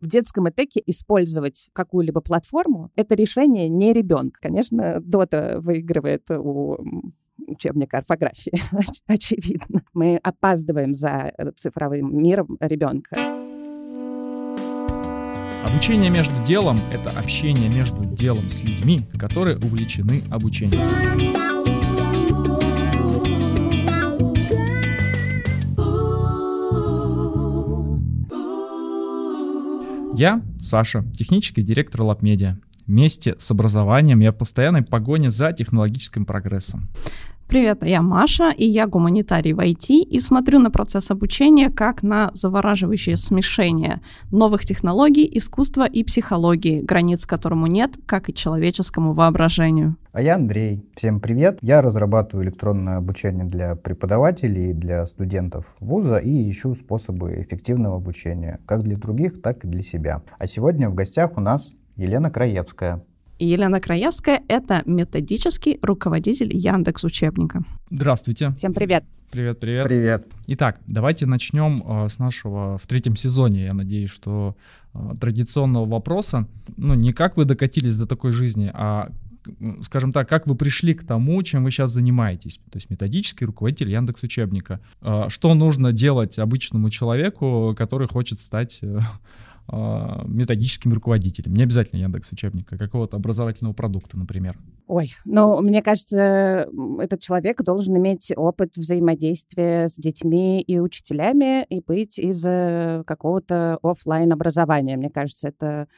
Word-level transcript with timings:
В 0.00 0.08
детском 0.08 0.48
ИТЭКе 0.48 0.82
использовать 0.86 1.70
какую-либо 1.72 2.20
платформу— 2.20 2.90
это 2.96 3.14
решение 3.14 3.68
не 3.68 3.92
ребенка. 3.92 4.38
Конечно, 4.42 5.00
Дота 5.00 5.58
выигрывает 5.60 6.30
у 6.30 6.78
учебника 7.38 7.98
орфографии, 7.98 8.52
очевидно. 9.06 9.82
Мы 9.94 10.18
опаздываем 10.22 10.94
за 10.94 11.32
цифровым 11.56 12.16
миром 12.18 12.58
ребенка. 12.60 13.16
Обучение 15.64 16.10
между 16.10 16.34
делом— 16.46 16.80
это 16.92 17.10
общение 17.10 17.68
между 17.68 18.04
делом 18.04 18.50
с 18.50 18.62
людьми, 18.62 19.02
которые 19.18 19.56
увлечены 19.56 20.22
обучением. 20.30 21.35
Я 30.18 30.40
Саша, 30.58 31.04
технический 31.12 31.62
директор 31.62 32.00
LabMedia. 32.00 32.54
Вместе 32.86 33.34
с 33.38 33.50
образованием 33.50 34.20
я 34.20 34.32
в 34.32 34.36
постоянной 34.36 34.82
погоне 34.82 35.30
за 35.30 35.52
технологическим 35.52 36.24
прогрессом. 36.24 36.88
Привет, 37.48 37.84
я 37.84 38.02
Маша, 38.02 38.50
и 38.50 38.66
я 38.66 38.88
гуманитарий 38.88 39.52
в 39.52 39.60
IT, 39.60 40.02
и 40.02 40.18
смотрю 40.18 40.58
на 40.58 40.72
процесс 40.72 41.12
обучения 41.12 41.70
как 41.70 42.02
на 42.02 42.32
завораживающее 42.34 43.16
смешение 43.16 44.00
новых 44.32 44.64
технологий, 44.64 45.30
искусства 45.32 45.86
и 45.86 46.02
психологии, 46.02 46.80
границ 46.80 47.24
которому 47.24 47.68
нет, 47.68 47.92
как 48.04 48.28
и 48.28 48.34
человеческому 48.34 49.12
воображению. 49.12 49.94
А 50.10 50.22
я 50.22 50.34
Андрей. 50.34 50.84
Всем 50.96 51.20
привет. 51.20 51.58
Я 51.62 51.82
разрабатываю 51.82 52.46
электронное 52.46 52.96
обучение 52.96 53.44
для 53.44 53.76
преподавателей, 53.76 54.72
для 54.72 55.06
студентов 55.06 55.66
вуза 55.78 56.16
и 56.16 56.50
ищу 56.50 56.74
способы 56.74 57.40
эффективного 57.40 57.96
обучения, 57.96 58.58
как 58.66 58.82
для 58.82 58.96
других, 58.96 59.40
так 59.40 59.64
и 59.64 59.68
для 59.68 59.82
себя. 59.82 60.22
А 60.38 60.48
сегодня 60.48 60.90
в 60.90 60.94
гостях 60.94 61.36
у 61.36 61.40
нас 61.40 61.74
Елена 61.94 62.28
Краевская, 62.28 63.04
Елена 63.38 63.80
Краевская— 63.80 64.42
это 64.48 64.82
методический 64.86 65.78
руководитель 65.82 66.56
Яндекс 66.56 67.04
Учебника. 67.04 67.62
Здравствуйте. 67.90 68.52
Всем 68.56 68.72
привет. 68.72 69.04
Привет, 69.30 69.60
привет. 69.60 69.86
Привет. 69.86 70.26
Итак, 70.46 70.80
давайте 70.86 71.26
начнем 71.26 71.82
э, 71.84 72.08
с 72.08 72.18
нашего 72.18 72.78
в 72.78 72.86
третьем 72.86 73.16
сезоне. 73.16 73.64
Я 73.64 73.74
надеюсь, 73.74 74.10
что 74.10 74.56
э, 74.94 74.98
традиционного 75.20 75.84
вопроса. 75.84 76.48
Ну, 76.76 76.94
не 76.94 77.12
как 77.12 77.36
вы 77.36 77.44
докатились 77.44 77.96
до 77.96 78.06
такой 78.06 78.32
жизни, 78.32 78.70
а 78.72 79.10
скажем 79.82 80.12
так, 80.12 80.28
как 80.28 80.46
вы 80.46 80.54
пришли 80.54 80.94
к 80.94 81.04
тому, 81.04 81.42
чем 81.42 81.64
вы 81.64 81.70
сейчас 81.70 81.92
занимаетесь, 81.92 82.60
то 82.70 82.76
есть 82.76 82.90
методический 82.90 83.46
руководитель 83.46 83.90
Яндекс 83.90 84.22
Учебника. 84.22 84.80
Э, 85.02 85.26
что 85.28 85.54
нужно 85.54 85.92
делать 85.92 86.38
обычному 86.38 86.90
человеку, 86.90 87.74
который 87.76 88.08
хочет 88.08 88.40
стать 88.40 88.78
э, 88.82 89.00
методическим 89.68 90.92
руководителем. 90.92 91.54
Не 91.54 91.64
обязательно 91.64 92.00
Яндекс 92.00 92.30
учебника, 92.32 92.78
какого-то 92.78 93.16
образовательного 93.16 93.72
продукта, 93.72 94.16
например. 94.16 94.56
Ой, 94.86 95.12
ну, 95.24 95.60
мне 95.60 95.82
кажется, 95.82 96.68
этот 97.00 97.20
человек 97.20 97.62
должен 97.62 97.96
иметь 97.98 98.32
опыт 98.36 98.76
взаимодействия 98.76 99.88
с 99.88 99.96
детьми 99.96 100.62
и 100.62 100.78
учителями 100.78 101.64
и 101.64 101.80
быть 101.80 102.18
из 102.20 102.46
э, 102.46 103.02
какого-то 103.04 103.78
офлайн 103.82 104.32
образования. 104.32 104.96
Мне 104.96 105.10
кажется, 105.10 105.48
это 105.48 105.88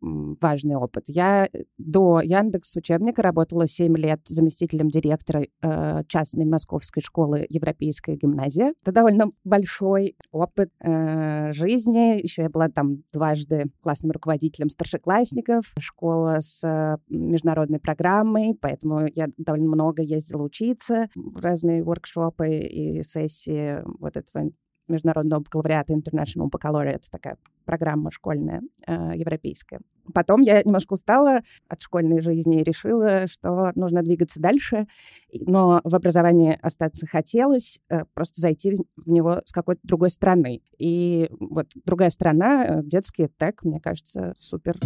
важный 0.00 0.76
опыт. 0.76 1.04
Я 1.06 1.46
э, 1.46 1.64
до 1.78 2.20
Яндекс 2.20 2.76
учебника 2.76 3.22
работала 3.22 3.66
7 3.66 3.96
лет 3.96 4.20
заместителем 4.26 4.88
директора 4.88 5.46
э, 5.62 6.02
частной 6.08 6.44
московской 6.44 7.02
школы 7.02 7.46
Европейская 7.48 8.16
гимназия. 8.16 8.72
Это 8.82 8.92
довольно 8.92 9.26
большой 9.44 10.16
опыт 10.30 10.70
э, 10.80 11.52
жизни. 11.52 12.20
Еще 12.22 12.42
я 12.42 12.50
была 12.50 12.68
там 12.68 13.02
дважды 13.12 13.66
классным 13.82 14.12
руководителем 14.12 14.68
старшеклассников. 14.68 15.72
Школа 15.78 16.38
с 16.40 16.62
э, 16.64 16.96
международной 17.08 17.78
программой, 17.78 18.56
поэтому 18.60 19.06
я 19.14 19.28
довольно 19.36 19.68
много 19.68 20.02
ездила 20.02 20.42
учиться 20.42 21.08
разные 21.36 21.82
воркшопы 21.82 22.48
и 22.48 23.02
сессии 23.02 23.82
вот 23.98 24.16
этого 24.16 24.50
международного 24.88 25.40
бакалавриата 25.40 25.94
International 25.94 26.50
Baccalaureate, 26.50 27.04
такая 27.10 27.36
программа 27.64 28.10
школьная, 28.10 28.62
э, 28.86 29.12
европейская. 29.16 29.80
Потом 30.14 30.40
я 30.40 30.62
немножко 30.62 30.94
устала 30.94 31.40
от 31.68 31.80
школьной 31.80 32.20
жизни 32.20 32.60
и 32.60 32.64
решила, 32.64 33.26
что 33.26 33.72
нужно 33.74 34.02
двигаться 34.02 34.40
дальше, 34.40 34.86
но 35.32 35.80
в 35.82 35.94
образовании 35.94 36.58
остаться 36.62 37.06
хотелось, 37.06 37.80
э, 37.90 38.04
просто 38.14 38.40
зайти 38.40 38.76
в 38.96 39.08
него 39.08 39.42
с 39.44 39.52
какой-то 39.52 39.80
другой 39.82 40.10
стороны. 40.10 40.62
И 40.78 41.28
вот 41.40 41.66
другая 41.84 42.10
страна, 42.10 42.66
э, 42.66 42.82
детский 42.84 43.28
тег, 43.36 43.64
мне 43.64 43.80
кажется, 43.80 44.32
супер. 44.36 44.76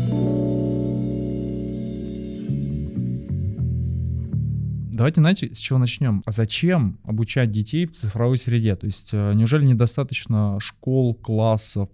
Давайте, 5.00 5.22
знаете, 5.22 5.54
с 5.54 5.58
чего 5.58 5.78
начнем? 5.78 6.22
А 6.26 6.30
зачем 6.30 6.98
обучать 7.04 7.50
детей 7.50 7.86
в 7.86 7.92
цифровой 7.92 8.36
среде? 8.36 8.76
То 8.76 8.84
есть 8.84 9.08
э, 9.12 9.32
неужели 9.32 9.64
недостаточно 9.64 10.58
школ, 10.60 11.14
классов, 11.14 11.88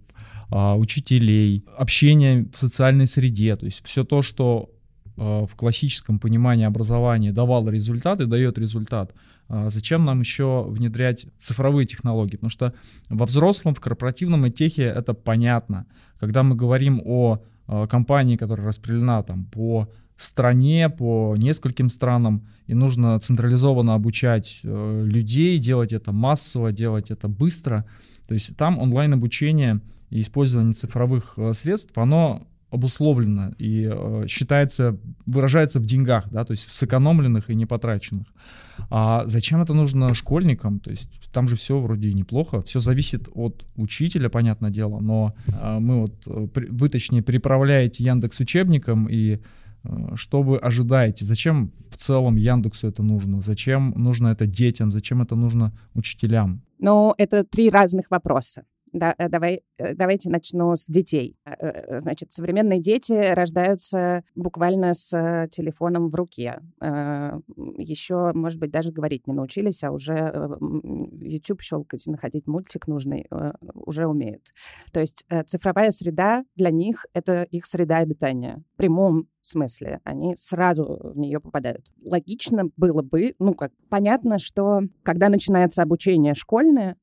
а, 0.49 0.75
учителей, 0.75 1.63
общения 1.77 2.45
в 2.53 2.57
социальной 2.57 3.07
среде? 3.07 3.55
То 3.55 3.63
есть 3.63 3.81
все 3.85 4.03
то, 4.03 4.21
что 4.21 4.69
э, 5.15 5.21
в 5.21 5.55
классическом 5.55 6.19
понимании 6.19 6.65
образования 6.65 7.31
давало 7.31 7.69
результат 7.69 8.19
и 8.19 8.25
дает 8.25 8.57
результат, 8.57 9.13
а 9.47 9.69
зачем 9.69 10.03
нам 10.03 10.19
еще 10.19 10.65
внедрять 10.67 11.27
цифровые 11.39 11.85
технологии? 11.85 12.35
Потому 12.35 12.49
что 12.49 12.73
во 13.07 13.25
взрослом, 13.25 13.73
в 13.73 13.79
корпоративном 13.79 14.51
техе 14.51 14.83
это 14.83 15.13
понятно. 15.13 15.85
Когда 16.19 16.43
мы 16.43 16.57
говорим 16.57 17.01
о 17.05 17.41
э, 17.69 17.87
компании, 17.89 18.35
которая 18.35 18.67
распределена 18.67 19.23
там 19.23 19.45
по 19.45 19.87
стране, 20.23 20.89
по 20.89 21.35
нескольким 21.37 21.89
странам, 21.89 22.47
и 22.65 22.73
нужно 22.73 23.19
централизованно 23.19 23.93
обучать 23.93 24.61
э, 24.63 25.03
людей, 25.05 25.57
делать 25.57 25.93
это 25.93 26.11
массово, 26.11 26.71
делать 26.71 27.11
это 27.11 27.27
быстро. 27.27 27.85
То 28.27 28.33
есть 28.33 28.55
там 28.57 28.79
онлайн-обучение 28.79 29.81
и 30.09 30.21
использование 30.21 30.73
цифровых 30.73 31.33
э, 31.37 31.53
средств, 31.53 31.97
оно 31.97 32.47
обусловлено 32.69 33.53
и 33.57 33.89
э, 33.89 34.25
считается, 34.27 34.97
выражается 35.25 35.79
в 35.79 35.85
деньгах, 35.85 36.29
да, 36.31 36.43
то 36.43 36.51
есть 36.51 36.65
в 36.65 36.71
сэкономленных 36.71 37.49
и 37.49 37.55
не 37.55 37.65
потраченных. 37.65 38.27
А 38.89 39.23
зачем 39.27 39.61
это 39.61 39.73
нужно 39.73 40.13
школьникам? 40.13 40.79
То 40.79 40.91
есть 40.91 41.31
там 41.31 41.47
же 41.47 41.55
все 41.55 41.79
вроде 41.79 42.13
неплохо, 42.13 42.61
все 42.61 42.79
зависит 42.79 43.27
от 43.33 43.65
учителя, 43.75 44.29
понятное 44.29 44.69
дело, 44.69 44.99
но 44.99 45.33
э, 45.47 45.79
мы 45.79 46.01
вот, 46.01 46.23
э, 46.27 46.47
вы 46.69 46.89
точнее 46.89 47.21
переправляете 47.21 48.03
Яндекс 48.03 48.39
учебником 48.41 49.07
и 49.09 49.39
что 50.15 50.41
вы 50.41 50.57
ожидаете? 50.57 51.25
Зачем 51.25 51.71
в 51.89 51.97
целом 51.97 52.35
Яндексу 52.35 52.87
это 52.87 53.03
нужно? 53.03 53.41
Зачем 53.41 53.93
нужно 53.95 54.29
это 54.29 54.45
детям? 54.45 54.91
Зачем 54.91 55.21
это 55.21 55.35
нужно 55.35 55.77
учителям? 55.93 56.61
Ну, 56.79 57.13
это 57.17 57.43
три 57.43 57.69
разных 57.69 58.11
вопроса. 58.11 58.63
Да, 58.93 59.13
э, 59.17 59.29
давай, 59.29 59.55
э, 59.55 59.59
давайте 59.95 60.29
начну 60.29 60.75
с 60.75 60.87
детей. 60.87 61.37
Значит, 61.89 62.31
современные 62.31 62.81
дети 62.81 63.13
рождаются 63.33 64.23
буквально 64.35 64.93
с 64.93 65.47
телефоном 65.51 66.09
в 66.09 66.15
руке. 66.15 66.59
Еще, 66.81 68.31
может 68.33 68.59
быть, 68.59 68.71
даже 68.71 68.91
говорить 68.91 69.27
не 69.27 69.33
научились, 69.33 69.83
а 69.83 69.91
уже 69.91 70.57
YouTube 71.21 71.61
щелкать, 71.61 72.05
находить 72.07 72.47
мультик 72.47 72.87
нужный 72.87 73.27
уже 73.73 74.07
умеют. 74.07 74.53
То 74.91 74.99
есть 74.99 75.25
цифровая 75.45 75.91
среда 75.91 76.43
для 76.55 76.71
них— 76.71 77.05
это 77.13 77.43
их 77.43 77.65
среда 77.65 77.97
обитания. 77.97 78.63
В 78.73 78.77
прямом 78.77 79.27
смысле, 79.41 80.01
они 80.03 80.35
сразу 80.35 81.11
в 81.13 81.17
нее 81.17 81.39
попадают. 81.39 81.85
Логично 82.03 82.65
было 82.75 83.01
бы, 83.01 83.33
ну 83.39 83.53
как, 83.53 83.71
понятно, 83.89 84.39
что 84.39 84.81
когда 85.03 85.29
начинается 85.29 85.83
обучение 85.83 86.33
школьное, 86.33 86.97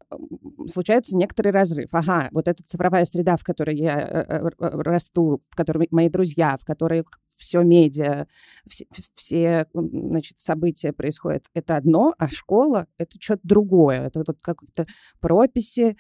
случается 0.66 1.16
некоторый 1.16 1.52
разрыв. 1.52 1.88
Ага, 1.92 2.28
вот 2.32 2.46
эта 2.46 2.62
цифровая 2.66 3.04
среда, 3.04 3.36
в 3.36 3.44
которой 3.44 3.76
я 3.76 3.98
э, 4.00 4.24
э, 4.28 4.48
расту, 4.58 5.40
в 5.50 5.56
которой 5.56 5.88
мои 5.90 6.08
друзья, 6.08 6.56
в 6.56 6.64
которой 6.64 7.04
все 7.36 7.62
медиа, 7.62 8.26
все, 8.68 8.86
все 9.14 9.66
значит, 9.72 10.40
события 10.40 10.92
происходят, 10.92 11.44
это 11.54 11.76
одно, 11.76 12.14
а 12.18 12.28
школа— 12.28 12.86
это 12.98 13.16
что-то 13.20 13.40
другое. 13.42 14.06
Это 14.06 14.20
вот 14.26 14.38
какие-то 14.40 14.86
прописи, 15.20 15.96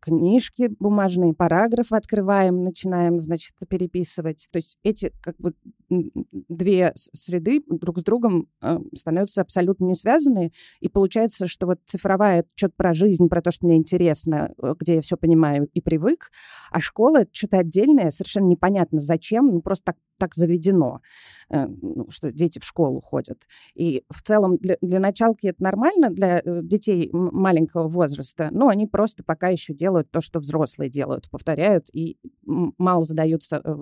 книжки 0.00 0.70
бумажные, 0.78 1.34
параграфы 1.34 1.96
открываем, 1.96 2.62
начинаем, 2.62 3.18
значит, 3.18 3.54
переписывать. 3.68 4.48
То 4.50 4.58
есть 4.58 4.78
эти 4.82 5.12
как 5.22 5.36
бы 5.38 5.54
две 5.88 6.92
среды 6.94 7.62
друг 7.66 7.98
с 7.98 8.02
другом 8.02 8.48
э, 8.60 8.78
становятся 8.94 9.42
абсолютно 9.42 9.86
не 9.86 9.94
связаны, 9.94 10.52
и 10.80 10.88
получается, 10.88 11.48
что 11.48 11.66
вот 11.66 11.80
цифровая— 11.86 12.44
что-то 12.54 12.74
про 12.76 12.92
жизнь, 12.92 13.28
про 13.28 13.40
то, 13.40 13.50
что 13.50 13.66
мне 13.66 13.76
интересно, 13.76 14.52
э, 14.62 14.74
где 14.78 14.96
я 14.96 15.00
все 15.00 15.16
понимаю 15.16 15.68
и 15.72 15.80
привык, 15.80 16.30
а 16.70 16.80
школа— 16.80 17.18
это 17.22 17.30
что-то 17.32 17.58
отдельное, 17.58 18.10
совершенно 18.10 18.46
непонятно 18.46 18.98
зачем, 19.00 19.46
ну 19.46 19.60
просто 19.62 19.84
так, 19.86 19.96
так 20.18 20.34
заведено. 20.34 21.00
Э, 21.50 21.66
ну, 21.66 22.06
что 22.10 22.32
дети 22.32 22.58
в 22.58 22.64
школу 22.64 23.00
ходят. 23.00 23.42
И 23.74 24.04
в 24.08 24.22
целом 24.22 24.56
для, 24.58 24.76
для 24.80 25.00
началки 25.00 25.46
это 25.46 25.62
нормально 25.62 26.10
для 26.10 26.40
э, 26.40 26.62
детей 26.62 27.10
маленького 27.12 27.88
возраста, 27.88 28.48
но 28.50 28.68
они 28.68 28.86
просто 28.86 29.22
пока 29.22 29.48
еще 29.48 29.74
делают 29.74 30.10
то, 30.10 30.20
что 30.20 30.38
взрослые 30.38 30.90
делают, 30.90 31.30
повторяют 31.30 31.88
и 31.92 32.18
мало 32.44 33.04
задаются 33.04 33.60
э, 33.62 33.76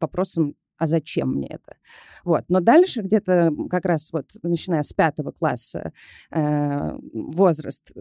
вопросом, 0.00 0.54
а 0.80 0.86
зачем 0.86 1.34
мне 1.34 1.48
это? 1.48 1.76
Вот. 2.24 2.44
Но 2.48 2.60
дальше 2.60 3.02
где-то 3.02 3.52
как 3.68 3.84
раз 3.84 4.12
вот 4.12 4.30
начиная 4.42 4.82
с 4.82 4.92
пятого 4.94 5.30
класса 5.30 5.92
э, 6.30 6.98
возраст 7.12 7.92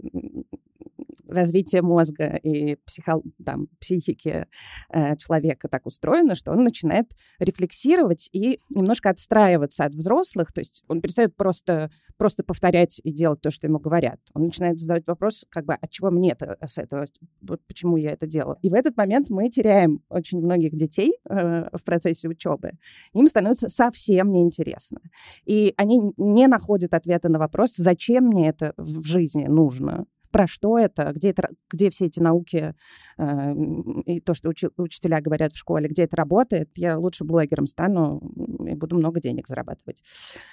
развитие 1.29 1.81
мозга 1.81 2.39
и 2.43 2.75
психо, 2.85 3.21
там, 3.45 3.67
психики 3.79 4.47
э, 4.91 5.15
человека 5.17 5.67
так 5.67 5.85
устроено, 5.85 6.35
что 6.35 6.51
он 6.51 6.63
начинает 6.63 7.11
рефлексировать 7.39 8.29
и 8.33 8.59
немножко 8.69 9.09
отстраиваться 9.09 9.85
от 9.85 9.95
взрослых. 9.95 10.51
То 10.51 10.61
есть 10.61 10.83
он 10.87 11.01
перестает 11.01 11.35
просто, 11.35 11.91
просто 12.17 12.43
повторять 12.43 12.99
и 13.03 13.11
делать 13.11 13.41
то, 13.41 13.49
что 13.49 13.67
ему 13.67 13.79
говорят. 13.79 14.19
Он 14.33 14.43
начинает 14.43 14.79
задавать 14.79 15.07
вопрос, 15.07 15.45
как 15.49 15.65
бы, 15.65 15.73
а 15.73 15.87
чего 15.87 16.11
мне 16.11 16.31
это 16.31 16.57
с 16.65 16.77
этого? 16.77 17.05
Вот 17.41 17.61
почему 17.67 17.97
я 17.97 18.11
это 18.11 18.27
делаю? 18.27 18.57
И 18.61 18.69
в 18.69 18.73
этот 18.73 18.97
момент 18.97 19.29
мы 19.29 19.49
теряем 19.49 20.01
очень 20.09 20.39
многих 20.39 20.75
детей 20.75 21.13
э, 21.29 21.69
в 21.71 21.83
процессе 21.83 22.27
учебы. 22.27 22.71
Им 23.13 23.27
становится 23.27 23.69
совсем 23.69 24.29
неинтересно. 24.31 24.99
И 25.45 25.73
они 25.77 26.13
не 26.17 26.47
находят 26.47 26.93
ответа 26.93 27.29
на 27.29 27.39
вопрос, 27.39 27.75
зачем 27.75 28.25
мне 28.25 28.49
это 28.49 28.73
в 28.77 29.03
жизни 29.05 29.45
нужно 29.45 30.05
про 30.31 30.47
что 30.47 30.77
это, 30.77 31.11
где, 31.13 31.29
это, 31.31 31.49
где 31.71 31.89
все 31.89 32.05
эти 32.05 32.19
науки 32.19 32.73
э, 33.17 33.53
и 34.05 34.19
то, 34.19 34.33
что 34.33 34.49
учи, 34.49 34.67
учителя 34.77 35.21
говорят 35.21 35.53
в 35.53 35.57
школе, 35.57 35.87
где 35.87 36.03
это 36.03 36.17
работает, 36.17 36.69
я 36.75 36.97
лучше 36.97 37.23
блогером 37.23 37.65
стану 37.65 38.21
и 38.65 38.75
буду 38.75 38.97
много 38.97 39.19
денег 39.19 39.47
зарабатывать. 39.47 40.03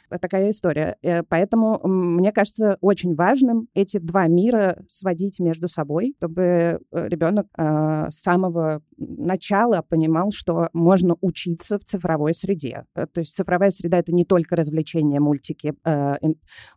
Такая 0.09 0.51
история. 0.51 0.97
Э, 1.03 1.23
поэтому 1.23 1.81
мне 1.85 2.33
кажется 2.33 2.77
очень 2.81 3.15
важным 3.15 3.69
эти 3.75 3.99
два 3.99 4.27
мира 4.27 4.85
сводить 4.89 5.41
между 5.41 5.69
собой, 5.69 6.15
чтобы 6.19 6.81
ребенок 6.93 7.47
э, 7.57 8.07
с 8.11 8.21
самого 8.21 8.83
начала 8.97 9.83
понимал, 9.83 10.31
что 10.33 10.69
можно 10.73 11.17
учиться 11.21 11.79
в 11.79 11.85
цифровой 11.85 12.35
среде. 12.35 12.85
Э, 12.95 13.07
то 13.07 13.21
есть 13.21 13.37
цифровая 13.37 13.71
среда— 13.71 13.99
это 13.99 14.15
не 14.15 14.25
только 14.25 14.57
развлечения, 14.57 15.21
мультики, 15.21 15.75
э, 15.85 16.15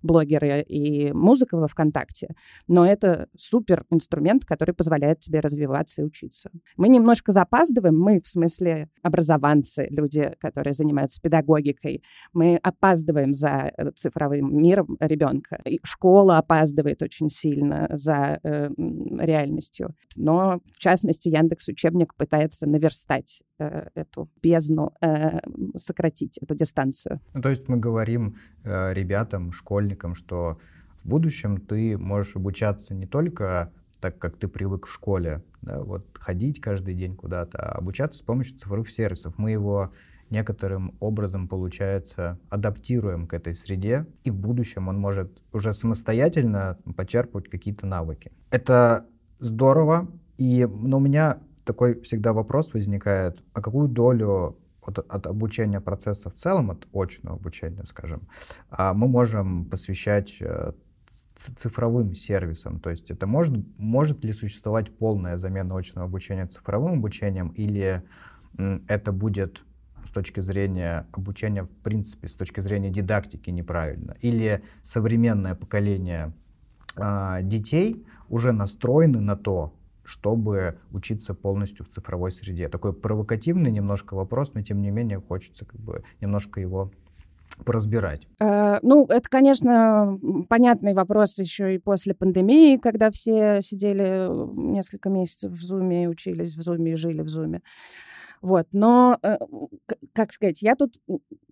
блогеры 0.01 0.61
и 0.61 1.11
музыка 1.13 1.57
во 1.57 1.67
ВКонтакте, 1.67 2.35
но 2.67 2.85
это 2.89 3.27
супер 3.37 3.85
инструмент, 3.89 4.45
который 4.45 4.73
позволяет 4.73 5.19
тебе 5.19 5.39
развиваться 5.39 6.01
и 6.01 6.05
учиться. 6.05 6.49
Мы 6.77 6.89
немножко 6.89 7.31
запаздываем, 7.31 7.97
мы 7.97 8.21
в 8.21 8.27
смысле 8.27 8.89
образованцы, 9.01 9.87
люди, 9.89 10.33
которые 10.39 10.73
занимаются 10.73 11.21
педагогикой, 11.21 12.03
мы 12.33 12.57
опаздываем 12.57 13.33
за 13.33 13.71
э, 13.77 13.91
цифровым 13.95 14.57
миром 14.57 14.97
ребенка. 14.99 15.61
И 15.65 15.79
школа 15.83 16.37
опаздывает 16.37 17.01
очень 17.01 17.29
сильно 17.29 17.87
за 17.91 18.39
э, 18.43 18.69
реальностью. 18.77 19.95
Но, 20.15 20.61
в 20.73 20.79
частности, 20.79 21.29
Яндекс 21.29 21.69
Учебник 21.69 22.15
пытается 22.15 22.67
наверстать 22.67 23.43
э, 23.59 23.87
эту 23.95 24.29
бездну, 24.41 24.91
э, 25.01 25.39
сократить 25.75 26.37
эту 26.39 26.55
дистанцию. 26.55 27.21
Ну, 27.33 27.41
то 27.41 27.49
есть 27.49 27.67
мы 27.67 27.77
говорим 27.77 28.37
э, 28.63 28.93
ребятам, 28.93 29.51
школьникам, 29.51 30.15
что 30.15 30.57
в 31.03 31.07
будущем 31.07 31.57
ты 31.57 31.97
можешь 31.97 32.35
обучаться 32.35 32.93
не 32.93 33.07
только 33.07 33.71
так, 33.99 34.17
как 34.17 34.37
ты 34.37 34.47
привык 34.47 34.85
в 34.87 34.91
школе, 34.91 35.43
да, 35.61 35.81
вот 35.81 36.05
ходить 36.13 36.61
каждый 36.61 36.95
день 36.95 37.15
куда-то, 37.15 37.57
а 37.57 37.77
обучаться 37.77 38.19
с 38.19 38.21
помощью 38.21 38.57
цифровых 38.57 38.89
сервисов. 38.89 39.37
Мы 39.37 39.51
его 39.51 39.91
некоторым 40.29 40.95
образом, 40.99 41.47
получается, 41.47 42.39
адаптируем 42.49 43.27
к 43.27 43.33
этой 43.33 43.55
среде, 43.55 44.05
и 44.23 44.31
в 44.31 44.35
будущем 44.35 44.87
он 44.87 44.97
может 44.97 45.41
уже 45.53 45.73
самостоятельно 45.73 46.77
почерпывать 46.95 47.49
какие-то 47.49 47.87
навыки. 47.87 48.31
Это 48.51 49.05
здорово, 49.39 50.07
и, 50.37 50.65
но 50.65 50.97
у 50.97 50.99
меня 50.99 51.39
такой 51.65 51.99
всегда 52.01 52.33
вопрос 52.33 52.73
возникает, 52.73 53.43
а 53.53 53.61
какую 53.61 53.89
долю 53.89 54.57
от, 54.81 54.99
от 54.99 55.27
обучения 55.27 55.81
процесса 55.81 56.29
в 56.29 56.35
целом, 56.35 56.71
от 56.71 56.87
очного 56.93 57.37
обучения, 57.37 57.83
скажем, 57.85 58.21
а 58.69 58.93
мы 58.93 59.07
можем 59.07 59.65
посвящать 59.65 60.37
э, 60.41 60.73
цифровым 61.39 62.15
сервисом. 62.15 62.79
То 62.79 62.89
есть 62.89 63.11
это 63.11 63.27
может, 63.27 63.53
может 63.77 64.23
ли 64.23 64.33
существовать 64.33 64.95
полная 64.97 65.37
замена 65.37 65.75
очного 65.77 66.07
обучения 66.07 66.47
цифровым 66.47 66.99
обучением, 66.99 67.49
или 67.49 68.03
это 68.87 69.11
будет 69.11 69.63
с 70.05 70.11
точки 70.11 70.39
зрения 70.39 71.07
обучения, 71.11 71.63
в 71.63 71.69
принципе, 71.69 72.27
с 72.27 72.35
точки 72.35 72.61
зрения 72.61 72.89
дидактики 72.89 73.49
неправильно, 73.49 74.15
или 74.21 74.63
современное 74.83 75.55
поколение 75.55 76.33
э, 76.95 77.39
детей 77.43 78.05
уже 78.27 78.51
настроены 78.51 79.19
на 79.19 79.35
то, 79.35 79.75
чтобы 80.03 80.79
учиться 80.91 81.33
полностью 81.35 81.85
в 81.85 81.89
цифровой 81.89 82.31
среде. 82.31 82.67
Такой 82.69 82.93
провокативный 82.93 83.71
немножко 83.71 84.15
вопрос, 84.15 84.53
но 84.53 84.61
тем 84.61 84.81
не 84.81 84.89
менее 84.89 85.21
хочется 85.21 85.65
как 85.65 85.79
бы 85.79 86.03
немножко 86.19 86.59
его 86.59 86.91
поразбирать? 87.65 88.27
Э, 88.39 88.79
ну, 88.81 89.05
это, 89.05 89.29
конечно, 89.29 90.19
понятный 90.49 90.93
вопрос 90.93 91.37
еще 91.39 91.75
и 91.75 91.79
после 91.79 92.13
пандемии, 92.13 92.77
когда 92.77 93.11
все 93.11 93.61
сидели 93.61 94.27
несколько 94.55 95.09
месяцев 95.09 95.51
в 95.51 95.61
Зуме, 95.61 96.09
учились 96.09 96.55
в 96.55 96.61
Зуме 96.61 96.93
и 96.93 96.95
жили 96.95 97.21
в 97.21 97.29
Зуме. 97.29 97.61
Вот, 98.41 98.67
но, 98.73 99.17
э, 99.21 99.37
как 100.13 100.31
сказать, 100.31 100.61
я 100.61 100.75
тут 100.75 100.95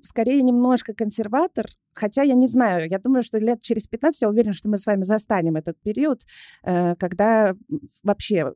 скорее 0.04 0.42
немножко 0.42 0.94
консерватор, 0.94 1.66
хотя 1.94 2.22
я 2.22 2.34
не 2.36 2.48
знаю, 2.48 2.90
я 2.90 3.00
думаю, 3.00 3.24
что 3.24 3.40
лет 3.40 3.62
через 3.62 3.88
15 3.88 4.22
я 4.22 4.30
уверена, 4.30 4.54
что 4.54 4.70
мы 4.70 4.78
с 4.78 4.86
вами 4.86 5.04
застанем 5.04 5.56
этот 5.56 5.78
период, 5.82 6.22
э, 6.64 6.96
когда 6.96 7.56
вообще 8.04 8.54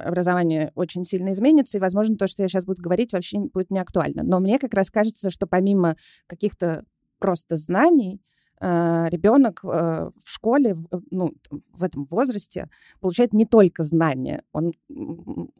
образование 0.00 0.72
очень 0.74 1.04
сильно 1.04 1.32
изменится, 1.32 1.78
и, 1.78 1.80
возможно, 1.80 2.16
то, 2.16 2.26
что 2.26 2.42
я 2.42 2.48
сейчас 2.48 2.64
буду 2.64 2.82
говорить, 2.82 3.12
вообще 3.12 3.38
будет 3.38 3.70
не 3.70 3.78
актуально. 3.78 4.22
Но 4.24 4.40
мне 4.40 4.58
как 4.58 4.74
раз 4.74 4.90
кажется, 4.90 5.30
что 5.30 5.46
помимо 5.46 5.96
каких-то 6.26 6.84
просто 7.18 7.56
знаний, 7.56 8.20
ребенок 8.60 9.60
э, 9.62 9.66
в 9.68 10.30
школе, 10.30 10.76
ну, 11.10 11.34
в 11.72 11.82
этом 11.82 12.06
возрасте 12.10 12.68
получает 13.00 13.32
не 13.32 13.46
только 13.46 13.82
знания, 13.82 14.42
он 14.52 14.72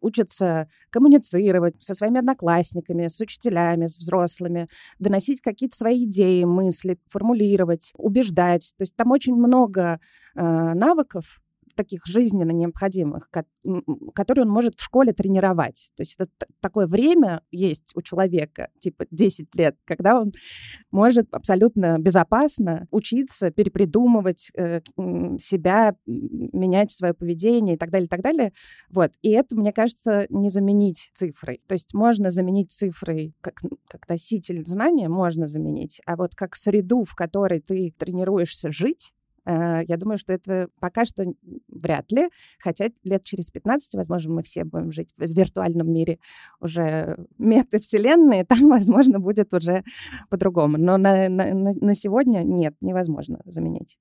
учится 0.00 0.68
коммуницировать 0.90 1.82
со 1.82 1.94
своими 1.94 2.18
одноклассниками, 2.18 3.06
с 3.06 3.20
учителями, 3.20 3.86
с 3.86 3.98
взрослыми, 3.98 4.68
доносить 4.98 5.40
какие-то 5.40 5.76
свои 5.76 6.04
идеи, 6.04 6.44
мысли, 6.44 6.98
формулировать, 7.06 7.92
убеждать. 7.96 8.72
То 8.76 8.82
есть 8.82 8.96
там 8.96 9.10
очень 9.10 9.34
много 9.34 10.00
э, 10.34 10.42
навыков, 10.74 11.40
таких 11.78 12.04
жизненно 12.06 12.50
необходимых, 12.50 13.30
которые 14.12 14.44
он 14.44 14.50
может 14.50 14.74
в 14.74 14.82
школе 14.82 15.12
тренировать. 15.12 15.92
То 15.96 16.02
есть 16.02 16.16
это 16.18 16.28
такое 16.60 16.88
время 16.88 17.42
есть 17.52 17.92
у 17.94 18.02
человека, 18.02 18.68
типа 18.80 19.06
10 19.12 19.54
лет, 19.54 19.76
когда 19.84 20.20
он 20.20 20.32
может 20.90 21.28
абсолютно 21.32 21.98
безопасно 22.00 22.88
учиться, 22.90 23.52
перепридумывать 23.52 24.50
э, 24.56 24.80
себя, 25.38 25.94
менять 26.04 26.90
свое 26.90 27.14
поведение 27.14 27.76
и 27.76 27.78
так 27.78 27.90
далее, 27.90 28.06
и 28.06 28.08
так 28.08 28.22
далее. 28.22 28.52
Вот. 28.90 29.12
И 29.22 29.30
это, 29.30 29.54
мне 29.56 29.72
кажется, 29.72 30.26
не 30.30 30.50
заменить 30.50 31.10
цифрой. 31.14 31.62
То 31.68 31.74
есть 31.74 31.94
можно 31.94 32.30
заменить 32.30 32.72
цифрой 32.72 33.36
как, 33.40 33.62
как 33.86 34.08
носитель 34.08 34.66
знания, 34.66 35.08
можно 35.08 35.46
заменить, 35.46 36.00
а 36.06 36.16
вот 36.16 36.34
как 36.34 36.56
среду, 36.56 37.04
в 37.04 37.14
которой 37.14 37.60
ты 37.60 37.94
тренируешься 37.96 38.72
жить, 38.72 39.12
я 39.48 39.96
думаю, 39.96 40.18
что 40.18 40.32
это 40.32 40.68
пока 40.80 41.04
что 41.04 41.24
вряд 41.68 42.12
ли, 42.12 42.28
хотя 42.58 42.88
лет 43.04 43.24
через 43.24 43.50
15, 43.50 43.94
возможно, 43.94 44.34
мы 44.34 44.42
все 44.42 44.64
будем 44.64 44.92
жить 44.92 45.10
в 45.16 45.22
виртуальном 45.22 45.92
мире 45.92 46.18
уже 46.60 47.26
метавселенные, 47.38 48.44
там, 48.48 48.68
возможно, 48.68 49.18
будет 49.18 49.54
уже 49.54 49.84
по-другому. 50.28 50.76
Но 50.78 50.96
на, 50.98 51.28
на, 51.28 51.54
на 51.54 51.94
сегодня 51.94 52.40
нет, 52.40 52.74
невозможно 52.80 53.40
заменить. 53.44 53.98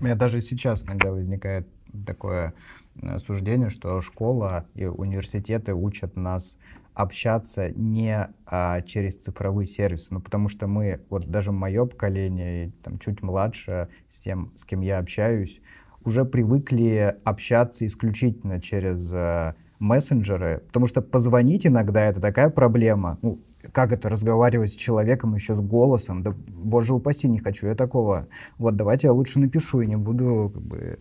У 0.00 0.04
меня 0.04 0.14
даже 0.14 0.40
сейчас 0.40 0.84
иногда 0.84 1.10
возникает 1.10 1.68
такое 2.06 2.54
э, 2.94 3.18
суждение, 3.18 3.70
что 3.70 4.00
школа 4.00 4.66
и 4.74 4.86
университеты 4.86 5.74
учат 5.74 6.16
нас 6.16 6.56
общаться 6.96 7.70
не 7.72 8.26
а, 8.46 8.80
через 8.80 9.16
цифровые 9.16 9.66
сервисы, 9.66 10.14
ну, 10.14 10.20
потому 10.20 10.48
что 10.48 10.66
мы, 10.66 11.04
вот 11.10 11.30
даже 11.30 11.52
мое 11.52 11.84
поколение, 11.84 12.72
там, 12.82 12.98
чуть 12.98 13.22
младше, 13.22 13.88
с 14.08 14.18
тем, 14.20 14.50
с 14.56 14.64
кем 14.64 14.80
я 14.80 14.98
общаюсь, 14.98 15.60
уже 16.04 16.24
привыкли 16.24 17.14
общаться 17.22 17.86
исключительно 17.86 18.62
через 18.62 19.12
а, 19.12 19.56
мессенджеры, 19.78 20.62
потому 20.68 20.86
что 20.86 21.02
позвонить 21.02 21.66
иногда 21.66 22.06
это 22.06 22.18
такая 22.18 22.48
проблема, 22.48 23.18
ну, 23.20 23.42
как 23.72 23.92
это 23.92 24.08
разговаривать 24.08 24.72
с 24.72 24.76
человеком 24.76 25.34
еще 25.34 25.54
с 25.54 25.60
голосом, 25.60 26.22
да, 26.22 26.34
боже 26.48 26.94
упаси, 26.94 27.28
не 27.28 27.40
хочу 27.40 27.66
я 27.66 27.74
такого, 27.74 28.26
вот, 28.56 28.74
давайте 28.74 29.08
я 29.08 29.12
лучше 29.12 29.38
напишу 29.38 29.82
и 29.82 29.86
не 29.86 29.96
буду, 29.96 30.50
как 30.54 30.62
бы, 30.62 30.98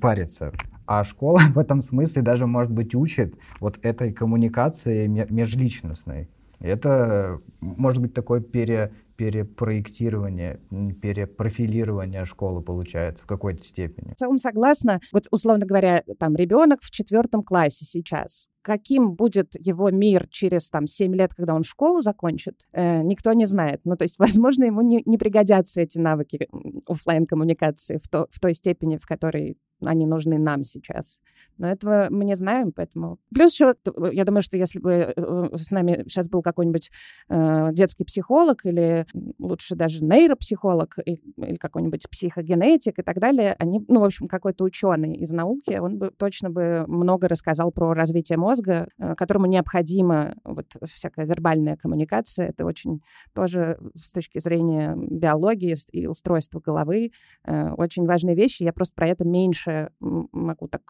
париться. 0.00 0.52
А 0.88 1.04
школа 1.04 1.40
в 1.54 1.58
этом 1.58 1.82
смысле 1.82 2.22
даже, 2.22 2.46
может 2.46 2.72
быть, 2.72 2.94
учит 2.94 3.36
вот 3.60 3.78
этой 3.82 4.10
коммуникации 4.10 5.06
межличностной. 5.06 6.30
Это 6.60 7.38
может 7.60 8.00
быть 8.00 8.14
такое 8.14 8.40
пере, 8.40 8.92
перепроектирование, 9.16 10.60
перепрофилирование 11.02 12.24
школы 12.24 12.62
получается 12.62 13.22
в 13.22 13.26
какой-то 13.26 13.62
степени. 13.62 14.14
В 14.14 14.16
целом 14.16 14.38
согласна. 14.38 14.98
Вот, 15.12 15.26
условно 15.30 15.66
говоря, 15.66 16.02
там 16.18 16.34
ребенок 16.34 16.80
в 16.80 16.90
четвертом 16.90 17.42
классе 17.42 17.84
сейчас. 17.84 18.48
Каким 18.62 19.12
будет 19.12 19.54
его 19.54 19.90
мир 19.90 20.26
через 20.28 20.70
там 20.70 20.86
7 20.86 21.14
лет, 21.14 21.34
когда 21.34 21.54
он 21.54 21.64
школу 21.64 22.00
закончит, 22.00 22.66
э, 22.72 23.02
никто 23.02 23.34
не 23.34 23.44
знает. 23.44 23.82
Ну, 23.84 23.94
то 23.96 24.04
есть, 24.04 24.18
возможно, 24.20 24.64
ему 24.64 24.80
не, 24.80 25.02
не 25.04 25.18
пригодятся 25.18 25.82
эти 25.82 25.98
навыки 25.98 26.48
офлайн 26.86 27.26
коммуникации 27.26 27.98
в, 28.02 28.08
то, 28.08 28.26
в 28.30 28.40
той 28.40 28.54
степени, 28.54 28.96
в 28.96 29.06
которой 29.06 29.58
они 29.84 30.06
нужны 30.06 30.38
нам 30.38 30.62
сейчас. 30.62 31.20
Но 31.58 31.68
этого 31.68 32.06
мы 32.10 32.24
не 32.24 32.36
знаем, 32.36 32.72
поэтому... 32.74 33.18
Плюс 33.34 33.52
еще, 33.52 33.74
я 34.12 34.24
думаю, 34.24 34.42
что 34.42 34.56
если 34.56 34.78
бы 34.78 34.92
э, 34.92 35.48
с 35.56 35.70
нами 35.70 36.04
сейчас 36.06 36.28
был 36.28 36.42
какой-нибудь 36.42 36.90
э, 37.28 37.68
детский 37.72 38.04
психолог 38.04 38.64
или 38.64 39.06
лучше 39.38 39.74
даже 39.74 40.04
нейропсихолог 40.04 40.98
или, 41.04 41.20
или 41.36 41.56
какой-нибудь 41.56 42.08
психогенетик 42.10 42.98
и 42.98 43.02
так 43.02 43.18
далее, 43.18 43.54
они, 43.58 43.84
ну, 43.88 44.00
в 44.00 44.04
общем, 44.04 44.28
какой-то 44.28 44.64
ученый 44.64 45.14
из 45.16 45.30
науки, 45.32 45.78
он 45.78 45.98
бы 45.98 46.10
точно 46.16 46.50
бы 46.50 46.84
много 46.86 47.28
рассказал 47.28 47.72
про 47.72 47.92
развитие 47.92 48.38
мозга, 48.38 48.88
э, 48.98 49.14
которому 49.14 49.46
необходима 49.46 50.34
вот 50.44 50.66
всякая 50.84 51.26
вербальная 51.26 51.76
коммуникация. 51.76 52.48
Это 52.48 52.64
очень 52.64 53.00
тоже 53.34 53.78
с 53.94 54.12
точки 54.12 54.38
зрения 54.38 54.94
биологии 54.96 55.74
и 55.92 56.06
устройства 56.06 56.60
головы 56.60 57.10
э, 57.44 57.70
очень 57.72 58.06
важные 58.06 58.36
вещи. 58.36 58.62
Я 58.62 58.72
просто 58.72 58.94
про 58.94 59.08
это 59.08 59.24
меньше 59.24 59.67
больше 59.68 59.90
могу 60.32 60.68
так 60.68 60.82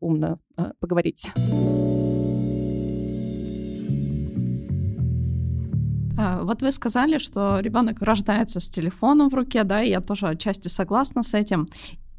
умно 0.00 0.38
а, 0.56 0.72
поговорить. 0.80 1.30
А, 6.18 6.42
вот 6.42 6.62
вы 6.62 6.72
сказали, 6.72 7.18
что 7.18 7.60
ребенок 7.60 8.00
рождается 8.00 8.58
с 8.58 8.70
телефоном 8.70 9.28
в 9.28 9.34
руке, 9.34 9.64
да, 9.64 9.82
и 9.82 9.90
я 9.90 10.00
тоже 10.00 10.28
отчасти 10.28 10.68
согласна 10.68 11.22
с 11.22 11.34
этим. 11.34 11.66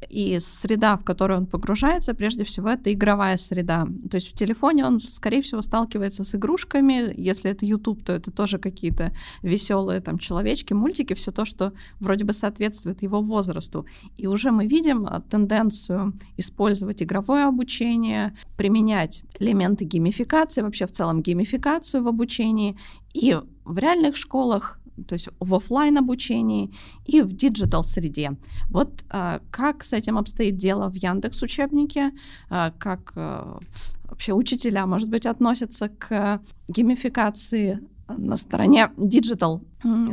И 0.08 0.38
среда, 0.40 0.96
в 0.96 1.04
которую 1.04 1.40
он 1.40 1.46
погружается, 1.46 2.14
прежде 2.14 2.44
всего, 2.44 2.70
это 2.70 2.92
игровая 2.92 3.36
среда. 3.36 3.86
То 4.10 4.14
есть 4.16 4.28
в 4.28 4.34
телефоне 4.34 4.86
он, 4.86 5.00
скорее 5.00 5.42
всего, 5.42 5.60
сталкивается 5.60 6.24
с 6.24 6.34
игрушками. 6.34 7.12
Если 7.16 7.50
это 7.50 7.66
YouTube, 7.66 8.04
то 8.04 8.12
это 8.12 8.30
тоже 8.30 8.58
какие-то 8.58 9.12
веселые 9.42 10.00
там 10.00 10.18
человечки, 10.18 10.72
мультики, 10.72 11.14
все 11.14 11.32
то, 11.32 11.44
что 11.44 11.72
вроде 11.98 12.24
бы 12.24 12.32
соответствует 12.32 13.02
его 13.02 13.20
возрасту. 13.20 13.86
И 14.16 14.26
уже 14.26 14.50
мы 14.52 14.66
видим 14.66 15.06
а, 15.06 15.20
тенденцию 15.20 16.14
использовать 16.36 17.02
игровое 17.02 17.44
обучение, 17.44 18.36
применять 18.56 19.24
элементы 19.40 19.84
геймификации, 19.84 20.62
вообще 20.62 20.86
в 20.86 20.92
целом 20.92 21.22
геймификацию 21.22 22.02
в 22.02 22.08
обучении. 22.08 22.78
И 23.14 23.36
в 23.64 23.78
реальных 23.78 24.16
школах 24.16 24.78
то 25.06 25.14
есть 25.14 25.28
в 25.40 25.54
офлайн 25.54 25.98
обучении 25.98 26.70
и 27.06 27.22
в 27.22 27.32
digital 27.32 27.84
среде. 27.84 28.36
Вот 28.70 29.04
а, 29.10 29.40
как 29.50 29.84
с 29.84 29.92
этим 29.92 30.18
обстоит 30.18 30.56
дело 30.56 30.88
в 30.88 30.96
Яндекс 30.96 31.42
учебнике, 31.42 32.12
а, 32.50 32.72
как 32.78 33.12
а, 33.16 33.58
вообще 34.04 34.32
учителя, 34.32 34.86
может 34.86 35.08
быть, 35.08 35.26
относятся 35.26 35.88
к 35.88 36.40
геймификации 36.68 37.80
на 38.16 38.36
стороне 38.36 38.90
digital 38.96 39.62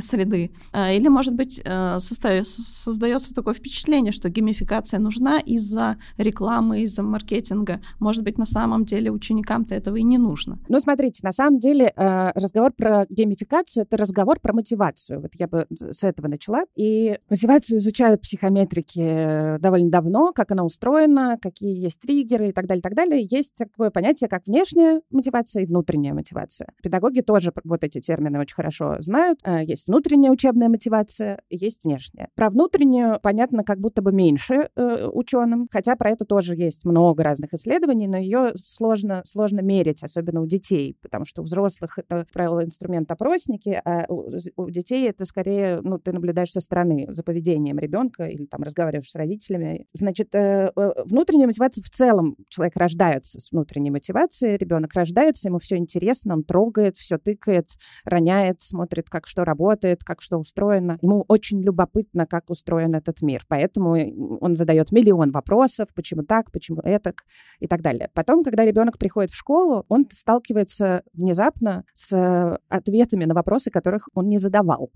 среды. 0.01 0.51
А, 0.71 0.91
или, 0.91 1.07
может 1.07 1.33
быть, 1.33 1.61
э, 1.63 1.99
создается 1.99 3.33
такое 3.33 3.53
впечатление, 3.53 4.11
что 4.11 4.29
геймификация 4.29 4.99
нужна 4.99 5.39
из-за 5.39 5.97
рекламы, 6.17 6.81
из-за 6.81 7.03
маркетинга. 7.03 7.81
Может 7.99 8.23
быть, 8.23 8.37
на 8.37 8.45
самом 8.45 8.85
деле 8.85 9.11
ученикам-то 9.11 9.75
этого 9.75 9.95
и 9.97 10.03
не 10.03 10.17
нужно. 10.17 10.59
Ну, 10.69 10.79
смотрите, 10.79 11.21
на 11.23 11.31
самом 11.31 11.59
деле 11.59 11.91
э, 11.95 12.31
разговор 12.35 12.71
про 12.73 13.05
геймификацию— 13.09 13.83
это 13.85 13.97
разговор 13.97 14.39
про 14.39 14.53
мотивацию. 14.53 15.21
Вот 15.21 15.31
я 15.35 15.47
бы 15.47 15.67
с 15.69 16.03
этого 16.03 16.27
начала. 16.27 16.63
И 16.75 17.17
мотивацию 17.29 17.79
изучают 17.79 18.21
психометрики 18.21 19.57
довольно 19.59 19.89
давно, 19.89 20.31
как 20.33 20.51
она 20.51 20.63
устроена, 20.63 21.37
какие 21.41 21.75
есть 21.75 21.99
триггеры 21.99 22.49
и 22.49 22.51
так 22.51 22.67
далее, 22.67 22.79
и 22.79 22.83
так 22.83 22.93
далее. 22.93 23.27
Есть 23.29 23.55
такое 23.55 23.89
понятие, 23.89 24.29
как 24.29 24.45
внешняя 24.45 25.01
мотивация 25.09 25.63
и 25.63 25.65
внутренняя 25.65 26.13
мотивация. 26.13 26.69
Педагоги 26.83 27.21
тоже 27.21 27.51
вот 27.63 27.83
эти 27.83 27.99
термины 27.99 28.39
очень 28.39 28.55
хорошо 28.55 28.97
знают— 28.99 29.39
есть 29.61 29.87
внутренняя 29.87 30.31
учебная 30.31 30.69
мотивация, 30.69 31.41
есть 31.49 31.83
внешняя. 31.83 32.29
Про 32.35 32.49
внутреннюю 32.49 33.19
понятно 33.21 33.63
как 33.63 33.79
будто 33.79 34.01
бы 34.01 34.11
меньше 34.11 34.69
э, 34.75 35.07
ученым, 35.07 35.67
хотя 35.71 35.95
про 35.95 36.11
это 36.11 36.25
тоже 36.25 36.55
есть 36.55 36.85
много 36.85 37.23
разных 37.23 37.53
исследований, 37.53 38.07
но 38.07 38.17
ее 38.17 38.51
сложно, 38.55 39.21
сложно 39.25 39.61
мерить, 39.61 40.03
особенно 40.03 40.41
у 40.41 40.45
детей, 40.45 40.97
потому 41.01 41.25
что 41.25 41.41
у 41.41 41.45
взрослых 41.45 41.97
это, 41.97 42.21
как 42.21 42.31
правило, 42.31 42.63
инструмент-опросники, 42.63 43.81
а 43.85 44.05
у, 44.09 44.31
у 44.57 44.69
детей 44.69 45.07
это 45.09 45.25
скорее, 45.25 45.79
ну, 45.81 45.97
ты 45.99 46.11
наблюдаешь 46.11 46.51
со 46.51 46.59
стороны 46.59 47.07
за 47.09 47.23
поведением 47.23 47.79
ребенка 47.79 48.25
или 48.25 48.45
там 48.45 48.63
разговариваешь 48.63 49.09
с 49.09 49.15
родителями. 49.15 49.87
Значит, 49.93 50.35
э, 50.35 50.71
э, 50.75 50.91
внутренняя 51.05 51.47
мотивация 51.47 51.83
в 51.83 51.89
целом, 51.89 52.35
человек 52.49 52.75
рождается 52.75 53.39
с 53.39 53.51
внутренней 53.51 53.91
мотивацией, 53.91 54.57
ребенок 54.57 54.93
рождается, 54.93 55.47
ему 55.47 55.59
все 55.59 55.77
интересно, 55.77 56.33
он 56.33 56.43
трогает, 56.43 56.97
все 56.97 57.17
тыкает, 57.17 57.69
роняет, 58.03 58.61
смотрит, 58.61 59.09
как 59.09 59.27
что 59.27 59.44
работает, 59.45 60.03
как 60.03 60.21
что 60.21 60.37
устроено. 60.37 60.97
Ему 61.01 61.23
очень 61.27 61.61
любопытно, 61.61 62.25
как 62.25 62.49
устроен 62.49 62.95
этот 62.95 63.21
мир. 63.21 63.43
Поэтому 63.47 63.95
он 64.41 64.55
задает 64.55 64.91
миллион 64.91 65.31
вопросов, 65.31 65.89
почему 65.95 66.23
так, 66.23 66.51
почему 66.51 66.81
это 66.83 67.13
и 67.59 67.67
так 67.67 67.81
далее. 67.81 68.09
Потом, 68.13 68.43
когда 68.43 68.65
ребенок 68.65 68.97
приходит 68.97 69.31
в 69.31 69.35
школу, 69.35 69.85
он 69.87 70.05
сталкивается 70.11 71.03
внезапно 71.13 71.85
с 71.93 72.59
ответами 72.67 73.25
на 73.25 73.33
вопросы, 73.33 73.71
которых 73.71 74.09
он 74.13 74.27
не 74.27 74.37
задавал. 74.37 74.91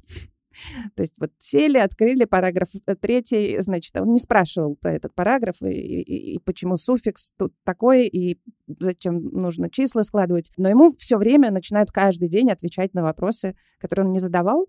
То 0.95 1.03
есть 1.03 1.15
вот 1.19 1.31
сели, 1.37 1.77
открыли 1.77 2.25
параграф 2.25 2.69
э, 2.85 2.95
третий, 2.95 3.59
значит, 3.59 3.95
он 3.95 4.13
не 4.13 4.19
спрашивал 4.19 4.75
про 4.75 4.93
этот 4.93 5.13
параграф 5.13 5.61
и, 5.61 5.67
и, 5.67 6.35
и 6.35 6.39
почему 6.39 6.77
суффикс 6.77 7.33
тут 7.37 7.53
такой, 7.63 8.07
и 8.07 8.39
зачем 8.79 9.21
нужно 9.21 9.69
числа 9.69 10.03
складывать. 10.03 10.51
Но 10.57 10.69
ему 10.69 10.91
все 10.97 11.17
время 11.17 11.51
начинают 11.51 11.91
каждый 11.91 12.29
день 12.29 12.51
отвечать 12.51 12.93
на 12.93 13.03
вопросы, 13.03 13.55
которые 13.79 14.07
он 14.07 14.13
не 14.13 14.19
задавал. 14.19 14.67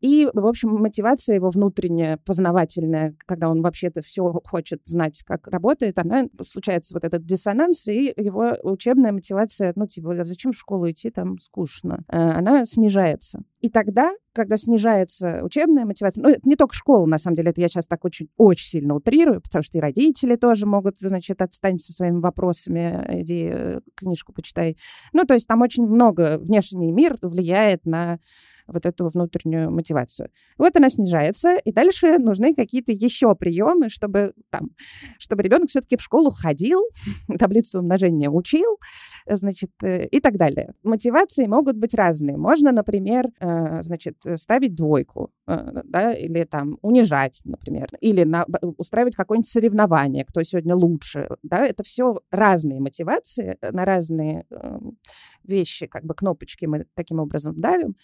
И, 0.00 0.28
в 0.34 0.46
общем, 0.46 0.70
мотивация 0.70 1.36
его 1.36 1.50
внутренняя, 1.50 2.18
познавательная, 2.24 3.14
когда 3.24 3.48
он 3.48 3.62
вообще-то 3.62 4.02
все 4.02 4.32
хочет 4.44 4.80
знать, 4.84 5.22
как 5.24 5.46
работает, 5.46 5.98
она 6.00 6.24
случается 6.44 6.94
вот 6.94 7.04
этот 7.04 7.24
диссонанс, 7.24 7.86
и 7.86 8.12
его 8.16 8.56
учебная 8.64 9.12
мотивация, 9.12 9.72
ну, 9.76 9.86
типа, 9.86 10.24
зачем 10.24 10.50
в 10.50 10.56
школу 10.56 10.90
идти, 10.90 11.10
там 11.10 11.38
скучно, 11.38 12.04
э, 12.08 12.16
она 12.16 12.64
снижается. 12.64 13.44
И 13.62 13.70
тогда, 13.70 14.10
когда 14.34 14.56
снижается 14.56 15.40
учебная 15.44 15.86
мотивация, 15.86 16.24
ну, 16.24 16.30
это 16.30 16.40
не 16.42 16.56
только 16.56 16.74
школа, 16.74 17.06
на 17.06 17.16
самом 17.16 17.36
деле, 17.36 17.50
это 17.50 17.60
я 17.60 17.68
сейчас 17.68 17.86
так 17.86 18.04
очень, 18.04 18.28
очень 18.36 18.66
сильно 18.66 18.96
утрирую, 18.96 19.40
потому 19.40 19.62
что 19.62 19.78
и 19.78 19.80
родители 19.80 20.34
тоже 20.34 20.66
могут, 20.66 20.98
значит, 20.98 21.40
отстань 21.40 21.78
со 21.78 21.92
своими 21.92 22.18
вопросами, 22.18 23.06
иди 23.20 23.50
э, 23.52 23.80
книжку 23.94 24.32
почитай. 24.32 24.76
Ну, 25.12 25.24
то 25.24 25.34
есть 25.34 25.46
там 25.46 25.62
очень 25.62 25.86
много 25.86 26.38
внешний 26.38 26.90
мир 26.90 27.16
влияет 27.22 27.86
на 27.86 28.18
вот 28.66 28.86
эту 28.86 29.08
внутреннюю 29.08 29.70
мотивацию. 29.70 30.30
Вот 30.58 30.76
она 30.76 30.88
снижается, 30.90 31.56
и 31.56 31.72
дальше 31.72 32.18
нужны 32.18 32.54
какие-то 32.54 32.92
еще 32.92 33.34
приемы, 33.34 33.88
чтобы 33.88 34.32
там, 34.50 34.70
чтобы 35.18 35.42
ребенок 35.42 35.68
все-таки 35.68 35.96
в 35.96 36.02
школу 36.02 36.30
ходил, 36.30 36.80
таблицу 37.38 37.80
умножения 37.80 38.30
учил, 38.30 38.78
значит, 39.26 39.70
э, 39.82 40.06
и 40.06 40.20
так 40.20 40.36
далее. 40.36 40.74
Мотивации 40.82 41.46
могут 41.46 41.76
быть 41.76 41.94
разные. 41.94 42.36
Можно, 42.36 42.72
например, 42.72 43.26
э, 43.40 43.82
значит, 43.82 44.16
ставить 44.36 44.74
двойку, 44.74 45.30
э, 45.46 45.82
да, 45.84 46.12
или 46.12 46.44
там 46.44 46.78
унижать, 46.82 47.40
например, 47.44 47.88
или 48.00 48.24
на, 48.24 48.46
устраивать 48.78 49.16
какое-нибудь 49.16 49.48
соревнование, 49.48 50.24
кто 50.24 50.42
сегодня 50.42 50.74
лучше, 50.74 51.28
да, 51.42 51.66
это 51.66 51.82
все 51.82 52.20
разные 52.30 52.80
мотивации 52.80 53.58
на 53.60 53.84
разные 53.84 54.44
эм, 54.50 54.98
вещи, 55.44 55.86
как 55.86 56.04
бы 56.04 56.14
кнопочки 56.14 56.66
мы 56.66 56.86
таким 56.94 57.20
образом 57.20 57.60
давим, 57.60 57.96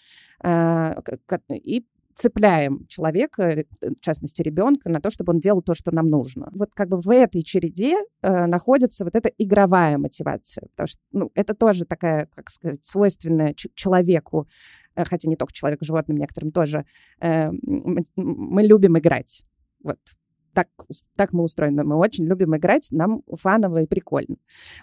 и 1.49 1.85
цепляем 2.19 2.85
человека, 2.87 3.63
в 3.81 4.01
частности 4.01 4.41
ребенка, 4.41 4.89
на 4.89 4.99
то, 4.99 5.09
чтобы 5.09 5.31
он 5.31 5.39
делал 5.39 5.61
то, 5.61 5.73
что 5.73 5.91
нам 5.91 6.09
нужно. 6.09 6.49
Вот 6.53 6.71
как 6.75 6.89
бы 6.89 6.99
в 6.99 7.09
этой 7.09 7.41
череде 7.43 7.95
э, 8.21 8.45
находится 8.45 9.05
вот 9.05 9.15
эта 9.15 9.29
игровая 9.37 9.97
мотивация, 9.97 10.67
потому 10.71 10.87
что 10.87 11.01
ну, 11.13 11.31
это 11.33 11.53
тоже 11.53 11.85
такая, 11.85 12.27
как 12.35 12.49
сказать, 12.49 12.85
свойственная 12.85 13.55
человеку, 13.55 14.47
э, 14.95 15.05
хотя 15.05 15.29
не 15.29 15.37
только 15.37 15.53
человеку, 15.53 15.85
животным 15.85 16.17
некоторым 16.17 16.51
тоже. 16.51 16.85
Э, 17.21 17.51
мы, 17.51 18.03
мы 18.17 18.63
любим 18.63 18.97
играть. 18.97 19.43
Вот 19.81 19.99
так, 20.59 20.67
так 21.15 21.33
мы 21.33 21.43
устроены. 21.43 21.83
Мы 21.83 21.95
очень 21.95 22.25
любим 22.25 22.55
играть, 22.55 22.89
нам 22.91 23.21
фаново 23.31 23.83
и 23.83 23.87
прикольно. 23.87 24.35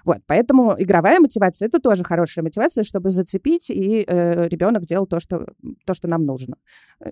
Вот, 0.04 0.18
поэтому 0.26 0.74
игровая 0.78 1.20
мотивация— 1.20 1.68
это 1.68 1.80
тоже 1.80 2.02
хорошая 2.02 2.42
мотивация, 2.42 2.82
чтобы 2.82 3.10
зацепить, 3.10 3.70
и 3.70 4.04
э, 4.06 4.48
ребенок 4.48 4.86
делал 4.86 5.06
то 5.06 5.20
что, 5.20 5.46
то, 5.84 5.92
что 5.92 6.08
нам 6.08 6.24
нужно. 6.24 6.56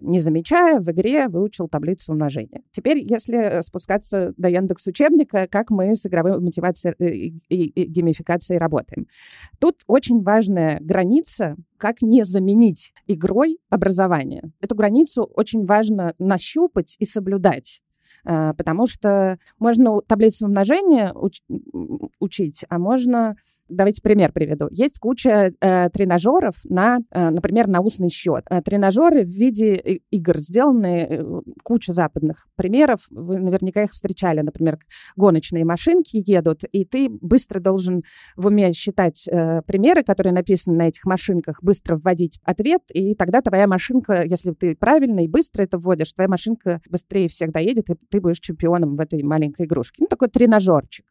Не 0.00 0.18
замечая, 0.18 0.80
в 0.80 0.90
игре 0.90 1.28
выучил 1.28 1.68
таблицу 1.68 2.12
умножения. 2.12 2.62
Теперь, 2.70 2.98
если 2.98 3.60
спускаться 3.60 4.32
до 4.38 4.48
Яндекс 4.48 4.86
учебника, 4.86 5.46
как 5.50 5.70
мы 5.70 5.94
с 5.94 6.06
игровой 6.06 6.40
мотивацией 6.40 6.94
э, 6.98 7.12
и, 7.14 7.42
и, 7.48 7.66
и 7.66 7.84
геймификацией 7.84 8.58
работаем. 8.58 9.06
Тут 9.58 9.82
очень 9.86 10.22
важная 10.22 10.78
граница, 10.80 11.56
как 11.76 12.00
не 12.00 12.24
заменить 12.24 12.94
игрой 13.06 13.58
образование. 13.68 14.52
Эту 14.62 14.74
границу 14.74 15.24
очень 15.24 15.66
важно 15.66 16.14
нащупать 16.18 16.96
и 16.98 17.04
соблюдать. 17.04 17.82
Э, 18.24 18.54
потому 18.56 18.86
что 18.86 19.38
можно 19.58 20.00
таблицу 20.00 20.46
умножения 20.46 21.12
уч- 21.12 21.42
учить, 22.20 22.64
а 22.68 22.78
можно 22.78 23.36
Давайте 23.68 24.02
пример 24.02 24.32
приведу. 24.32 24.68
Есть 24.70 24.98
куча 24.98 25.52
э, 25.58 25.88
тренажеров 25.90 26.56
на, 26.64 26.98
э, 27.10 27.30
например, 27.30 27.66
на 27.66 27.80
устный 27.80 28.10
счет. 28.10 28.44
Э, 28.50 28.60
тренажеры 28.60 29.24
в 29.24 29.30
виде 29.30 30.00
игр 30.10 30.38
сделаны, 30.38 31.06
э, 31.08 31.40
куча 31.62 31.92
западных 31.92 32.46
примеров. 32.56 33.06
Вы 33.10 33.38
наверняка 33.38 33.82
их 33.82 33.92
встречали. 33.92 34.42
Например, 34.42 34.78
гоночные 35.16 35.64
машинки 35.64 36.22
едут, 36.26 36.64
и 36.72 36.84
ты 36.84 37.08
быстро 37.08 37.58
должен 37.58 38.02
в 38.36 38.46
уме 38.48 38.72
считать 38.74 39.26
э, 39.28 39.62
примеры, 39.66 40.02
которые 40.02 40.34
написаны 40.34 40.76
на 40.76 40.88
этих 40.88 41.04
машинках, 41.06 41.62
быстро 41.62 41.96
вводить 41.96 42.40
ответ, 42.44 42.82
и 42.92 43.14
тогда 43.14 43.40
твоя 43.40 43.66
машинка, 43.66 44.24
если 44.24 44.52
ты 44.52 44.76
правильно 44.76 45.24
и 45.24 45.28
быстро 45.28 45.62
это 45.62 45.78
вводишь, 45.78 46.12
твоя 46.12 46.28
машинка 46.28 46.82
быстрее 46.90 47.28
всех 47.28 47.50
доедет, 47.50 47.88
и 47.88 47.94
ты 47.94 48.20
будешь 48.20 48.40
чемпионом 48.40 48.94
в 48.94 49.00
этой 49.00 49.22
маленькой 49.22 49.64
игрушке. 49.64 49.96
Ну, 50.00 50.06
такой 50.06 50.28
тренажерчик. 50.28 51.06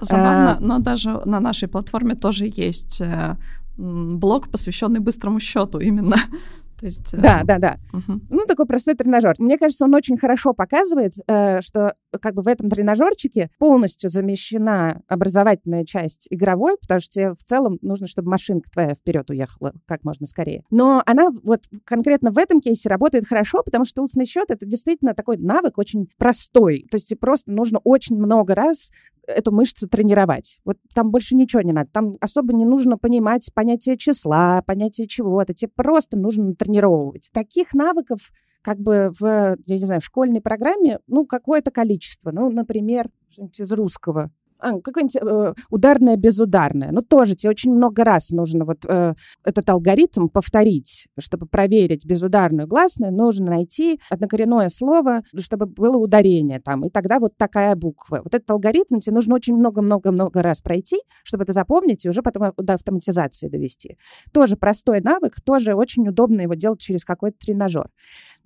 Забавно, 0.00 0.56
а, 0.56 0.60
но 0.60 0.78
даже 0.78 1.20
на 1.24 1.40
нашей 1.40 1.68
платформе 1.68 2.14
тоже 2.14 2.50
есть 2.54 3.00
э, 3.00 3.36
блок, 3.76 4.48
посвященный 4.50 5.00
быстрому 5.00 5.40
счету 5.40 5.78
именно. 5.78 6.16
То 6.82 6.86
есть, 6.86 7.16
да, 7.16 7.42
э, 7.42 7.44
да, 7.44 7.58
да. 7.58 7.76
Угу. 7.92 8.20
Ну, 8.28 8.44
такой 8.44 8.66
простой 8.66 8.96
тренажер. 8.96 9.36
Мне 9.38 9.56
кажется, 9.56 9.84
он 9.84 9.94
очень 9.94 10.18
хорошо 10.18 10.52
показывает, 10.52 11.12
э, 11.28 11.60
что 11.60 11.94
как 12.20 12.34
бы 12.34 12.42
в 12.42 12.48
этом 12.48 12.68
тренажерчике 12.70 13.50
полностью 13.60 14.10
замещена 14.10 15.00
образовательная 15.06 15.84
часть 15.84 16.26
игровой, 16.28 16.76
потому 16.80 16.98
что 16.98 17.10
тебе 17.12 17.34
в 17.34 17.44
целом 17.44 17.78
нужно, 17.82 18.08
чтобы 18.08 18.30
машинка 18.30 18.68
твоя 18.68 18.94
вперед 18.94 19.30
уехала 19.30 19.72
как 19.86 20.02
можно 20.02 20.26
скорее. 20.26 20.64
Но 20.70 21.04
она 21.06 21.28
вот 21.44 21.60
конкретно 21.84 22.32
в 22.32 22.38
этом 22.38 22.60
кейсе 22.60 22.88
работает 22.88 23.28
хорошо, 23.28 23.62
потому 23.62 23.84
что 23.84 24.02
устный 24.02 24.26
счет— 24.26 24.46
это 24.50 24.66
действительно 24.66 25.14
такой 25.14 25.36
навык 25.36 25.78
очень 25.78 26.08
простой. 26.18 26.84
То 26.90 26.96
есть 26.96 27.10
тебе 27.10 27.18
просто 27.18 27.52
нужно 27.52 27.78
очень 27.84 28.16
много 28.16 28.56
раз 28.56 28.90
эту 29.26 29.52
мышцу 29.52 29.88
тренировать. 29.88 30.60
Вот 30.64 30.76
там 30.94 31.10
больше 31.10 31.36
ничего 31.36 31.62
не 31.62 31.72
надо. 31.72 31.90
Там 31.92 32.16
особо 32.20 32.52
не 32.52 32.64
нужно 32.64 32.98
понимать 32.98 33.50
понятие 33.54 33.96
числа, 33.96 34.62
понятие 34.66 35.06
чего-то. 35.06 35.54
Тебе 35.54 35.70
просто 35.74 36.16
нужно 36.16 36.54
тренировывать. 36.54 37.30
Таких 37.32 37.72
навыков 37.74 38.30
как 38.62 38.78
бы 38.78 39.10
в, 39.18 39.24
я 39.66 39.76
не 39.76 39.84
знаю, 39.84 40.00
в 40.00 40.04
школьной 40.04 40.40
программе, 40.40 41.00
ну, 41.08 41.26
какое-то 41.26 41.70
количество. 41.70 42.30
Ну, 42.30 42.48
например, 42.50 43.10
из 43.36 43.72
русского 43.72 44.30
а, 44.62 44.80
какое-нибудь 44.80 45.16
э, 45.16 45.54
ударное, 45.70 46.16
безударное. 46.16 46.92
Ну, 46.92 47.02
тоже 47.02 47.34
тебе 47.34 47.50
очень 47.50 47.72
много 47.72 48.04
раз 48.04 48.30
нужно 48.30 48.64
вот 48.64 48.84
э, 48.86 49.14
этот 49.44 49.68
алгоритм 49.68 50.28
повторить, 50.28 51.08
чтобы 51.18 51.46
проверить 51.46 52.06
безударную 52.06 52.68
гласную, 52.68 53.12
нужно 53.12 53.46
найти 53.46 53.98
однокоренное 54.08 54.68
слово, 54.68 55.22
чтобы 55.36 55.66
было 55.66 55.96
ударение 55.96 56.60
там, 56.60 56.84
и 56.84 56.90
тогда 56.90 57.18
вот 57.18 57.36
такая 57.36 57.74
буква. 57.74 58.20
Вот 58.22 58.34
этот 58.34 58.48
алгоритм 58.50 59.00
тебе 59.00 59.14
нужно 59.14 59.34
очень 59.34 59.56
много-много-много 59.56 60.42
раз 60.42 60.60
пройти, 60.60 60.98
чтобы 61.24 61.42
это 61.42 61.52
запомнить 61.52 62.06
и 62.06 62.08
уже 62.08 62.22
потом 62.22 62.52
до 62.56 62.74
автоматизации 62.74 63.48
довести. 63.48 63.98
Тоже 64.32 64.56
простой 64.56 65.00
навык, 65.00 65.40
тоже 65.40 65.74
очень 65.74 66.06
удобно 66.08 66.42
его 66.42 66.54
делать 66.54 66.80
через 66.80 67.04
какой-то 67.04 67.36
тренажер. 67.38 67.88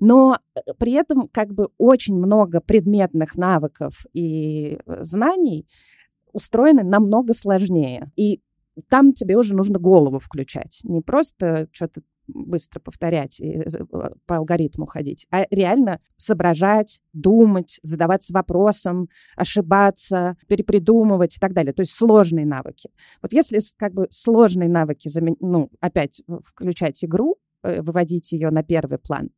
Но 0.01 0.39
э, 0.55 0.61
при 0.79 0.93
этом 0.93 1.29
как 1.29 1.53
бы 1.53 1.69
очень 1.77 2.17
много 2.17 2.61
предметных 2.61 3.37
навыков 3.37 4.07
и 4.15 4.79
э, 4.87 5.03
знаний, 5.03 5.67
устроены 6.37 6.85
намного 6.85 7.35
сложнее. 7.35 8.13
И 8.15 8.41
там 8.89 9.13
тебе 9.13 9.37
уже 9.37 9.55
нужно 9.55 9.79
голову 9.79 10.19
включать. 10.19 10.81
Не 10.85 11.01
просто 11.01 11.69
что-то 11.73 12.03
быстро 12.29 12.81
повторять 12.81 13.41
и 13.41 13.53
э, 13.53 14.11
по 14.27 14.37
алгоритму 14.37 14.85
ходить, 14.87 15.27
а 15.31 15.47
реально 15.51 16.01
соображать, 16.17 17.01
думать, 17.13 17.79
задаваться 17.83 18.33
вопросом, 18.35 19.09
ошибаться, 19.37 20.37
перепридумывать 20.49 21.37
и 21.37 21.41
так 21.41 21.53
далее. 21.53 21.73
То 21.73 21.83
есть 21.83 21.93
сложные 21.93 22.45
навыки. 22.45 22.91
Вот 23.23 23.33
если 23.33 23.59
как 23.79 23.95
бы 23.95 24.09
сложные 24.11 24.69
навыки, 24.69 25.09
ну, 25.41 25.71
опять 25.81 26.23
включать 26.43 27.03
игру, 27.05 27.39
Э, 27.67 27.83
выводить 27.83 28.33
ее 28.33 28.51
на 28.51 28.63
первый 28.63 28.99
план, 28.99 29.31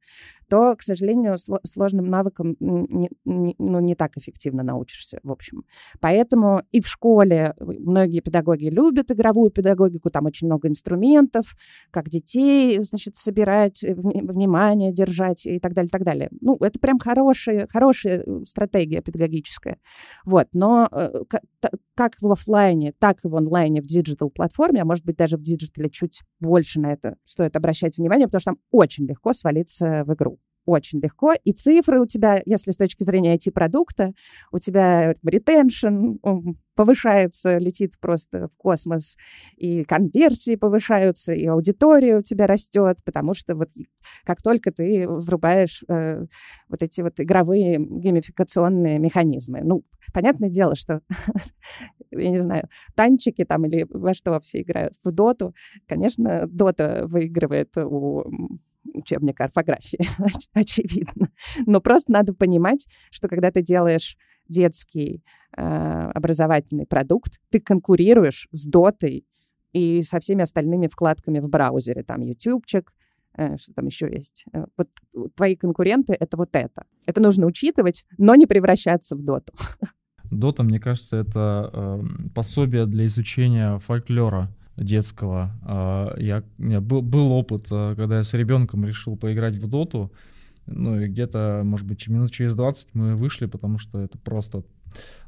то, 0.49 0.75
к 0.77 0.83
сожалению, 0.83 1.37
сложным 1.65 2.07
навыкам 2.07 2.57
не, 2.61 3.11
не, 3.25 3.55
ну, 3.59 3.81
не 3.81 3.95
так 3.95 4.17
эффективно 4.17 4.63
научишься, 4.63 5.21
в 5.23 5.31
общем. 5.31 5.65
Поэтому 6.01 6.63
и 6.73 6.81
в 6.81 6.89
школе 6.89 7.55
многие 7.59 8.21
педагоги 8.21 8.67
любят 8.67 9.11
игровую 9.11 9.51
педагогику, 9.51 10.11
там 10.11 10.27
очень 10.27 10.47
много 10.47 10.69
инструментов, 10.69 11.57
как 11.91 12.09
детей, 12.09 12.81
значит, 12.81 13.17
собирать, 13.17 13.85
э, 13.85 13.95
внимание 13.95 14.93
держать 14.93 15.47
и 15.47 15.59
так 15.59 15.75
далее, 15.75 15.91
так 15.91 16.05
далее. 16.05 16.31
Ну, 16.41 16.57
это 16.61 16.79
прям 16.79 16.99
хорошая, 16.99 17.67
хорошая 17.71 18.23
э, 18.25 18.45
стратегия 18.45 19.03
педагогическая. 19.03 19.79
Вот, 20.25 20.49
но 20.53 20.89
как 21.95 22.13
в 22.21 22.31
офлайне, 22.31 22.93
так 22.99 23.25
и 23.25 23.29
в 23.29 23.37
онлайне, 23.37 23.83
в 23.83 23.87
digital-платформе, 23.87 24.83
а 24.83 24.85
может 24.85 25.05
быть 25.05 25.17
даже 25.17 25.37
в 25.37 25.43
digital 25.43 25.85
е 25.85 25.91
чуть 25.91 26.23
больше 26.41 26.81
на 26.81 26.93
это 26.93 27.17
стоит 27.25 27.57
обращать 27.57 27.99
внимание, 27.99 28.27
потому 28.27 28.41
что 28.41 28.51
там 28.53 28.59
очень 28.71 29.07
легко 29.07 29.33
свалиться 29.33 30.05
в 30.05 30.15
игру 30.15 30.38
очень 30.69 31.01
легко. 31.01 31.33
И 31.45 31.53
цифры 31.53 32.01
у 32.01 32.07
тебя, 32.07 32.43
если 32.45 32.71
с 32.71 32.77
точки 32.77 33.03
зрения 33.03 33.37
IT-продукта, 33.37 34.13
у 34.53 34.59
тебя 34.59 35.15
retention 35.23 36.19
повышается, 36.79 37.57
летит 37.59 37.99
просто 38.01 38.47
в 38.47 38.57
космос, 38.57 39.17
и 39.57 39.83
конверсии 39.83 40.55
повышаются, 40.55 41.35
и 41.35 41.45
аудитория 41.47 42.19
у 42.19 42.21
тебя 42.21 42.47
растет, 42.47 42.99
потому 43.05 43.35
что 43.35 43.57
вот 43.57 43.69
как 44.25 44.43
только 44.43 44.71
ты 44.71 45.09
врубаешь 45.09 45.83
э, 45.89 46.25
вот 46.69 46.83
эти 46.83 47.01
вот 47.01 47.19
игровые 47.19 47.79
геймификационные 47.79 49.01
механизмы. 49.01 49.63
Ну, 49.65 49.85
понятное 50.13 50.51
дело, 50.51 50.77
что, 50.77 51.01
я 52.13 52.29
не 52.29 52.37
знаю, 52.37 52.69
танчики 52.95 53.45
там 53.45 53.65
или 53.67 53.85
во 53.91 54.15
что 54.15 54.39
все 54.39 54.61
играют, 54.61 54.95
в 55.03 55.11
доту, 55.11 55.55
конечно, 55.89 56.47
дота 56.47 57.07
выигрывает 57.07 57.77
у 57.77 58.25
учебника 58.95 59.45
орфографии, 59.45 60.01
очевидно. 60.53 61.31
Но 61.67 61.81
просто 61.81 62.13
надо 62.13 62.35
понимать, 62.35 62.87
что 63.11 63.29
когда 63.29 63.51
ты 63.51 63.63
делаешь 63.63 64.17
детский 64.49 65.23
э, 65.57 65.63
образовательный 65.63 66.87
продукт, 66.87 67.41
ты 67.51 67.61
конкурируешь 67.61 68.49
с 68.51 68.67
дотой 68.67 69.27
и 69.73 70.03
со 70.03 70.21
всеми 70.21 70.43
остальными 70.43 70.87
вкладками 70.87 71.41
в 71.41 71.49
браузере. 71.49 72.03
Там 72.03 72.23
ютубчик, 72.23 72.93
э, 73.37 73.57
что 73.57 73.75
там 73.75 73.87
еще 73.87 74.09
есть. 74.11 74.45
Э, 74.53 74.65
вот 74.77 74.89
твои 75.35 75.57
конкуренты— 75.57 76.17
это 76.21 76.37
вот 76.37 76.51
это. 76.53 76.85
Это 77.07 77.21
нужно 77.21 77.47
учитывать, 77.47 78.07
но 78.17 78.35
не 78.35 78.47
превращаться 78.47 79.17
в 79.17 79.23
доту. 79.23 79.53
Дота, 80.31 80.63
мне 80.63 80.79
кажется, 80.79 81.17
это 81.17 81.71
э, 81.73 82.03
пособие 82.35 82.87
для 82.87 83.07
изучения 83.07 83.79
фольклора 83.79 84.49
детского. 84.79 85.59
А, 85.63 86.15
я, 86.19 86.43
у 86.59 86.63
меня 86.63 86.81
был, 86.81 87.03
был 87.03 87.33
опыт, 87.33 87.67
а, 87.71 87.95
когда 87.95 88.19
я 88.19 88.23
с 88.23 88.35
ребенком 88.35 88.85
решил 88.85 89.17
поиграть 89.17 89.57
в 89.57 89.69
доту. 89.69 90.13
Ну 90.67 91.01
и 91.01 91.09
где-то, 91.09 91.63
может 91.65 91.87
быть, 91.87 92.07
минут 92.09 92.31
через 92.31 92.55
20 92.55 92.95
мы 92.95 93.17
вышли, 93.17 93.47
потому 93.47 93.79
что 93.79 94.01
это 94.01 94.19
просто 94.19 94.65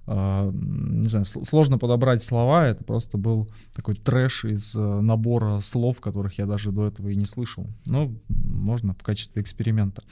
Uh, 0.06 0.50
не 0.52 1.06
знаю, 1.08 1.26
сложно 1.26 1.76
подобрать 1.76 2.24
слова, 2.24 2.66
это 2.66 2.82
просто 2.82 3.18
был 3.18 3.50
такой 3.74 3.94
трэш 3.94 4.46
из 4.46 4.74
набора 4.74 5.60
слов, 5.60 6.00
которых 6.00 6.38
я 6.38 6.46
даже 6.46 6.72
до 6.72 6.88
этого 6.88 7.10
и 7.10 7.14
не 7.14 7.26
слышал. 7.26 7.66
Ну, 7.86 8.18
можно 8.28 8.94
в 8.94 9.02
качестве 9.02 9.42
эксперимента. 9.42 10.02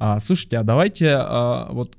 А, 0.00 0.18
слушайте, 0.18 0.58
а 0.58 0.64
давайте 0.64 1.10
а, 1.12 1.68
вот 1.70 1.96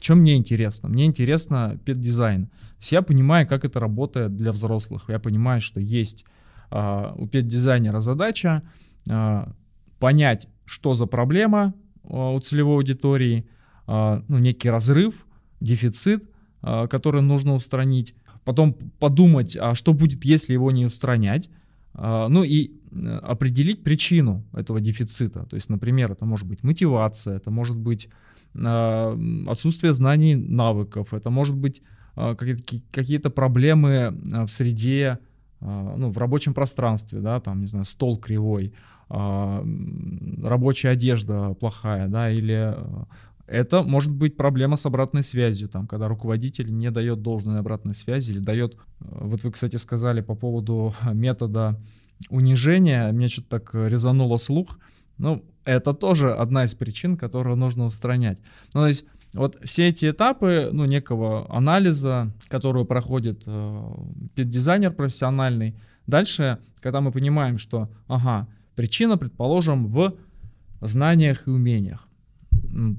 что 0.00 0.16
мне 0.16 0.36
интересно? 0.36 0.88
Мне 0.90 1.06
интересно 1.06 1.78
педдизайн. 1.84 2.50
Есть 2.84 2.92
я 2.92 3.00
понимаю, 3.00 3.46
как 3.46 3.64
это 3.64 3.80
работает 3.80 4.36
для 4.36 4.52
взрослых. 4.52 5.04
Я 5.08 5.18
понимаю, 5.18 5.62
что 5.62 5.80
есть 5.80 6.26
а, 6.70 7.14
у 7.16 7.26
педдизайнера 7.26 8.00
задача 8.00 8.62
а, 9.08 9.54
понять, 9.98 10.48
что 10.66 10.94
за 10.94 11.06
проблема 11.06 11.72
а, 12.02 12.32
у 12.32 12.40
целевой 12.40 12.74
аудитории, 12.74 13.48
а, 13.86 14.22
ну, 14.28 14.36
некий 14.36 14.68
разрыв, 14.68 15.26
дефицит, 15.60 16.28
а, 16.60 16.86
который 16.86 17.22
нужно 17.22 17.54
устранить. 17.54 18.14
Потом 18.44 18.74
подумать, 18.98 19.56
а 19.58 19.74
что 19.74 19.94
будет, 19.94 20.22
если 20.26 20.52
его 20.52 20.70
не 20.70 20.84
устранять. 20.84 21.48
Ну 21.94 22.42
и 22.42 22.72
э, 22.90 23.18
определить 23.18 23.84
причину 23.84 24.44
этого 24.52 24.80
дефицита. 24.80 25.46
То 25.46 25.54
есть, 25.54 25.68
например, 25.68 26.10
это 26.10 26.26
может 26.26 26.48
быть 26.48 26.64
мотивация, 26.64 27.36
это 27.36 27.52
может 27.52 27.76
быть 27.76 28.08
э, 28.52 29.44
отсутствие 29.46 29.94
знаний, 29.94 30.34
навыков, 30.34 31.14
это 31.14 31.30
может 31.30 31.56
быть 31.56 31.82
э, 32.16 32.34
какие-то 32.36 33.30
проблемы 33.30 34.16
в 34.22 34.48
среде, 34.48 35.18
ну, 35.60 36.10
в 36.10 36.18
рабочем 36.18 36.52
пространстве, 36.52 37.20
да, 37.20 37.40
там, 37.40 37.62
не 37.62 37.66
знаю, 37.66 37.86
стол 37.86 38.18
кривой, 38.18 38.74
рабочая 39.08 40.90
одежда 40.90 41.54
плохая, 41.54 42.06
да, 42.08 42.30
или 42.30 42.76
это 43.46 43.82
может 43.82 44.12
быть 44.12 44.36
проблема 44.36 44.76
с 44.76 44.86
обратной 44.86 45.22
связью, 45.22 45.68
там, 45.68 45.86
когда 45.86 46.08
руководитель 46.08 46.74
не 46.74 46.90
дает 46.90 47.22
должной 47.22 47.60
обратной 47.60 47.94
связи 47.94 48.30
или 48.32 48.38
дает, 48.38 48.76
вот 49.00 49.42
вы, 49.42 49.50
кстати, 49.52 49.76
сказали 49.76 50.20
по 50.20 50.34
поводу 50.34 50.94
метода 51.12 51.80
унижения, 52.30 53.10
мне 53.12 53.28
что-то 53.28 53.60
так 53.60 53.74
резануло 53.74 54.38
слух, 54.38 54.78
ну, 55.18 55.44
это 55.64 55.94
тоже 55.94 56.34
одна 56.34 56.64
из 56.64 56.74
причин, 56.74 57.16
которую 57.16 57.56
нужно 57.56 57.84
устранять. 57.84 58.38
Ну, 58.74 58.80
то 58.80 58.88
есть 58.88 59.04
вот 59.34 59.58
все 59.64 59.88
эти 59.88 60.10
этапы, 60.10 60.70
ну, 60.72 60.84
некого 60.84 61.46
анализа, 61.54 62.32
которую 62.48 62.84
проходит 62.84 63.42
э, 63.46 63.94
дизайнер 64.36 64.92
профессиональный, 64.92 65.74
дальше, 66.06 66.58
когда 66.80 67.00
мы 67.00 67.12
понимаем, 67.12 67.58
что, 67.58 67.90
ага, 68.08 68.48
причина, 68.74 69.18
предположим, 69.18 69.86
в 69.86 70.16
знаниях 70.80 71.46
и 71.46 71.50
умениях. 71.50 72.08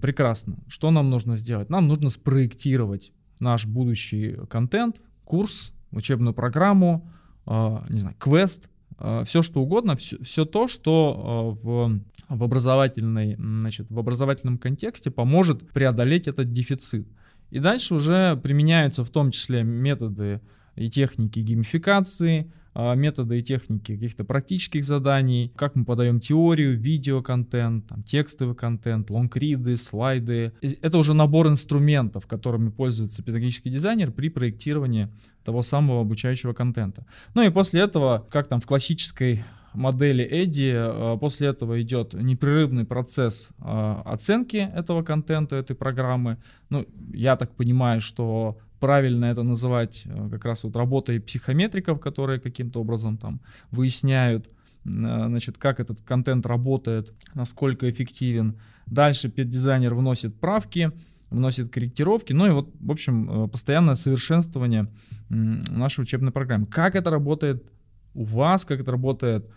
Прекрасно. 0.01 0.57
Что 0.67 0.91
нам 0.91 1.09
нужно 1.09 1.37
сделать? 1.37 1.69
Нам 1.69 1.87
нужно 1.87 2.09
спроектировать 2.09 3.11
наш 3.39 3.65
будущий 3.65 4.37
контент, 4.49 5.01
курс, 5.23 5.73
учебную 5.91 6.33
программу, 6.33 7.09
э, 7.45 7.79
не 7.89 7.99
знаю, 7.99 8.15
квест, 8.19 8.69
Э, 8.97 9.23
все 9.25 9.41
что 9.41 9.61
угодно, 9.61 9.95
все, 9.95 10.21
все 10.23 10.45
то, 10.45 10.67
что 10.67 11.57
э, 11.61 11.65
в, 11.65 11.99
в, 12.29 12.43
образовательной, 12.43 13.35
значит, 13.37 13.89
в 13.89 13.99
образовательном 13.99 14.57
контексте 14.57 15.11
поможет 15.11 15.67
преодолеть 15.71 16.27
этот 16.27 16.49
дефицит. 16.49 17.07
И 17.51 17.59
дальше 17.59 17.95
уже 17.95 18.35
применяются 18.37 19.03
в 19.03 19.09
том 19.09 19.31
числе 19.31 19.63
методы 19.63 20.41
и 20.75 20.89
техники 20.89 21.39
геймификации, 21.39 22.51
а, 22.77 22.93
методы 22.95 23.39
и 23.39 23.43
техники 23.43 23.93
каких-то 23.93 24.25
практических 24.25 24.83
заданий, 24.83 25.49
как 25.55 25.75
мы 25.75 25.85
подаем 25.85 26.19
теорию, 26.19 26.77
видеоконтент, 26.77 27.87
там, 27.87 28.03
текстовый 28.03 28.53
контент, 28.53 29.09
лонгриды, 29.09 29.77
слайды. 29.77 30.51
Это 30.81 30.97
уже 30.97 31.13
набор 31.13 31.47
инструментов, 31.47 32.27
которыми 32.27 32.69
пользуется 32.69 33.23
педагогический 33.23 33.69
дизайнер 33.69 34.11
при 34.11 34.27
проектировании 34.27 35.07
того 35.45 35.61
самого 35.61 36.01
обучающего 36.01 36.51
контента. 36.51 37.05
Ну 37.33 37.43
и 37.43 37.49
после 37.49 37.79
этого, 37.79 38.27
как 38.29 38.47
там 38.47 38.59
в 38.59 38.65
классической 38.65 39.45
модели 39.75 40.23
Эдди, 40.23 40.73
а, 40.75 41.17
после 41.17 41.49
этого 41.49 41.81
идет 41.81 42.13
непрерывный 42.13 42.85
процесс 42.85 43.49
а, 43.59 44.01
оценки 44.05 44.57
этого 44.57 45.03
контента, 45.03 45.55
этой 45.55 45.75
программы. 45.75 46.37
Ну, 46.69 46.85
я 47.13 47.35
так 47.35 47.55
понимаю, 47.55 48.01
что 48.01 48.57
правильно 48.79 49.25
это 49.25 49.43
называть 49.43 50.03
э, 50.05 50.29
как 50.29 50.45
раз 50.45 50.63
вот 50.63 50.75
работой 50.75 51.19
психометриков, 51.19 51.99
которые 51.99 52.39
каким-то 52.39 52.81
образом 52.81 53.17
там 53.17 53.41
выясняют, 53.71 54.47
э, 54.47 54.49
значит, 54.85 55.57
как 55.57 55.79
этот 55.79 56.01
контент 56.01 56.45
работает, 56.45 57.13
насколько 57.33 57.89
эффективен. 57.89 58.59
Дальше 58.85 59.29
педдизайнер 59.29 59.95
вносит 59.95 60.39
правки, 60.39 60.91
вносит 61.31 61.71
корректировки, 61.71 62.33
ну 62.33 62.45
и 62.45 62.51
вот, 62.51 62.69
в 62.79 62.91
общем, 62.91 63.45
э, 63.45 63.47
постоянное 63.47 63.95
совершенствование 63.95 64.87
нашей 65.29 66.01
учебной 66.01 66.31
программы. 66.31 66.67
Как 66.67 66.95
это 66.95 67.09
работает 67.09 67.65
у 68.13 68.23
вас, 68.23 68.65
как 68.65 68.81
это 68.81 68.91
работает 68.91 69.49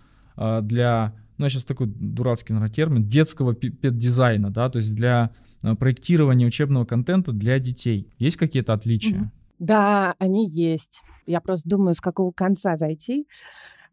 для, 0.62 1.14
ну 1.37 1.48
сейчас 1.48 1.64
такой 1.64 1.88
дурацкий, 1.88 2.53
наверное, 2.53 2.74
термин, 2.74 3.05
детского 3.05 3.55
педдизайна, 3.55 4.51
да, 4.51 4.68
то 4.68 4.79
есть 4.79 4.94
для 4.94 5.33
Э, 5.64 5.74
проектирования 5.74 6.46
учебного 6.46 6.85
контента 6.85 7.33
для 7.33 7.59
детей. 7.59 8.11
Есть 8.18 8.37
какие-то 8.37 8.72
отличия? 8.72 9.33
Да, 9.59 10.14
они 10.18 10.48
есть. 10.48 11.03
Я 11.27 11.40
просто 11.40 11.68
думаю, 11.68 11.94
с 11.94 12.01
какого 12.01 12.31
конца 12.31 12.77
зайти 12.77 13.27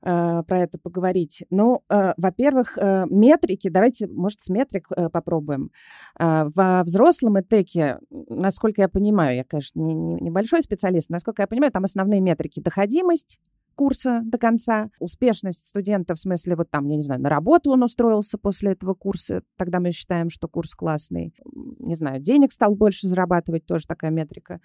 э, 0.04 0.44
про 0.48 0.60
это 0.60 0.78
поговорить. 0.78 1.44
Ну, 1.50 1.82
э, 1.90 2.14
во-первых, 2.18 2.78
э, 2.78 3.06
метрики, 3.10 3.70
давайте, 3.70 4.08
может, 4.08 4.42
с 4.42 4.50
метрик 4.50 4.88
э, 4.96 5.10
попробуем. 5.10 5.72
Э, 6.20 6.48
во 6.54 6.84
взрослом 6.84 7.40
ЭТЭКе, 7.40 7.98
насколько 8.30 8.82
я 8.82 8.90
понимаю, 8.90 9.38
я, 9.38 9.44
конечно, 9.44 9.80
не, 9.80 9.96
не, 9.96 10.16
небольшой 10.22 10.62
специалист, 10.62 11.10
насколько 11.10 11.42
я 11.42 11.48
понимаю, 11.48 11.72
там 11.72 11.84
основные 11.84 12.22
метрики 12.22 12.60
доходимость, 12.60 13.40
курса 13.76 14.22
до 14.24 14.38
конца, 14.38 14.90
успешность 15.00 15.68
студента 15.68 16.16
в 16.16 16.20
смысле 16.20 16.56
вот 16.56 16.72
там, 16.72 16.88
я 16.88 16.96
не 16.96 17.02
знаю, 17.02 17.22
на 17.22 17.30
работу 17.30 17.72
он 17.72 17.84
устроился 17.84 18.38
после 18.38 18.72
этого 18.72 18.94
курса, 18.94 19.44
тогда 19.58 19.80
мы 19.80 19.92
считаем, 19.92 20.30
что 20.30 20.48
курс 20.48 20.74
классный, 20.74 21.34
не 21.80 21.96
знаю, 21.96 22.22
денег 22.22 22.52
стал 22.52 22.76
больше 22.76 23.08
зарабатывать, 23.08 23.66
тоже 23.66 23.86
такая 23.86 24.12
метрика. 24.12 24.60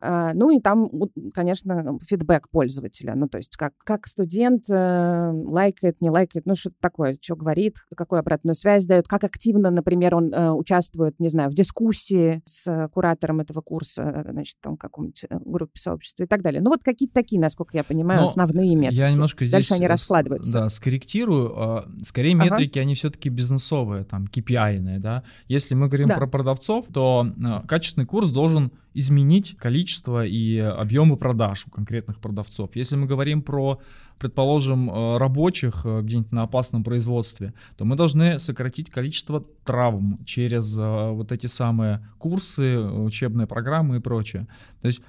А, 0.00 0.34
ну 0.34 0.50
и 0.50 0.60
там, 0.60 0.88
конечно, 1.32 1.98
фидбэк 2.06 2.48
пользователя. 2.50 3.14
Ну, 3.14 3.28
то 3.28 3.38
есть 3.38 3.56
как, 3.56 3.72
как 3.78 4.06
студент 4.06 4.68
э, 4.68 5.30
лайкает, 5.32 6.00
не 6.00 6.10
лайкает, 6.10 6.46
ну, 6.46 6.54
что-то 6.54 6.76
такое, 6.80 7.16
что 7.20 7.36
говорит, 7.36 7.76
какую 7.96 8.20
обратную 8.20 8.54
связь 8.54 8.86
дает, 8.86 9.08
как 9.08 9.24
активно, 9.24 9.70
например, 9.70 10.14
он 10.14 10.32
э, 10.32 10.50
участвует, 10.50 11.18
не 11.20 11.28
знаю, 11.28 11.50
в 11.50 11.54
дискуссии 11.54 12.42
с 12.44 12.88
куратором 12.92 13.40
этого 13.40 13.60
курса, 13.60 14.24
значит, 14.28 14.56
там, 14.60 14.76
в 14.76 14.78
каком-нибудь 14.78 15.24
э, 15.28 15.38
группе 15.44 15.78
сообщества 15.78 16.24
и 16.24 16.26
так 16.26 16.42
далее. 16.42 16.60
Ну, 16.60 16.70
вот 16.70 16.82
какие-то 16.82 17.14
такие, 17.14 17.40
насколько 17.40 17.76
я 17.76 17.84
понимаю, 17.84 18.20
Но 18.20 18.26
основные 18.26 18.74
метрики. 18.74 18.98
Я 18.98 19.10
немножко 19.10 19.44
здесь... 19.44 19.52
Дальше 19.52 19.74
они 19.74 19.86
раскладываются. 19.86 20.60
Да, 20.60 20.68
скорректирую. 20.68 21.52
А, 21.56 21.88
скорее, 22.06 22.34
метрики, 22.34 22.78
ага. 22.78 22.84
они 22.84 22.94
все-таки 22.94 23.28
бизнесовые, 23.28 24.04
там, 24.04 24.26
KPI, 24.26 24.98
да. 24.98 25.22
Если 25.48 25.74
мы 25.74 25.88
говорим 25.88 26.08
да. 26.08 26.14
про 26.14 26.26
продавцов, 26.26 26.86
то 26.92 27.26
качественный 27.66 28.06
курс 28.06 28.30
должен 28.30 28.72
изменить 28.94 29.56
количество 29.56 30.24
и 30.24 30.56
объемы 30.56 31.16
продаж 31.16 31.66
у 31.66 31.70
конкретных 31.70 32.20
продавцов. 32.20 32.76
Если 32.76 32.96
мы 32.96 33.06
говорим 33.06 33.42
про, 33.42 33.80
предположим, 34.18 34.88
э, 34.88 35.18
рабочих 35.18 35.82
э, 35.84 36.00
где-нибудь 36.02 36.32
на 36.32 36.44
опасном 36.44 36.84
производстве, 36.84 37.52
то 37.76 37.84
мы 37.84 37.96
должны 37.96 38.38
сократить 38.38 38.90
количество 38.90 39.44
травм 39.64 40.18
через 40.24 40.78
э, 40.78 41.10
вот 41.10 41.32
эти 41.32 41.48
самые 41.48 42.08
курсы, 42.18 42.78
учебные 42.78 43.48
программы 43.48 43.96
и 43.96 44.00
прочее. 44.00 44.46
То 44.80 44.86
есть 44.86 45.02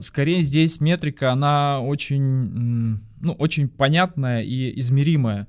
скорее 0.00 0.42
здесь 0.42 0.80
метрика, 0.80 1.32
она 1.32 1.80
очень, 1.80 3.00
ну, 3.20 3.32
очень 3.32 3.68
понятная 3.68 4.42
и 4.42 4.78
измеримая. 4.78 5.48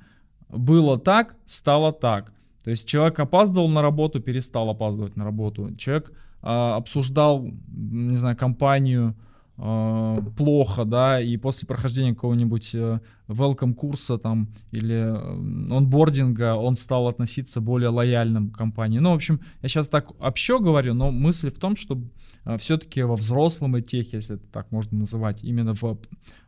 Было 0.49 0.97
так, 0.97 1.35
стало 1.45 1.93
так. 1.93 2.33
То 2.63 2.71
есть 2.71 2.87
человек 2.87 3.19
опаздывал 3.19 3.69
на 3.69 3.83
работу, 3.83 4.19
перестал 4.19 4.71
опаздывать 4.71 5.15
на 5.15 5.23
работу. 5.23 5.75
Человек 5.75 6.11
обсуждал, 6.41 7.47
не 7.67 8.15
знаю, 8.17 8.37
компанию 8.37 9.15
э, 9.57 10.21
плохо, 10.37 10.85
да, 10.85 11.19
и 11.19 11.35
после 11.37 11.67
прохождения 11.67 12.13
какого-нибудь 12.13 12.75
э, 12.75 12.99
welcome 13.27 13.73
курса 13.73 14.17
там 14.17 14.49
или 14.71 14.95
э, 14.95 15.75
онбординга 15.75 16.55
он 16.55 16.75
стал 16.75 17.07
относиться 17.07 17.59
более 17.59 17.89
лояльным 17.89 18.51
к 18.51 18.57
компании. 18.57 18.99
Ну, 18.99 19.11
в 19.11 19.15
общем, 19.15 19.41
я 19.61 19.69
сейчас 19.69 19.89
так 19.89 20.11
общо 20.19 20.59
говорю, 20.59 20.93
но 20.93 21.11
мысль 21.11 21.49
в 21.49 21.59
том, 21.59 21.75
что 21.75 22.01
э, 22.45 22.57
все-таки 22.57 23.01
во 23.03 23.15
взрослом 23.15 23.79
этехе, 23.79 24.17
если 24.17 24.35
это 24.35 24.45
так 24.47 24.71
можно 24.71 24.99
называть, 24.99 25.43
именно 25.43 25.73
в 25.73 25.97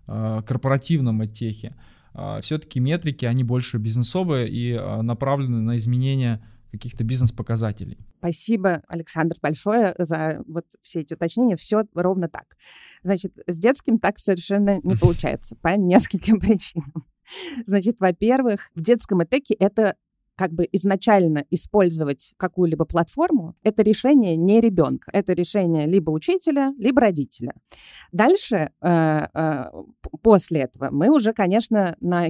корпоративном 0.05 1.23
этехе, 1.23 1.75
все-таки 2.41 2.79
метрики, 2.79 3.25
они 3.25 3.43
больше 3.43 3.77
бизнесовые 3.77 4.49
и 4.49 4.73
направлены 5.03 5.61
на 5.61 5.77
изменение 5.77 6.41
каких-то 6.71 7.03
бизнес-показателей. 7.03 7.97
Спасибо, 8.19 8.83
Александр, 8.87 9.35
большое 9.41 9.95
за 9.97 10.43
вот 10.47 10.65
все 10.81 11.01
эти 11.01 11.13
уточнения. 11.13 11.55
Все 11.55 11.83
ровно 11.93 12.29
так. 12.29 12.55
Значит, 13.03 13.33
с 13.47 13.57
детским 13.57 13.99
так 13.99 14.19
совершенно 14.19 14.79
не 14.83 14.95
получается 15.01 15.55
по 15.55 15.69
нескольким 15.69 16.39
причинам. 16.39 17.05
Значит, 17.65 17.97
во-первых, 17.99 18.69
в 18.73 18.81
детском 18.81 19.23
ЭТЭКе 19.23 19.53
это 19.53 19.95
как 20.39 20.53
бы 20.53 20.65
изначально 20.71 21.43
использовать 21.49 22.33
какую-либо 22.37 22.85
платформу, 22.85 23.57
это 23.61 23.83
решение 23.83 24.37
не 24.37 24.61
ребенка, 24.61 25.11
это 25.11 25.33
решение 25.33 25.85
либо 25.85 26.11
учителя, 26.11 26.73
либо 26.77 27.01
родителя. 27.01 27.53
Дальше, 28.13 28.71
э, 28.79 29.27
э, 29.33 29.65
после 30.21 30.61
этого, 30.61 30.91
мы 30.91 31.13
уже, 31.13 31.33
конечно, 31.33 31.97
на 31.99 32.29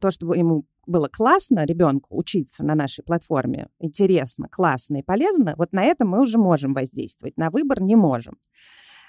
то, 0.00 0.10
чтобы 0.10 0.36
ему 0.36 0.66
было 0.86 1.08
классно 1.08 1.64
ребенку 1.64 2.16
учиться 2.16 2.64
на 2.64 2.74
нашей 2.74 3.02
платформе, 3.04 3.68
интересно, 3.78 4.48
классно 4.48 4.98
и 4.98 5.02
полезно, 5.02 5.54
вот 5.56 5.72
на 5.72 5.82
это 5.82 6.04
мы 6.04 6.20
уже 6.20 6.38
можем 6.38 6.72
воздействовать, 6.72 7.36
на 7.36 7.50
выбор 7.50 7.80
не 7.80 7.96
можем. 7.96 8.38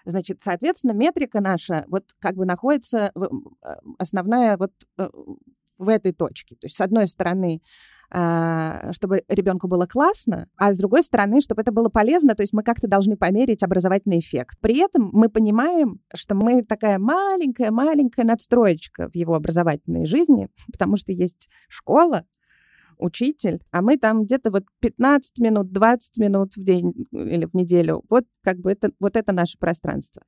Значит, 0.05 0.41
соответственно, 0.41 0.91
метрика 0.91 1.41
наша 1.41 1.85
вот 1.87 2.13
как 2.19 2.35
бы 2.35 2.45
находится 2.45 3.11
э, 3.15 3.71
основная 3.97 4.55
вот 4.57 4.71
в 5.77 5.89
этой 5.89 6.13
точке. 6.13 6.55
То 6.55 6.65
есть, 6.65 6.75
с 6.75 6.81
одной 6.81 7.07
стороны, 7.07 7.61
чтобы 8.09 9.23
ребенку 9.27 9.67
было 9.67 9.85
классно, 9.85 10.47
а 10.57 10.73
с 10.73 10.77
другой 10.77 11.03
стороны, 11.03 11.41
чтобы 11.41 11.61
это 11.61 11.71
было 11.71 11.89
полезно, 11.89 12.35
то 12.35 12.43
есть 12.43 12.53
мы 12.53 12.63
как-то 12.63 12.87
должны 12.87 13.17
померить 13.17 13.63
образовательный 13.63 14.19
эффект. 14.19 14.57
При 14.61 14.77
этом 14.77 15.09
мы 15.11 15.29
понимаем, 15.29 15.99
что 16.13 16.35
мы 16.35 16.63
такая 16.63 16.99
маленькая-маленькая 16.99 18.25
надстроечка 18.25 19.09
в 19.09 19.15
его 19.15 19.35
образовательной 19.35 20.05
жизни, 20.05 20.49
потому 20.71 20.97
что 20.97 21.11
есть 21.11 21.49
школа, 21.67 22.23
учитель, 22.97 23.61
а 23.71 23.81
мы 23.81 23.97
там 23.97 24.23
где-то 24.23 24.51
вот 24.51 24.63
15 24.79 25.39
минут, 25.39 25.71
20 25.71 26.17
минут 26.17 26.55
в 26.55 26.63
день 26.63 26.93
или 27.11 27.45
в 27.45 27.53
неделю. 27.53 28.03
Вот 28.09 28.25
как 28.43 28.59
бы 28.59 28.71
это, 28.71 28.91
вот 28.99 29.17
это 29.17 29.33
наше 29.33 29.57
пространство. 29.57 30.23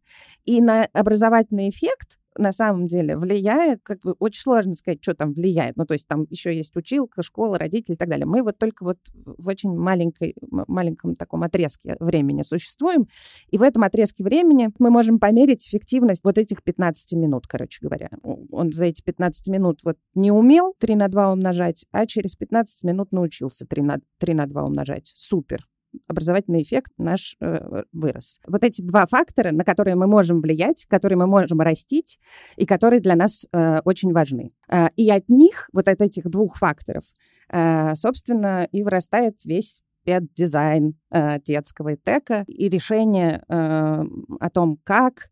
И 0.46 0.62
на 0.62 0.86
образовательный 0.94 1.70
эффект 1.70 2.20
на 2.38 2.52
самом 2.52 2.88
деле 2.88 3.18
влияет, 3.18 3.82
как 3.84 4.02
бы 4.02 4.14
очень 4.20 4.42
сложно 4.42 4.74
сказать, 4.74 5.00
что 5.02 5.14
там 5.14 5.34
влияет. 5.34 5.78
Ну, 5.78 5.86
то 5.86 5.94
есть 5.94 6.08
там 6.08 6.26
еще 6.30 6.56
есть 6.56 6.76
училка, 6.76 7.22
школа, 7.22 7.58
родители 7.58 7.96
и 7.96 7.98
так 7.98 8.10
далее. 8.10 8.26
Мы 8.26 8.44
вот 8.44 8.58
только 8.58 8.84
вот 8.84 8.98
в 9.26 9.48
очень 9.48 9.76
маленькой, 9.76 10.36
маленьком 10.50 11.16
таком 11.16 11.44
отрезке 11.44 11.96
времени 12.00 12.42
существуем, 12.42 13.08
и 13.50 13.58
в 13.58 13.62
этом 13.62 13.84
отрезке 13.84 14.24
времени 14.24 14.70
мы 14.80 14.90
можем 14.90 15.20
померить 15.20 15.68
эффективность 15.68 16.24
вот 16.24 16.38
этих 16.38 16.64
15 16.64 17.14
минут, 17.14 17.48
короче 17.48 17.80
говоря. 17.82 18.10
Он 18.52 18.72
за 18.72 18.86
эти 18.86 19.02
15 19.02 19.48
минут 19.50 19.82
вот 19.84 19.98
не 20.16 20.32
умел 20.32 20.74
3 20.80 20.96
на 20.96 21.08
2 21.08 21.34
умножать, 21.34 21.86
а 21.92 22.06
через 22.06 22.36
15 22.36 22.84
минут 22.84 23.12
научился 23.12 23.66
3 23.66 23.82
на, 23.82 24.00
3 24.20 24.34
на 24.34 24.46
2 24.46 24.64
умножать. 24.64 25.12
Супер 25.16 25.68
образовательный 26.08 26.62
эффект 26.62 26.92
наш 26.98 27.36
э, 27.40 27.84
вырос. 27.92 28.40
Вот 28.48 28.64
эти 28.64 28.82
два 28.82 29.06
фактора, 29.06 29.52
на 29.52 29.64
которые 29.64 29.96
мы 29.96 30.08
можем 30.08 30.42
влиять, 30.42 30.86
которые 30.90 31.18
мы 31.18 31.28
можем 31.28 31.62
растить 31.62 32.20
и 32.56 32.66
которые 32.66 33.00
для 33.00 33.16
нас 33.16 33.46
э, 33.52 33.80
очень 33.86 34.14
важны. 34.14 34.52
Э, 34.70 34.88
и 34.96 35.10
от 35.10 35.30
них, 35.30 35.70
вот 35.74 35.88
от 35.88 36.02
этих 36.02 36.30
двух 36.30 36.58
факторов, 36.58 37.04
э, 37.52 37.96
собственно, 37.96 38.68
и 38.72 38.84
вырастает 38.84 39.44
весь 39.46 39.82
педдизайн 40.04 40.96
э, 41.12 41.40
детского 41.42 41.96
ИТЭКа 41.96 42.46
и 42.48 42.70
решение 42.70 43.44
э, 43.48 44.04
о 44.40 44.50
том, 44.50 44.80
как 44.84 45.30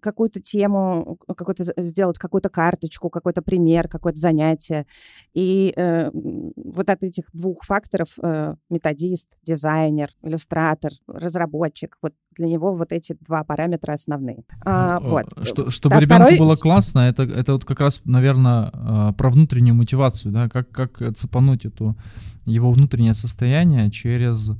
какую-то 0.00 0.40
тему, 0.40 1.18
какой-то, 1.26 1.64
сделать 1.82 2.18
какую-то 2.18 2.48
карточку, 2.48 3.10
какой-то 3.10 3.42
пример, 3.42 3.88
какое-то 3.88 4.18
занятие. 4.18 4.86
И 5.32 5.72
э, 5.76 6.10
вот 6.12 6.88
от 6.88 7.02
этих 7.02 7.24
двух 7.32 7.64
факторов 7.64 8.08
э, 8.22 8.54
методист, 8.70 9.28
дизайнер, 9.42 10.10
иллюстратор, 10.22 10.92
разработчик, 11.06 11.96
вот 12.02 12.12
для 12.36 12.48
него 12.48 12.74
вот 12.74 12.92
эти 12.92 13.16
два 13.20 13.44
параметра 13.44 13.92
основные. 13.92 14.44
А, 14.64 14.98
ну, 15.00 15.10
вот. 15.10 15.26
Что, 15.46 15.70
чтобы 15.70 15.96
а 15.96 16.00
ребенку 16.00 16.24
второй... 16.24 16.38
было 16.38 16.56
классно, 16.56 17.00
это, 17.00 17.22
это 17.22 17.52
вот 17.52 17.64
как 17.64 17.80
раз, 17.80 18.00
наверное, 18.04 18.70
а, 18.72 19.12
про 19.12 19.30
внутреннюю 19.30 19.74
мотивацию, 19.74 20.32
да, 20.32 20.48
как, 20.48 20.70
как 20.70 21.16
цепануть 21.16 21.64
эту 21.64 21.96
его 22.44 22.72
внутреннее 22.72 23.14
состояние 23.14 23.90
через 23.90 24.52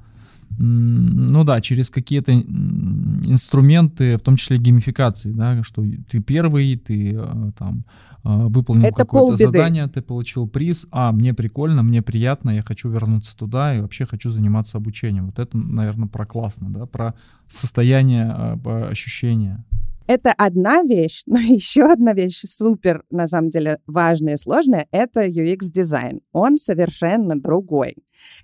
ну 0.58 1.44
да, 1.44 1.60
через 1.60 1.90
какие-то 1.90 2.32
инструменты, 2.32 4.16
в 4.16 4.20
том 4.20 4.36
числе 4.36 4.58
геймификации, 4.58 5.32
да, 5.32 5.62
что 5.62 5.82
ты 6.10 6.20
первый, 6.20 6.76
ты 6.76 7.14
э, 7.14 7.50
там 7.58 7.84
э, 8.24 8.28
выполнил 8.28 8.86
Это 8.86 8.96
какое-то 8.96 9.36
задание, 9.36 9.88
ты 9.88 10.02
получил 10.02 10.46
приз, 10.46 10.86
а, 10.90 11.12
мне 11.12 11.34
прикольно, 11.34 11.82
мне 11.82 12.02
приятно, 12.02 12.50
я 12.50 12.62
хочу 12.62 12.88
вернуться 12.88 13.36
туда 13.36 13.76
и 13.76 13.80
вообще 13.80 14.06
хочу 14.06 14.30
заниматься 14.30 14.78
обучением. 14.78 15.26
Вот 15.26 15.38
это, 15.38 15.56
наверное, 15.56 16.08
про 16.08 16.26
классно, 16.26 16.70
да, 16.70 16.86
про 16.86 17.14
состояние, 17.48 18.60
э, 18.64 18.88
ощущения. 18.90 19.64
Это 20.06 20.32
одна 20.36 20.82
вещь, 20.82 21.22
но 21.26 21.38
еще 21.40 21.90
одна 21.90 22.12
вещь 22.12 22.42
супер, 22.44 23.04
на 23.10 23.26
самом 23.26 23.48
деле, 23.48 23.78
важная 23.86 24.34
и 24.34 24.36
сложная, 24.36 24.86
это 24.90 25.26
UX-дизайн. 25.26 26.20
Он 26.32 26.58
совершенно 26.58 27.40
другой. 27.40 27.96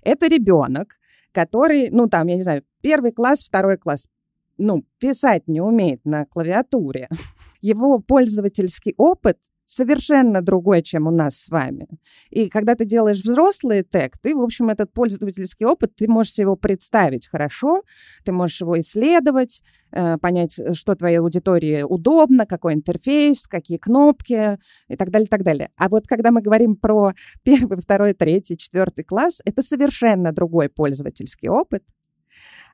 Это 0.03 0.27
ребенок, 0.27 0.95
который, 1.31 1.89
ну, 1.91 2.07
там, 2.07 2.27
я 2.27 2.35
не 2.35 2.41
знаю, 2.41 2.63
первый 2.81 3.11
класс, 3.11 3.43
второй 3.43 3.77
класс, 3.77 4.07
ну, 4.57 4.83
писать 4.99 5.47
не 5.47 5.61
умеет 5.61 6.05
на 6.05 6.25
клавиатуре. 6.25 7.09
Его 7.61 7.99
пользовательский 7.99 8.93
опыт 8.97 9.37
совершенно 9.71 10.41
другой, 10.41 10.81
чем 10.81 11.07
у 11.07 11.11
нас 11.11 11.37
с 11.37 11.49
вами. 11.49 11.87
И 12.29 12.49
когда 12.49 12.75
ты 12.75 12.83
делаешь 12.83 13.21
взрослый 13.23 13.83
тег, 13.83 14.17
ты, 14.21 14.35
в 14.35 14.41
общем, 14.41 14.69
этот 14.69 14.91
пользовательский 14.91 15.65
опыт, 15.65 15.95
ты 15.95 16.09
можешь 16.09 16.37
его 16.39 16.57
представить 16.57 17.29
хорошо, 17.29 17.83
ты 18.25 18.33
можешь 18.33 18.59
его 18.59 18.77
исследовать, 18.77 19.63
э, 19.93 20.17
понять, 20.17 20.59
э, 20.59 20.73
что 20.73 20.95
твоей 20.95 21.19
аудитории 21.19 21.83
удобно, 21.83 22.45
какой 22.45 22.73
интерфейс, 22.73 23.47
какие 23.47 23.77
кнопки 23.77 24.59
и 24.89 24.95
так 24.97 25.09
далее, 25.09 25.29
так 25.29 25.43
далее. 25.43 25.69
А 25.77 25.87
вот 25.87 26.05
когда 26.05 26.31
мы 26.31 26.41
говорим 26.41 26.75
про 26.75 27.13
первый, 27.43 27.77
второй, 27.77 28.13
третий, 28.13 28.57
четвертый 28.57 29.05
класс, 29.05 29.41
это 29.45 29.61
совершенно 29.61 30.33
другой 30.33 30.67
пользовательский 30.67 31.47
опыт, 31.47 31.83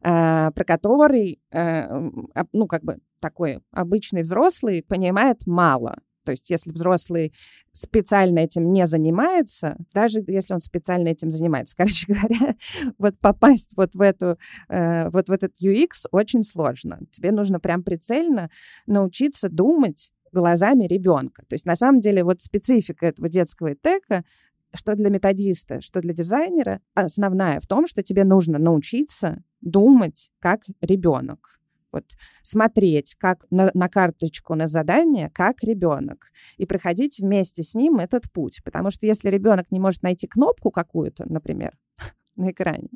э, 0.03 0.51
про 0.51 0.63
который, 0.65 1.39
ну, 1.53 2.67
как 2.67 2.83
бы 2.83 2.97
такой 3.19 3.59
обычный 3.71 4.23
взрослый 4.23 4.81
понимает 4.81 5.45
мало. 5.45 5.97
То 6.27 6.31
есть 6.31 6.49
если 6.49 6.71
взрослый 6.71 7.31
специально 7.71 8.39
этим 8.39 8.73
не 8.73 8.85
занимается, 8.85 9.77
даже 9.93 10.21
если 10.27 10.55
он 10.55 10.59
специально 10.59 11.07
этим 11.07 11.31
занимается, 11.31 11.73
короче 11.77 12.05
говоря, 12.05 12.57
вот 12.97 13.17
попасть 13.19 13.71
вот 13.77 13.95
в, 13.95 14.01
эту, 14.01 14.37
э, 14.67 15.09
вот 15.09 15.29
в 15.29 15.31
этот 15.31 15.53
UX 15.63 16.05
очень 16.11 16.43
сложно. 16.43 16.99
Тебе 17.11 17.31
нужно 17.31 17.61
прям 17.61 17.81
прицельно 17.81 18.49
научиться 18.87 19.47
думать 19.47 20.11
глазами 20.33 20.83
ребенка. 20.83 21.45
То 21.47 21.53
есть 21.53 21.65
на 21.65 21.77
самом 21.77 22.01
деле 22.01 22.25
вот 22.25 22.41
специфика 22.41 23.05
этого 23.05 23.29
детского 23.29 23.71
ИТЭКа 23.71 24.25
что 24.73 24.95
для 24.95 25.09
методиста, 25.09 25.79
что 25.79 26.01
для 26.01 26.13
дизайнера, 26.13 26.81
основная 26.93 27.61
в 27.61 27.67
том, 27.67 27.87
что 27.87 28.03
тебе 28.03 28.25
нужно 28.25 28.59
научиться 28.59 29.41
думать 29.61 30.29
как 30.39 30.63
ребенок 30.81 31.56
вот 31.91 32.05
смотреть 32.41 33.15
как 33.15 33.45
на, 33.49 33.71
на 33.73 33.89
карточку 33.89 34.55
на 34.55 34.67
задание, 34.67 35.29
как 35.33 35.63
ребенок, 35.63 36.31
и 36.57 36.65
проходить 36.65 37.19
вместе 37.19 37.63
с 37.63 37.75
ним 37.75 37.97
этот 37.97 38.31
путь. 38.31 38.61
Потому 38.63 38.91
что 38.91 39.05
если 39.05 39.29
ребенок 39.29 39.71
не 39.71 39.79
может 39.79 40.03
найти 40.03 40.27
кнопку 40.27 40.71
какую-то, 40.71 41.31
например, 41.31 41.77
на 42.35 42.51
экране, 42.51 42.89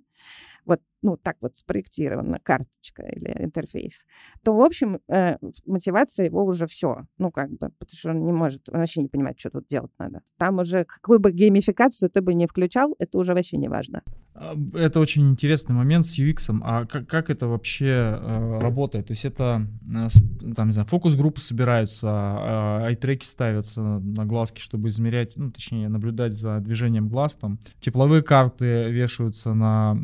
вот, 0.65 0.80
ну, 1.01 1.17
так 1.17 1.38
вот 1.41 1.58
спроектирована 1.58 2.39
карточка 2.39 3.04
или 3.04 3.43
интерфейс, 3.43 4.06
то, 4.43 4.54
в 4.54 4.62
общем, 4.62 4.99
э, 5.08 5.38
мотивация 5.65 6.27
его 6.27 6.45
уже 6.45 6.67
все. 6.67 7.08
Ну, 7.17 7.32
как 7.32 7.49
бы, 7.49 7.69
потому 7.80 7.97
что 7.97 8.10
он 8.12 8.23
не 8.23 8.32
может, 8.32 8.69
он 8.69 8.80
вообще 8.80 9.01
не 9.01 9.08
понимает, 9.08 9.39
что 9.39 9.49
тут 9.49 9.67
делать 9.67 9.91
надо. 9.97 10.21
Там 10.38 10.60
уже 10.60 10.86
какую 10.86 11.19
бы 11.19 11.32
геймификацию 11.32 12.10
ты 12.10 12.21
бы 12.21 12.34
не 12.34 12.45
включал, 12.45 12.95
это 12.99 13.17
уже 13.17 13.34
вообще 13.34 13.58
не 13.58 13.69
важно. 13.69 14.04
Это 14.33 15.01
очень 15.01 15.29
интересный 15.29 15.75
момент 15.75 16.07
с 16.07 16.17
UX. 16.17 16.57
А 16.63 16.85
как, 16.85 17.05
как 17.05 17.29
это 17.29 17.47
вообще 17.47 18.17
э, 18.17 18.59
работает? 18.61 19.07
То 19.07 19.11
есть 19.11 19.25
это, 19.25 19.67
э, 19.93 20.07
там, 20.55 20.67
не 20.67 20.73
знаю, 20.73 20.87
фокус-группы 20.87 21.41
собираются, 21.41 22.07
э, 22.07 22.83
ай-треки 22.85 23.25
ставятся 23.25 23.81
на 23.81 24.25
глазки, 24.25 24.61
чтобы 24.61 24.87
измерять, 24.87 25.33
ну, 25.35 25.51
точнее, 25.51 25.89
наблюдать 25.89 26.37
за 26.37 26.59
движением 26.61 27.09
глаз. 27.09 27.33
Там 27.33 27.59
тепловые 27.81 28.23
карты 28.23 28.89
вешаются 28.89 29.53
на 29.53 29.97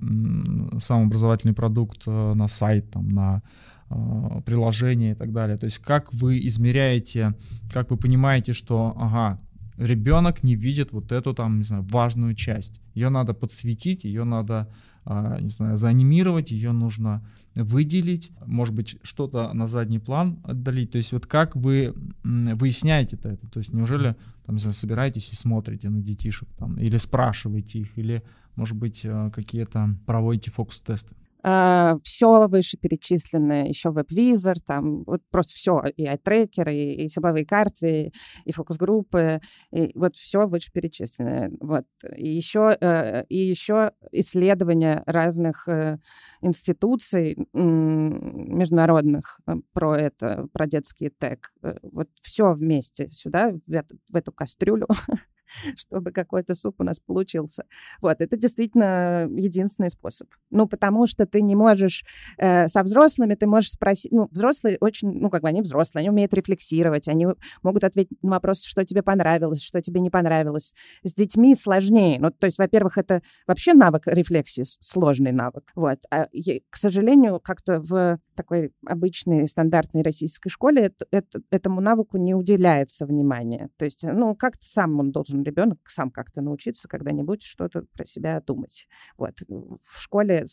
сам 0.79 1.07
образовательный 1.07 1.53
продукт, 1.53 2.03
э, 2.05 2.33
на 2.33 2.49
сайт, 2.49 2.91
там, 2.91 3.07
на 3.07 3.41
э, 3.89 4.41
приложение 4.45 5.13
и 5.13 5.15
так 5.15 5.31
далее. 5.31 5.57
То 5.57 5.65
есть 5.65 5.79
как 5.79 6.13
вы 6.13 6.45
измеряете, 6.47 7.33
как 7.71 7.91
вы 7.91 7.97
понимаете, 7.97 8.51
что, 8.51 8.93
ага, 8.99 9.39
ребенок 9.77 10.43
не 10.43 10.55
видит 10.55 10.91
вот 10.91 11.13
эту 11.13 11.33
там, 11.33 11.59
не 11.59 11.63
знаю, 11.63 11.83
важную 11.83 12.35
часть. 12.35 12.81
Ее 12.97 13.09
надо 13.09 13.35
подсветить, 13.35 14.05
ее 14.05 14.23
надо, 14.23 14.67
э, 15.05 15.37
не 15.41 15.49
знаю, 15.49 15.77
заанимировать, 15.77 16.49
ее 16.49 16.71
нужно 16.71 17.23
выделить, 17.53 18.31
может 18.43 18.73
быть, 18.73 18.97
что-то 19.03 19.53
на 19.53 19.67
задний 19.67 19.99
план 19.99 20.39
отдалить. 20.43 20.91
То 20.91 20.97
есть 20.97 21.11
вот 21.11 21.27
как 21.27 21.55
вы 21.55 21.93
выясняете 22.23 23.15
это? 23.15 23.37
То 23.51 23.59
есть 23.59 23.71
неужели 23.71 24.15
там, 24.47 24.55
не 24.55 24.61
знаю, 24.61 24.73
собираетесь 24.73 25.31
и 25.31 25.35
смотрите 25.35 25.89
на 25.89 26.01
детишек 26.01 26.49
там, 26.57 26.79
или 26.79 26.97
спрашиваете 26.97 27.79
их, 27.79 27.95
или, 27.99 28.23
может 28.55 28.75
быть, 28.75 29.01
э, 29.03 29.29
какие-то 29.31 29.95
проводите 30.07 30.49
фокус-тесты? 30.49 31.15
Uh, 31.43 31.99
все 32.03 32.47
вышеперечисленное, 32.47 33.67
еще 33.67 33.91
веб-визор, 33.91 34.59
там 34.59 35.03
вот 35.03 35.21
просто 35.29 35.53
все, 35.53 35.83
и 35.95 36.05
айтрекеры, 36.05 36.75
и, 36.75 37.05
и 37.05 37.09
силовые 37.09 37.45
карты, 37.45 38.11
и 38.43 38.51
фокус-группы, 38.51 39.39
и 39.71 39.91
вот 39.95 40.15
все 40.15 40.47
вышеперечисленное. 40.47 41.51
Вот. 41.61 41.85
И 42.15 42.27
еще, 42.27 42.75
uh, 42.81 43.25
и 43.29 43.37
еще 43.37 43.91
исследования 44.11 45.03
разных 45.05 45.67
uh, 45.67 45.97
институций 46.41 47.37
международных 47.53 49.39
про 49.73 49.95
это, 49.95 50.47
про 50.51 50.67
детский 50.67 51.09
тег. 51.09 51.51
Вот 51.83 52.09
все 52.21 52.53
вместе 52.53 53.09
сюда, 53.11 53.51
в, 53.51 53.71
эту, 53.71 53.97
в 54.09 54.15
эту 54.15 54.31
кастрюлю 54.31 54.87
чтобы 55.75 56.11
какой-то 56.11 56.53
суп 56.53 56.75
у 56.79 56.83
нас 56.83 56.99
получился. 56.99 57.65
Вот, 58.01 58.21
это 58.21 58.37
действительно 58.37 59.27
единственный 59.29 59.89
способ. 59.89 60.29
Ну, 60.49 60.67
потому 60.67 61.07
что 61.07 61.25
ты 61.25 61.41
не 61.41 61.55
можешь 61.55 62.03
э, 62.37 62.67
со 62.67 62.83
взрослыми, 62.83 63.35
ты 63.35 63.47
можешь 63.47 63.71
спросить, 63.71 64.11
ну, 64.11 64.27
взрослые 64.31 64.77
очень, 64.79 65.11
ну, 65.11 65.29
как 65.29 65.41
бы 65.41 65.47
они 65.47 65.61
взрослые, 65.61 66.01
они 66.01 66.09
умеют 66.09 66.33
рефлексировать, 66.33 67.07
они 67.07 67.27
могут 67.63 67.83
ответить 67.83 68.21
на 68.21 68.31
вопрос, 68.31 68.63
что 68.63 68.85
тебе 68.85 69.03
понравилось, 69.03 69.61
что 69.61 69.81
тебе 69.81 69.99
не 69.99 70.09
понравилось. 70.09 70.73
С 71.03 71.13
детьми 71.13 71.55
сложнее. 71.55 72.19
Ну, 72.19 72.31
то 72.31 72.45
есть, 72.45 72.57
во-первых, 72.57 72.97
это 72.97 73.21
вообще 73.45 73.73
навык 73.73 74.03
рефлексии, 74.05 74.63
сложный 74.79 75.31
навык. 75.31 75.71
Вот. 75.75 75.99
А, 76.11 76.27
к 76.69 76.77
сожалению, 76.77 77.39
как-то 77.39 77.79
в 77.79 78.19
такой 78.35 78.71
обычной 78.85 79.47
стандартной 79.47 80.03
российской 80.03 80.49
школе 80.49 80.85
это, 80.85 81.05
это, 81.11 81.41
этому 81.49 81.81
навыку 81.81 82.17
не 82.17 82.35
уделяется 82.35 83.05
внимания. 83.05 83.69
То 83.77 83.85
есть, 83.85 84.03
ну, 84.03 84.35
как-то 84.35 84.65
сам 84.65 84.99
он 84.99 85.11
должен 85.11 85.36
должен 85.37 85.43
ребенок 85.43 85.79
сам 85.87 86.09
как-то 86.09 86.41
научиться 86.41 86.87
когда-нибудь 86.87 87.43
что-то 87.43 87.83
про 87.95 88.05
себя 88.05 88.41
думать. 88.45 88.87
Вот. 89.17 89.33
В 89.47 90.01
школе 90.01 90.45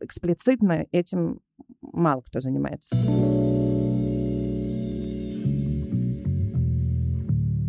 эксплицитно 0.00 0.86
этим 0.92 1.40
мало 1.80 2.22
кто 2.22 2.40
занимается. 2.40 2.96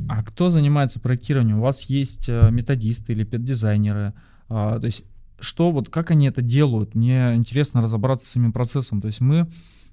А 0.08 0.24
кто 0.24 0.50
занимается 0.50 1.00
проектированием? 1.00 1.60
У 1.60 1.62
вас 1.62 1.84
есть 1.84 2.30
э, 2.30 2.50
методисты 2.52 3.14
или 3.14 3.24
педдизайнеры? 3.24 4.14
А, 4.50 4.80
то 4.80 4.86
есть 4.86 5.04
что 5.40 5.72
вот, 5.72 5.90
как 5.90 6.12
они 6.12 6.28
это 6.28 6.42
делают? 6.42 6.96
Мне 6.96 7.36
интересно 7.36 7.82
разобраться 7.82 8.28
с 8.28 8.32
самим 8.32 8.54
процессом. 8.54 9.02
То 9.02 9.08
есть 9.08 9.22
мы 9.22 9.48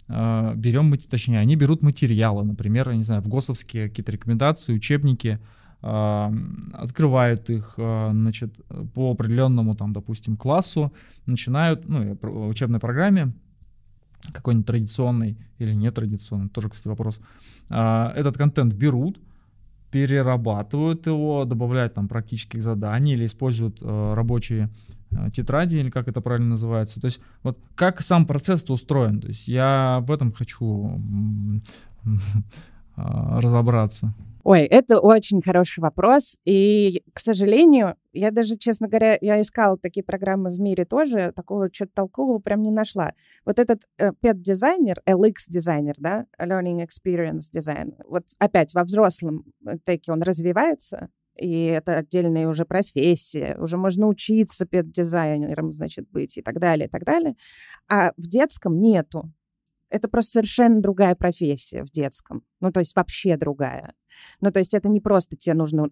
э, 0.08 0.52
берем, 0.54 0.96
точнее, 0.98 1.40
они 1.40 1.56
берут 1.56 1.82
материалы, 1.82 2.44
например, 2.44 2.90
я 2.90 2.96
не 2.96 3.04
знаю, 3.04 3.22
в 3.22 3.28
ГОСовские 3.28 3.88
какие-то 3.88 4.12
рекомендации, 4.12 4.74
учебники, 4.74 5.40
открывают 5.82 7.50
их, 7.50 7.74
э, 7.76 8.10
значит, 8.12 8.54
по 8.94 9.10
определенному, 9.10 9.74
там, 9.74 9.92
допустим, 9.92 10.36
классу, 10.36 10.92
начинают, 11.26 11.88
ну, 11.88 12.16
учебной 12.48 12.78
программе, 12.78 13.32
какой-нибудь 14.32 14.66
традиционный 14.66 15.36
или 15.58 15.74
нетрадиционный, 15.74 16.48
тоже, 16.48 16.68
кстати, 16.68 16.86
вопрос, 16.86 17.20
э, 17.70 18.12
этот 18.14 18.36
контент 18.36 18.74
берут, 18.74 19.18
перерабатывают 19.90 21.06
его, 21.06 21.44
добавляют 21.44 21.94
там 21.94 22.06
практических 22.06 22.62
заданий 22.62 23.14
или 23.14 23.26
используют 23.26 23.78
э, 23.82 24.14
рабочие 24.14 24.70
тетради, 25.34 25.76
или 25.76 25.90
как 25.90 26.08
это 26.08 26.22
правильно 26.22 26.50
называется. 26.50 27.00
То 27.00 27.06
есть 27.06 27.20
вот 27.42 27.58
как 27.74 28.00
сам 28.00 28.24
процесс 28.24 28.70
устроен. 28.70 29.20
То 29.20 29.28
есть 29.28 29.46
я 29.46 30.02
в 30.06 30.10
этом 30.10 30.32
хочу 30.32 31.02
разобраться. 32.96 34.14
Ой, 34.44 34.62
это 34.62 34.98
очень 34.98 35.40
хороший 35.40 35.80
вопрос. 35.80 36.36
И, 36.44 37.02
к 37.12 37.20
сожалению, 37.20 37.96
я 38.12 38.32
даже, 38.32 38.56
честно 38.58 38.88
говоря, 38.88 39.16
я 39.20 39.40
искала 39.40 39.78
такие 39.78 40.02
программы 40.02 40.50
в 40.50 40.58
мире 40.58 40.84
тоже, 40.84 41.32
такого 41.34 41.68
что-то 41.72 41.92
толкового 41.94 42.38
прям 42.40 42.62
не 42.62 42.72
нашла. 42.72 43.12
Вот 43.44 43.60
этот 43.60 43.82
э, 43.98 44.10
пет-дизайнер, 44.20 45.00
LX-дизайнер, 45.08 45.94
да, 45.98 46.26
Learning 46.40 46.84
Experience 46.84 47.52
Design, 47.54 47.94
вот 48.06 48.24
опять 48.38 48.74
во 48.74 48.82
взрослом 48.82 49.44
э, 49.64 49.76
теке 49.86 50.10
он 50.10 50.22
развивается, 50.22 51.08
и 51.36 51.64
это 51.64 51.96
отдельная 51.98 52.48
уже 52.48 52.64
профессия, 52.64 53.56
уже 53.58 53.76
можно 53.76 54.08
учиться 54.08 54.66
пет-дизайнером, 54.66 55.72
значит, 55.72 56.10
быть 56.10 56.36
и 56.36 56.42
так 56.42 56.58
далее, 56.58 56.88
и 56.88 56.90
так 56.90 57.04
далее. 57.04 57.36
А 57.88 58.12
в 58.16 58.26
детском 58.26 58.80
нету. 58.80 59.30
Это 59.92 60.08
просто 60.08 60.32
совершенно 60.32 60.80
другая 60.80 61.14
профессия 61.14 61.84
в 61.84 61.90
детском. 61.90 62.44
Ну, 62.60 62.72
то 62.72 62.80
есть 62.80 62.96
вообще 62.96 63.36
другая. 63.36 63.92
Ну, 64.40 64.50
то 64.50 64.58
есть 64.58 64.72
это 64.72 64.88
не 64.88 65.00
просто 65.00 65.36
тебе 65.36 65.54
нужно 65.54 65.90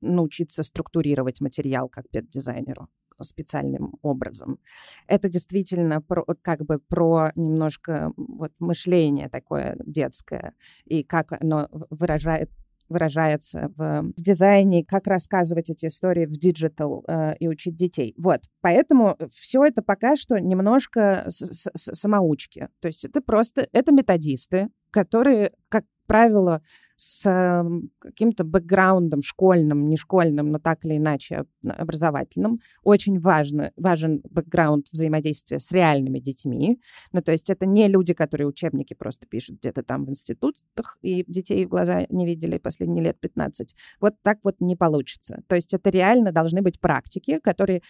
научиться 0.00 0.62
структурировать 0.62 1.42
материал 1.42 1.90
как 1.90 2.08
педдизайнеру 2.08 2.88
специальным 3.20 3.98
образом. 4.00 4.58
Это 5.06 5.28
действительно 5.28 6.00
про, 6.00 6.24
как 6.40 6.64
бы 6.64 6.78
про 6.78 7.30
немножко 7.36 8.12
вот 8.16 8.52
мышление 8.58 9.28
такое 9.28 9.76
детское 9.84 10.54
и 10.86 11.04
как 11.04 11.32
оно 11.32 11.68
выражает 11.90 12.50
выражается 12.92 13.72
в, 13.76 14.12
в 14.16 14.22
дизайне, 14.22 14.84
как 14.84 15.06
рассказывать 15.06 15.70
эти 15.70 15.86
истории 15.86 16.26
в 16.26 16.32
digital 16.32 17.04
э, 17.08 17.34
и 17.38 17.48
учить 17.48 17.76
детей. 17.76 18.14
Вот. 18.16 18.40
Поэтому 18.60 19.16
все 19.30 19.64
это 19.64 19.82
пока 19.82 20.16
что 20.16 20.38
немножко 20.38 21.24
с 21.28 21.42
-с 21.42 21.68
-с 21.74 21.94
самоучки. 21.94 22.68
То 22.80 22.86
есть 22.86 23.04
это 23.04 23.20
просто, 23.20 23.68
это 23.72 23.92
методисты, 23.92 24.68
которые, 24.90 25.52
как 25.68 25.84
правило, 26.06 26.62
с 26.96 27.28
эм, 27.28 27.90
каким-то 27.98 28.44
бэкграундом 28.44 29.22
школьным, 29.22 29.88
не 29.88 29.96
школьным, 29.96 30.50
но 30.50 30.58
так 30.58 30.84
или 30.84 30.98
иначе 30.98 31.44
образовательным. 31.66 32.60
Очень 32.84 33.18
важно, 33.18 33.72
важен 33.76 34.22
бэкграунд 34.30 34.86
взаимодействия 34.92 35.58
с 35.58 35.72
реальными 35.72 36.20
детьми. 36.20 36.80
Ну, 37.12 37.20
то 37.20 37.32
есть 37.32 37.50
это 37.50 37.66
не 37.66 37.88
люди, 37.88 38.14
которые 38.14 38.46
учебники 38.46 38.94
просто 38.94 39.26
пишут 39.26 39.58
где-то 39.58 39.82
там 39.82 40.04
в 40.04 40.10
институтах 40.10 40.98
и 41.02 41.24
детей 41.26 41.64
в 41.66 41.70
глаза 41.70 42.06
не 42.08 42.24
видели 42.24 42.58
последние 42.58 43.02
лет 43.02 43.18
15. 43.18 43.74
Вот 44.00 44.14
так 44.22 44.38
вот 44.44 44.60
не 44.60 44.76
получится. 44.76 45.42
То 45.48 45.56
есть 45.56 45.74
это 45.74 45.90
реально 45.90 46.30
должны 46.30 46.62
быть 46.62 46.80
практики, 46.80 47.40
которые 47.40 47.82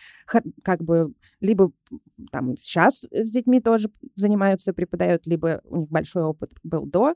как 0.63 0.83
бы 0.83 1.13
либо 1.41 1.71
там 2.31 2.57
сейчас 2.57 3.07
с 3.11 3.31
детьми 3.31 3.61
тоже 3.61 3.91
занимаются, 4.15 4.73
преподают, 4.73 5.27
либо 5.27 5.61
у 5.65 5.77
них 5.77 5.89
большой 5.91 6.23
опыт 6.23 6.53
был 6.63 6.87
до, 6.87 7.15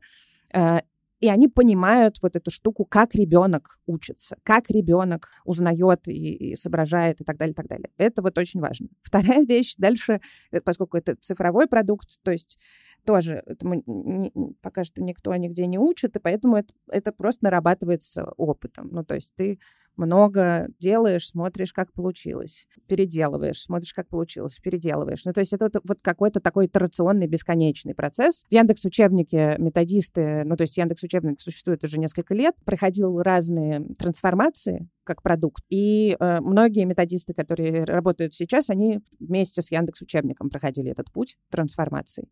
и 1.21 1.29
они 1.29 1.49
понимают 1.49 2.19
вот 2.23 2.37
эту 2.37 2.51
штуку, 2.51 2.85
как 2.85 3.15
ребенок 3.15 3.79
учится, 3.87 4.37
как 4.43 4.69
ребенок 4.71 5.29
узнает 5.45 6.07
и, 6.09 6.53
и 6.53 6.57
соображает 6.57 7.21
и 7.21 7.25
так 7.25 7.39
далее, 7.39 7.53
и 7.53 7.57
так 7.57 7.69
далее. 7.69 7.91
Это 7.97 8.23
вот 8.23 8.37
очень 8.37 8.61
важно. 8.61 8.89
Вторая 9.03 9.45
вещь 9.47 9.77
дальше, 9.79 10.21
э, 10.51 10.61
поскольку 10.61 10.99
это 10.99 11.17
цифровой 11.17 11.69
продукт, 11.69 12.23
то 12.23 12.31
есть 12.31 12.59
тоже 13.07 13.43
этому 13.47 13.83
не, 13.87 14.33
пока 14.61 14.85
что 14.85 15.01
никто 15.01 15.35
нигде 15.37 15.67
не 15.67 15.79
учит, 15.79 16.17
и 16.17 16.21
поэтому 16.21 16.57
это, 16.57 16.75
это 16.91 17.13
просто 17.13 17.45
нарабатывается 17.45 18.33
опытом. 18.37 18.89
Ну, 18.91 19.05
то 19.05 19.15
есть 19.15 19.33
ты 19.37 19.59
много 19.97 20.69
делаешь, 20.79 21.27
смотришь, 21.27 21.73
как 21.73 21.93
получилось, 21.93 22.69
переделываешь, 22.87 23.61
смотришь, 23.61 23.93
как 23.93 24.09
получилось, 24.09 24.59
переделываешь. 24.59 25.25
Ну, 25.25 25.33
то 25.33 25.41
есть 25.41 25.53
это 25.53 25.71
вот 25.85 26.03
какой-то 26.03 26.41
такой 26.41 26.67
итерационный, 26.67 27.27
бесконечный 27.27 27.95
процесс. 27.95 28.45
В 28.49 28.53
Яндекс 28.53 28.85
учебнике 28.85 29.57
методисты, 29.59 30.45
ну, 30.45 30.57
то 30.57 30.63
есть 30.63 30.77
Яндекс 30.77 31.03
учебник 31.03 31.41
существует 31.41 31.83
уже 31.85 31.99
несколько 31.99 32.35
лет, 32.35 32.55
проходил 32.65 33.21
разные 33.21 33.87
трансформации 33.99 34.89
как 35.05 35.23
продукт. 35.23 35.63
И 35.71 36.17
э, 36.19 36.41
многие 36.41 36.85
методисты, 36.85 37.33
которые 37.33 37.85
работают 37.85 38.35
сейчас, 38.35 38.71
они 38.71 39.01
вместе 39.21 39.63
с 39.63 39.71
Яндекс 39.71 40.03
учебником 40.03 40.51
проходили 40.51 40.91
этот 40.91 41.11
путь 41.13 41.37
трансформации. 41.51 42.29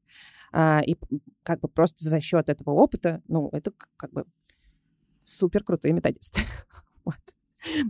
А, 0.53 0.83
и 0.85 0.97
как 1.43 1.61
бы 1.61 1.69
просто 1.69 2.05
за 2.05 2.21
счет 2.21 2.49
этого 2.49 2.71
опыта, 2.71 3.23
ну, 3.29 3.49
это 3.53 3.73
как 3.97 4.13
бы 4.13 4.25
супер 5.25 5.65
крутые 5.65 5.93
методисты. 5.93 6.41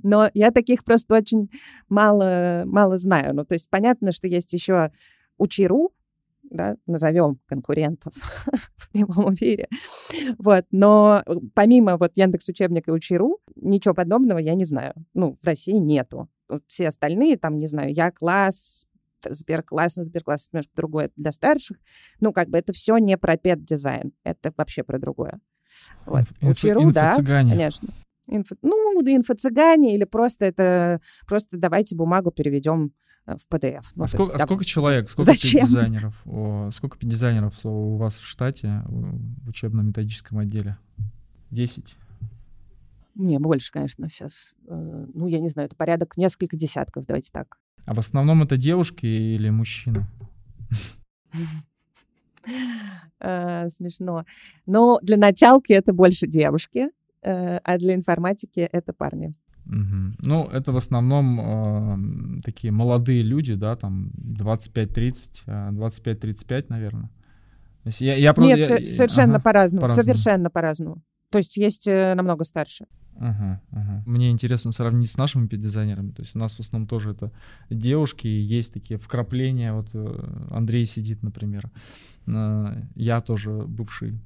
Но 0.03 0.31
я 0.35 0.51
таких 0.51 0.85
просто 0.85 1.15
очень 1.15 1.51
мало, 1.89 2.63
мало 2.67 2.97
знаю. 2.97 3.35
Ну, 3.35 3.45
то 3.45 3.55
есть 3.55 3.69
понятно, 3.71 4.13
что 4.13 4.29
есть 4.29 4.53
еще 4.53 4.91
Учиру, 5.39 5.93
да, 6.51 6.77
назовем 6.87 7.39
конкурентов 7.47 8.13
в 8.77 8.93
прямом 8.93 9.35
эфире. 9.35 9.69
Вот, 10.39 10.65
но 10.71 11.25
помимо 11.55 11.97
вот 11.97 12.17
Яндекс 12.17 12.49
учебника 12.49 12.91
и 12.91 12.95
Учиру, 12.95 13.41
ничего 13.57 13.95
подобного 13.95 14.39
я 14.39 14.55
не 14.55 14.65
знаю. 14.65 14.95
Ну, 15.15 15.37
в 15.41 15.47
России 15.47 15.77
нету. 15.77 16.29
Вот 16.49 16.63
все 16.67 16.89
остальные, 16.89 17.39
там, 17.39 17.59
не 17.59 17.67
знаю, 17.67 17.93
я 17.93 18.11
класс, 18.11 18.87
Сберкласс, 19.29 19.97
ну, 19.97 20.05
Сберкласс 20.05 20.51
немножко 20.53 20.73
другое 20.77 21.11
для 21.17 21.33
старших. 21.33 21.79
Ну, 22.21 22.33
как 22.33 22.49
бы 22.51 22.59
это 22.59 22.73
все 22.73 22.99
не 22.99 23.17
про 23.17 23.37
пет-дизайн, 23.37 24.13
это 24.23 24.53
вообще 24.57 24.83
про 24.83 24.99
другое. 24.99 25.41
Вот. 26.07 26.25
Инф, 26.41 26.59
Учиру, 26.59 26.93
да, 26.93 27.17
конечно. 27.17 27.89
Инфо, 28.27 28.57
ну, 28.63 29.03
инфо-цыгане 29.03 29.95
или 29.95 30.05
просто 30.05 30.47
это, 30.47 31.01
просто 31.27 31.59
давайте 31.59 31.97
бумагу 31.97 32.31
переведем 32.31 32.93
э, 33.27 33.37
в 33.37 33.53
PDF. 33.53 33.85
Ну, 33.95 34.05
а, 34.05 34.09
сколько, 34.09 34.33
есть, 34.33 34.43
а 34.43 34.47
сколько 34.47 34.65
человек, 34.65 35.11
сколько 35.11 35.33
Зачем? 35.33 35.67
дизайнеров, 35.67 36.15
о, 36.27 36.71
сколько 36.73 36.99
дизайнеров 37.01 37.55
у 37.65 37.97
вас 37.97 38.15
в 38.15 38.27
штате 38.27 38.83
в 38.87 39.49
учебно-методическом 39.49 40.39
отделе? 40.39 40.79
Десять? 41.51 41.97
Не, 43.15 43.39
больше, 43.39 43.71
конечно, 43.71 44.09
сейчас. 44.09 44.55
Э, 44.67 45.07
ну, 45.15 45.29
я 45.29 45.39
не 45.39 45.49
знаю, 45.49 45.67
это 45.67 45.77
порядок 45.77 46.17
несколько 46.17 46.57
десятков, 46.57 47.07
давайте 47.07 47.31
так. 47.31 47.59
А 47.87 47.95
в 47.95 47.99
основном 47.99 48.43
это 48.43 48.57
девушки 48.57 49.07
или 49.07 49.51
мужчины? 49.51 50.07
Э, 53.21 53.71
смешно. 53.71 54.27
Но 54.67 54.99
для 55.01 55.17
началки 55.17 55.73
это 55.73 55.95
больше 55.95 56.27
девушки. 56.27 56.91
Э, 57.25 57.59
а 57.65 57.79
для 57.79 57.95
информатики 57.95 58.61
это 58.61 58.93
парни. 58.93 59.33
Угу. 59.67 60.17
Ну, 60.21 60.45
это 60.49 60.73
в 60.73 60.77
основном 60.77 62.39
э, 62.39 62.41
такие 62.45 62.71
молодые 62.71 63.23
люди, 63.23 63.55
да, 63.55 63.77
там 63.77 64.11
25-30, 64.19 65.17
25-35, 65.47 66.45
э, 66.47 66.65
наверное. 66.69 67.11
То 67.83 67.89
есть 67.89 68.01
я, 68.01 68.15
я 68.15 68.35
Нет, 68.37 68.59
я, 68.59 68.85
совершенно 68.85 69.37
ага, 69.37 69.43
по-разному, 69.43 69.87
по 69.87 69.93
совершенно 69.93 70.51
по-разному. 70.51 71.03
То 71.31 71.39
есть 71.39 71.57
есть 71.57 71.89
э, 71.89 72.15
намного 72.15 72.45
старше. 72.45 72.87
Ага, 73.17 73.63
ага. 73.71 74.03
Мне 74.07 74.31
интересно 74.31 74.73
сравнить 74.73 75.11
с 75.11 75.17
нашими 75.17 75.47
педизайнерами. 75.47 76.11
То 76.11 76.23
есть 76.23 76.37
у 76.37 76.39
нас 76.39 76.55
в 76.55 76.61
основном 76.61 76.87
тоже 76.87 77.13
это 77.13 77.33
девушки, 77.71 78.27
есть 78.27 78.73
такие 78.73 78.99
вкрапления. 78.99 79.73
Вот 79.73 79.89
э, 79.95 80.29
Андрей 80.51 80.85
сидит, 80.85 81.23
например. 81.23 81.71
Я 82.27 83.21
тоже 83.21 83.51
бывший 83.67 84.19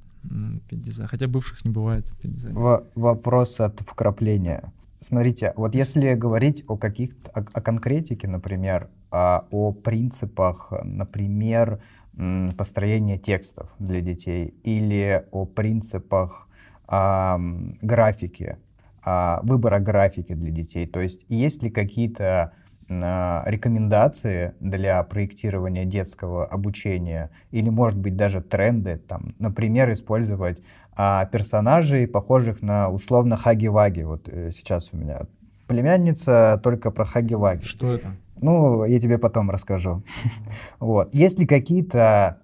педдизайн. 0.69 1.09
Хотя 1.09 1.27
бывших 1.27 1.65
не 1.65 1.71
бывает 1.71 2.07
В- 2.23 2.87
вопрос 2.95 3.61
от 3.61 3.81
вкрапления. 3.81 4.73
Смотрите, 5.01 5.53
вот 5.57 5.75
если 5.75 6.15
говорить 6.15 6.65
о 6.67 6.77
каких 6.77 7.11
о, 7.33 7.41
о 7.41 7.61
конкретике, 7.61 8.27
например, 8.29 8.89
о, 9.11 9.45
о 9.51 9.73
принципах, 9.73 10.73
например, 10.83 11.81
построения 12.57 13.17
текстов 13.17 13.71
для 13.79 14.01
детей 14.01 14.55
или 14.65 15.25
о 15.31 15.47
принципах 15.47 16.49
э, 16.91 17.37
графики, 17.81 18.59
а, 19.05 19.41
выбора 19.43 19.79
графики 19.79 20.35
для 20.35 20.51
детей? 20.51 20.87
То 20.87 21.01
есть 21.01 21.25
есть 21.29 21.63
ли 21.63 21.71
какие-то 21.71 22.25
а, 22.25 22.53
рекомендации 22.89 24.55
для 24.61 25.03
проектирования 25.03 25.85
детского 25.85 26.47
обучения 26.47 27.31
или, 27.51 27.69
может 27.69 27.99
быть, 27.99 28.17
даже 28.17 28.41
тренды, 28.41 28.97
там, 28.97 29.35
например, 29.39 29.93
использовать 29.93 30.63
а, 30.97 31.27
персонажей, 31.27 32.07
похожих 32.07 32.63
на 32.63 32.89
условно 32.89 33.37
Хаги-Ваги. 33.37 34.03
Вот 34.05 34.29
э, 34.29 34.51
сейчас 34.51 34.91
у 34.93 34.97
меня 34.97 35.21
племянница 35.67 36.61
только 36.65 36.91
про 36.91 37.05
Хаги-Ваги. 37.05 37.63
Что 37.63 37.93
это? 37.93 38.17
Ну, 38.41 38.85
я 38.85 38.99
тебе 38.99 39.19
потом 39.19 39.51
расскажу. 39.51 40.03
Вот. 40.81 41.15
Есть 41.15 41.39
ли 41.39 41.47
какие-то 41.47 42.39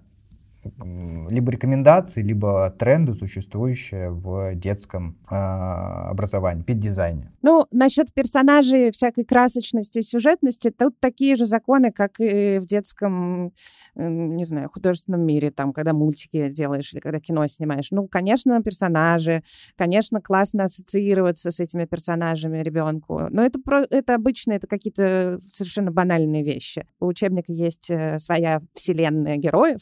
либо 1.29 1.51
рекомендации, 1.51 2.21
либо 2.21 2.73
тренды, 2.77 3.13
существующие 3.13 4.09
в 4.09 4.55
детском 4.55 5.17
э, 5.29 5.35
образовании, 5.35 6.63
педдизайне. 6.63 7.31
Ну, 7.41 7.65
насчет 7.71 8.13
персонажей, 8.13 8.91
всякой 8.91 9.25
красочности, 9.25 10.01
сюжетности, 10.01 10.71
тут 10.71 10.99
такие 10.99 11.35
же 11.35 11.45
законы, 11.45 11.91
как 11.91 12.19
и 12.19 12.57
в 12.57 12.65
детском, 12.65 13.53
не 13.95 14.45
знаю, 14.45 14.69
художественном 14.69 15.25
мире, 15.25 15.51
там, 15.51 15.73
когда 15.73 15.93
мультики 15.93 16.49
делаешь 16.49 16.93
или 16.93 16.99
когда 16.99 17.19
кино 17.19 17.45
снимаешь. 17.47 17.91
Ну, 17.91 18.07
конечно, 18.07 18.61
персонажи, 18.61 19.43
конечно, 19.77 20.21
классно 20.21 20.65
ассоциироваться 20.65 21.51
с 21.51 21.59
этими 21.59 21.85
персонажами 21.85 22.59
ребенку, 22.61 23.27
но 23.29 23.43
это, 23.43 23.59
про, 23.59 23.83
это 23.89 24.15
обычно, 24.15 24.53
это 24.53 24.67
какие-то 24.67 25.37
совершенно 25.39 25.91
банальные 25.91 26.43
вещи. 26.43 26.85
У 26.99 27.07
учебника 27.07 27.51
есть 27.51 27.89
э, 27.89 28.17
своя 28.19 28.61
вселенная 28.73 29.37
героев, 29.37 29.81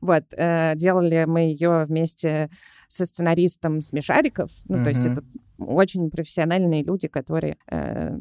вот, 0.00 0.24
э, 0.36 0.74
делали 0.76 1.24
мы 1.26 1.40
ее 1.40 1.84
вместе 1.84 2.50
со 2.88 3.06
сценаристом 3.06 3.82
Смешариков. 3.82 4.50
Ну, 4.68 4.78
mm-hmm. 4.78 4.84
то 4.84 4.90
есть 4.90 5.06
это 5.06 5.22
очень 5.58 6.10
профессиональные 6.10 6.82
люди, 6.82 7.08
которые 7.08 7.56
э, 7.70 8.16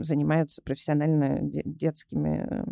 занимаются 0.00 0.62
профессионально 0.62 1.40
де- 1.42 1.62
детскими 1.64 2.46
э, 2.48 2.64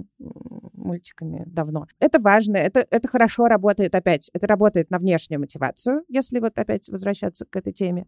мультиками 0.73 1.45
давно. 1.47 1.87
Это 1.99 2.19
важно, 2.19 2.57
это, 2.57 2.87
это 2.91 3.09
хорошо 3.09 3.47
работает 3.47 3.95
опять. 3.95 4.31
Это 4.33 4.47
работает 4.47 4.91
на 4.91 4.99
внешнюю 4.99 5.41
мотивацию, 5.41 6.03
если 6.09 6.39
вот 6.39 6.59
опять 6.59 6.89
возвращаться 6.89 7.45
к 7.45 7.57
этой 7.57 7.73
теме. 7.73 8.07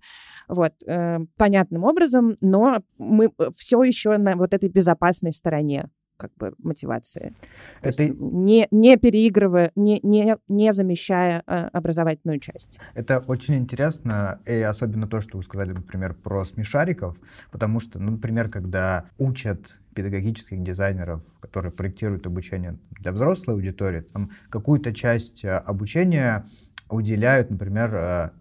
Вот, 0.49 0.73
э, 0.87 1.19
понятным 1.37 1.85
образом, 1.85 2.37
но 2.41 2.83
мы 2.97 3.31
все 3.57 3.83
еще 3.83 4.17
на 4.17 4.37
вот 4.37 4.55
этой 4.55 4.69
безопасной 4.69 5.33
стороне 5.33 5.91
как 6.19 6.35
бы 6.37 6.53
мотивации. 6.59 7.33
Это... 7.81 8.09
не, 8.09 8.69
не 8.71 8.97
переигрывая, 8.99 9.73
не, 9.77 10.01
не, 10.03 10.37
не 10.49 10.73
замещая 10.73 11.43
а, 11.47 11.69
образовательную 11.69 12.41
часть. 12.41 12.79
Это 12.95 13.21
очень 13.21 13.55
интересно, 13.55 14.41
и 14.45 14.61
особенно 14.61 15.07
то, 15.07 15.21
что 15.21 15.39
вы 15.39 15.45
сказали, 15.45 15.73
например, 15.73 16.13
про 16.15 16.45
смешариков, 16.45 17.17
потому 17.51 17.81
что, 17.81 17.99
ну, 17.99 18.11
например, 18.13 18.51
когда 18.51 19.07
учат 19.17 19.79
педагогических 19.95 20.63
дизайнеров, 20.63 21.23
которые 21.41 21.73
проектируют 21.73 22.27
обучение 22.27 22.79
для 22.91 23.13
взрослой 23.13 23.55
аудитории, 23.55 24.01
там 24.01 24.31
какую-то 24.51 24.93
часть 24.93 25.45
а, 25.45 25.59
обучения 25.59 26.45
уделяют, 26.91 27.51
например, 27.51 27.95
а, 27.95 28.33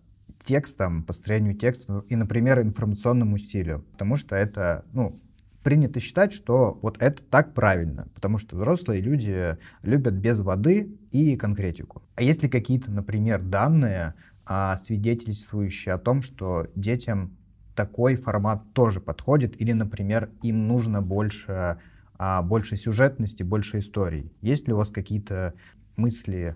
текстам, 0.44 1.04
построению 1.04 1.56
текста 1.56 2.04
и, 2.10 2.16
например, 2.16 2.62
информационному 2.62 3.38
стилю, 3.38 3.84
потому 3.92 4.16
что 4.16 4.36
это, 4.36 4.86
ну, 4.94 5.20
принято 5.68 6.00
считать, 6.00 6.32
что 6.32 6.80
вот 6.82 6.96
это 7.02 7.22
так 7.22 7.54
правильно, 7.54 8.08
потому 8.16 8.38
что 8.38 8.56
взрослые 8.56 9.02
люди 9.02 9.58
любят 9.82 10.14
без 10.14 10.40
воды 10.40 10.98
и 11.12 11.36
конкретику. 11.36 12.04
А 12.16 12.24
есть 12.24 12.42
ли 12.42 12.48
какие-то, 12.48 12.90
например, 12.90 13.42
данные, 13.42 14.14
а, 14.46 14.78
свидетельствующие 14.78 15.94
о 15.94 15.98
том, 15.98 16.22
что 16.22 16.68
детям 16.76 17.36
такой 17.76 18.16
формат 18.16 18.64
тоже 18.72 19.02
подходит, 19.02 19.60
или, 19.60 19.74
например, 19.74 20.30
им 20.42 20.70
нужно 20.70 21.02
больше, 21.02 21.80
а, 22.18 22.42
больше 22.44 22.78
сюжетности, 22.78 23.44
больше 23.44 23.80
историй? 23.80 24.32
Есть 24.40 24.70
ли 24.70 24.74
у 24.74 24.78
вас 24.78 24.90
какие-то 24.90 25.54
мысли 25.98 26.56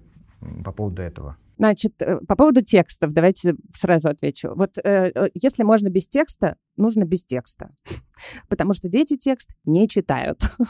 по 0.64 0.72
поводу 0.72 1.02
этого? 1.02 1.36
Значит, 1.62 2.02
э, 2.02 2.18
по 2.28 2.36
поводу 2.36 2.64
текстов, 2.64 3.14
давайте 3.14 3.54
сразу 3.72 4.10
отвечу. 4.10 4.52
Вот 4.56 4.80
э, 4.80 5.12
э, 5.14 5.30
если 5.36 5.62
можно 5.62 5.90
без 5.90 6.08
текста, 6.08 6.56
нужно 6.76 7.04
без 7.04 7.24
текста. 7.24 7.70
Потому 8.50 8.74
что 8.74 8.90
дети 8.90 9.16
текст 9.16 9.52
не 9.66 9.88
читают. 9.88 10.40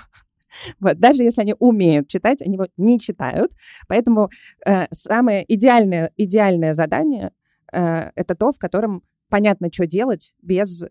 Вот, 0.81 0.99
даже 0.99 1.23
если 1.23 1.43
они 1.43 1.55
умеют 1.59 2.09
читать, 2.09 2.41
они 2.41 2.55
его 2.55 2.67
не 2.75 2.99
читают. 2.99 3.53
Поэтому 3.87 4.29
э, 4.65 4.87
самое 4.91 5.45
идеальное, 5.47 6.11
идеальное 6.17 6.73
задание 6.73 7.31
э, 7.71 8.11
это 8.15 8.35
то, 8.35 8.51
в 8.51 8.57
котором 8.57 9.01
понятно, 9.29 9.69
что 9.71 9.87
делать 9.87 10.33
без 10.41 10.83
э, 10.83 10.87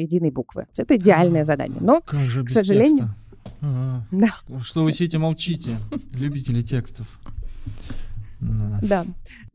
единой 0.00 0.32
буквы. 0.32 0.66
Это 0.76 0.96
идеальное 0.96 1.44
задание. 1.44 1.78
Но, 1.80 2.00
к 2.00 2.16
сожалению... 2.48 3.14
Ага. 3.60 4.08
Да. 4.10 4.60
Что 4.62 4.82
вы 4.82 4.92
сидите 4.92 5.18
молчите, 5.18 5.78
любители 6.12 6.62
текстов. 6.62 7.06
Да. 8.82 9.06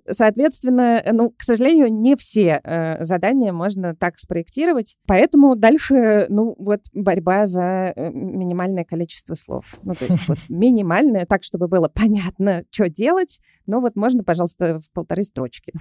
Соответственно, 0.09 1.03
ну, 1.11 1.31
к 1.31 1.43
сожалению, 1.43 1.91
не 1.91 2.15
все 2.15 2.59
э, 2.63 3.03
задания 3.03 3.51
можно 3.53 3.95
так 3.95 4.17
спроектировать. 4.17 4.97
Поэтому 5.07 5.55
дальше, 5.55 6.25
ну, 6.29 6.55
вот 6.57 6.81
борьба 6.93 7.45
за 7.45 7.93
э, 7.95 8.11
минимальное 8.11 8.85
количество 8.85 9.35
слов. 9.35 9.79
Ну, 9.83 9.93
то 9.93 10.05
есть 10.05 10.27
вот 10.27 10.37
минимальное, 10.49 11.25
так, 11.25 11.43
чтобы 11.43 11.67
было 11.67 11.89
понятно, 11.89 12.63
что 12.69 12.89
делать. 12.89 13.39
Но 13.65 13.81
вот 13.81 13.95
можно, 13.95 14.23
пожалуйста, 14.23 14.79
в 14.79 14.91
полторы 14.91 15.23
строчки. 15.23 15.73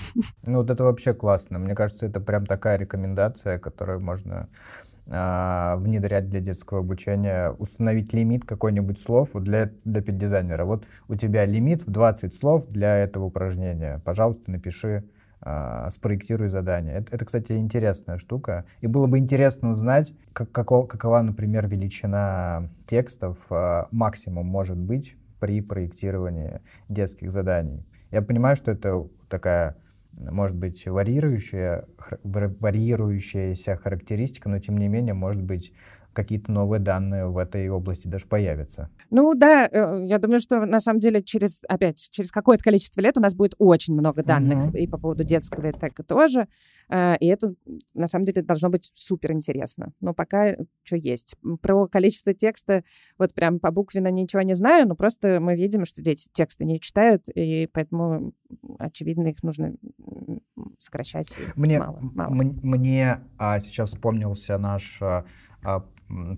Ну, 0.47 0.59
вот 0.59 0.71
это 0.71 0.85
вообще 0.85 1.15
классно. 1.15 1.59
Мне 1.59 1.75
кажется, 1.75 2.07
это 2.07 2.21
прям 2.21 2.47
такая 2.47 2.79
рекомендация, 2.79 3.59
которую 3.59 4.01
можно 4.01 4.49
внедрять 5.09 6.29
для 6.29 6.41
детского 6.41 6.81
обучения, 6.81 7.51
установить 7.53 8.13
лимит 8.13 8.45
какой-нибудь 8.45 9.01
слов 9.01 9.31
для, 9.33 9.71
для 9.85 10.03
педдизайнера. 10.03 10.67
Вот 10.67 10.87
у 11.09 11.15
тебя 11.15 11.47
лимит 11.47 11.87
в 11.87 11.91
20 11.91 12.35
слов 12.35 12.67
для 12.69 12.99
этого 12.99 13.25
упражнения. 13.25 14.03
Пожалуйста, 14.05 14.51
напиши, 14.51 15.05
а, 15.41 15.89
спроектируй 15.91 16.49
задание. 16.49 16.95
Это, 16.95 17.15
это, 17.15 17.25
кстати, 17.25 17.53
интересная 17.53 18.19
штука. 18.19 18.65
И 18.81 18.87
было 18.87 19.07
бы 19.07 19.19
интересно 19.19 19.71
узнать, 19.71 20.13
как, 20.33 20.51
каков, 20.51 20.89
какова, 20.89 21.23
например, 21.23 21.69
величина 21.69 22.69
текстов 22.87 23.39
а, 23.51 23.87
максимум 23.93 24.47
может 24.47 24.77
быть 24.77 25.17
при 25.39 25.61
проектировании 25.61 26.61
детских 26.89 27.31
заданий. 27.31 27.87
Я 28.11 28.23
понимаю, 28.23 28.57
что 28.57 28.73
это 28.73 29.07
такая 29.29 29.77
может 30.19 30.57
быть 30.57 30.87
варьирующая, 30.87 31.85
варьирующаяся 32.23 33.77
характеристика, 33.77 34.49
но 34.49 34.59
тем 34.59 34.77
не 34.79 34.89
менее 34.89 35.15
может 35.15 35.43
быть 35.43 35.73
какие-то 36.19 36.51
новые 36.51 36.81
данные 36.81 37.29
в 37.29 37.39
этой 37.39 37.69
области 37.69 38.09
даже 38.09 38.27
появятся. 38.27 38.91
Ну 39.09 39.35
да, 39.35 39.69
э, 39.71 40.05
я 40.05 40.19
думаю, 40.19 40.41
что 40.41 40.67
на 40.67 40.81
самом 40.81 40.99
деле 40.99 41.23
через, 41.23 41.63
опять, 41.69 42.09
через 42.11 42.33
какое-то 42.33 42.65
количество 42.65 43.01
лет 43.01 43.17
у 43.17 43.21
нас 43.21 43.37
будет 43.37 43.55
очень 43.59 43.95
много 43.95 44.25
данных 44.25 44.75
mm-hmm. 44.75 44.79
и 44.79 44.89
по 44.89 44.99
поводу 44.99 45.23
детского, 45.23 45.73
так 45.73 46.01
и 46.01 46.03
тоже. 46.03 46.49
Э, 46.91 47.17
и 47.21 47.29
это, 47.29 47.55
на 47.95 48.09
самом 48.09 48.25
деле, 48.25 48.43
должно 48.43 48.69
быть 48.69 48.91
супер 48.95 49.31
интересно. 49.31 49.93
Но 50.01 50.13
пока 50.13 50.57
что 50.83 50.97
есть. 50.97 51.37
Про 51.63 51.87
количество 51.87 52.35
текста 52.35 52.83
вот 53.17 53.33
прям 53.33 53.61
по 53.61 53.71
буквенно 53.71 54.09
ничего 54.09 54.43
не 54.43 54.55
знаю, 54.55 54.89
но 54.89 54.97
просто 54.97 55.39
мы 55.39 55.55
видим, 55.55 55.85
что 55.85 56.03
дети 56.03 56.29
тексты 56.33 56.65
не 56.65 56.81
читают, 56.81 57.29
и 57.33 57.69
поэтому, 57.73 58.33
очевидно, 58.81 59.29
их 59.29 59.45
нужно 59.45 59.75
сокращать. 60.81 61.39
Мне, 61.55 61.79
мало, 61.79 62.01
мало. 62.01 62.33
мне 62.33 63.21
а, 63.39 63.61
сейчас 63.61 63.91
вспомнился 63.91 64.59
наш 64.59 64.99
а 65.01 65.25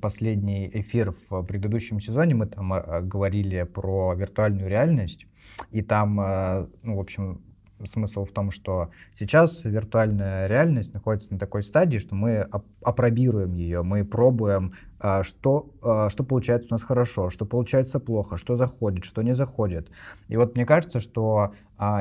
последний 0.00 0.68
эфир 0.72 1.14
в 1.28 1.42
предыдущем 1.42 2.00
сезоне 2.00 2.34
мы 2.34 2.46
там 2.46 2.72
а, 2.72 3.00
говорили 3.00 3.62
про 3.62 4.14
виртуальную 4.14 4.68
реальность, 4.68 5.26
и 5.70 5.82
там, 5.82 6.18
а, 6.20 6.68
ну, 6.82 6.96
в 6.96 7.00
общем, 7.00 7.40
смысл 7.86 8.26
в 8.26 8.32
том, 8.32 8.50
что 8.50 8.90
сейчас 9.14 9.64
виртуальная 9.64 10.46
реальность 10.48 10.92
находится 10.92 11.32
на 11.32 11.38
такой 11.38 11.62
стадии, 11.62 11.98
что 11.98 12.14
мы 12.14 12.46
опробируем 12.82 13.54
ее, 13.54 13.82
мы 13.82 14.04
пробуем, 14.04 14.74
что, 15.22 15.70
что 16.10 16.24
получается 16.24 16.68
у 16.70 16.74
нас 16.74 16.82
хорошо, 16.82 17.30
что 17.30 17.46
получается 17.46 17.98
плохо, 17.98 18.36
что 18.36 18.56
заходит, 18.56 19.06
что 19.06 19.22
не 19.22 19.34
заходит. 19.34 19.90
И 20.28 20.36
вот 20.36 20.56
мне 20.56 20.66
кажется, 20.66 21.00
что 21.00 21.54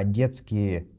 детские 0.03 0.82
а, 0.82 0.99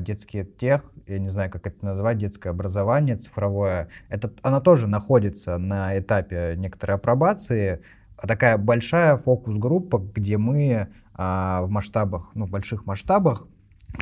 детский 0.00 0.44
тех, 0.44 0.82
я 1.06 1.18
не 1.18 1.28
знаю, 1.28 1.50
как 1.50 1.66
это 1.66 1.84
назвать, 1.84 2.18
детское 2.18 2.50
образование 2.50 3.16
цифровое, 3.16 3.88
это, 4.08 4.32
оно 4.42 4.60
тоже 4.60 4.86
находится 4.86 5.58
на 5.58 5.98
этапе 5.98 6.54
некоторой 6.56 6.96
апробации, 6.96 7.80
а 8.16 8.26
такая 8.26 8.58
большая 8.58 9.16
фокус-группа, 9.16 9.98
где 10.14 10.38
мы 10.38 10.88
а, 11.14 11.62
в 11.62 11.70
масштабах, 11.70 12.30
ну, 12.34 12.46
в 12.46 12.50
больших 12.50 12.86
масштабах 12.86 13.46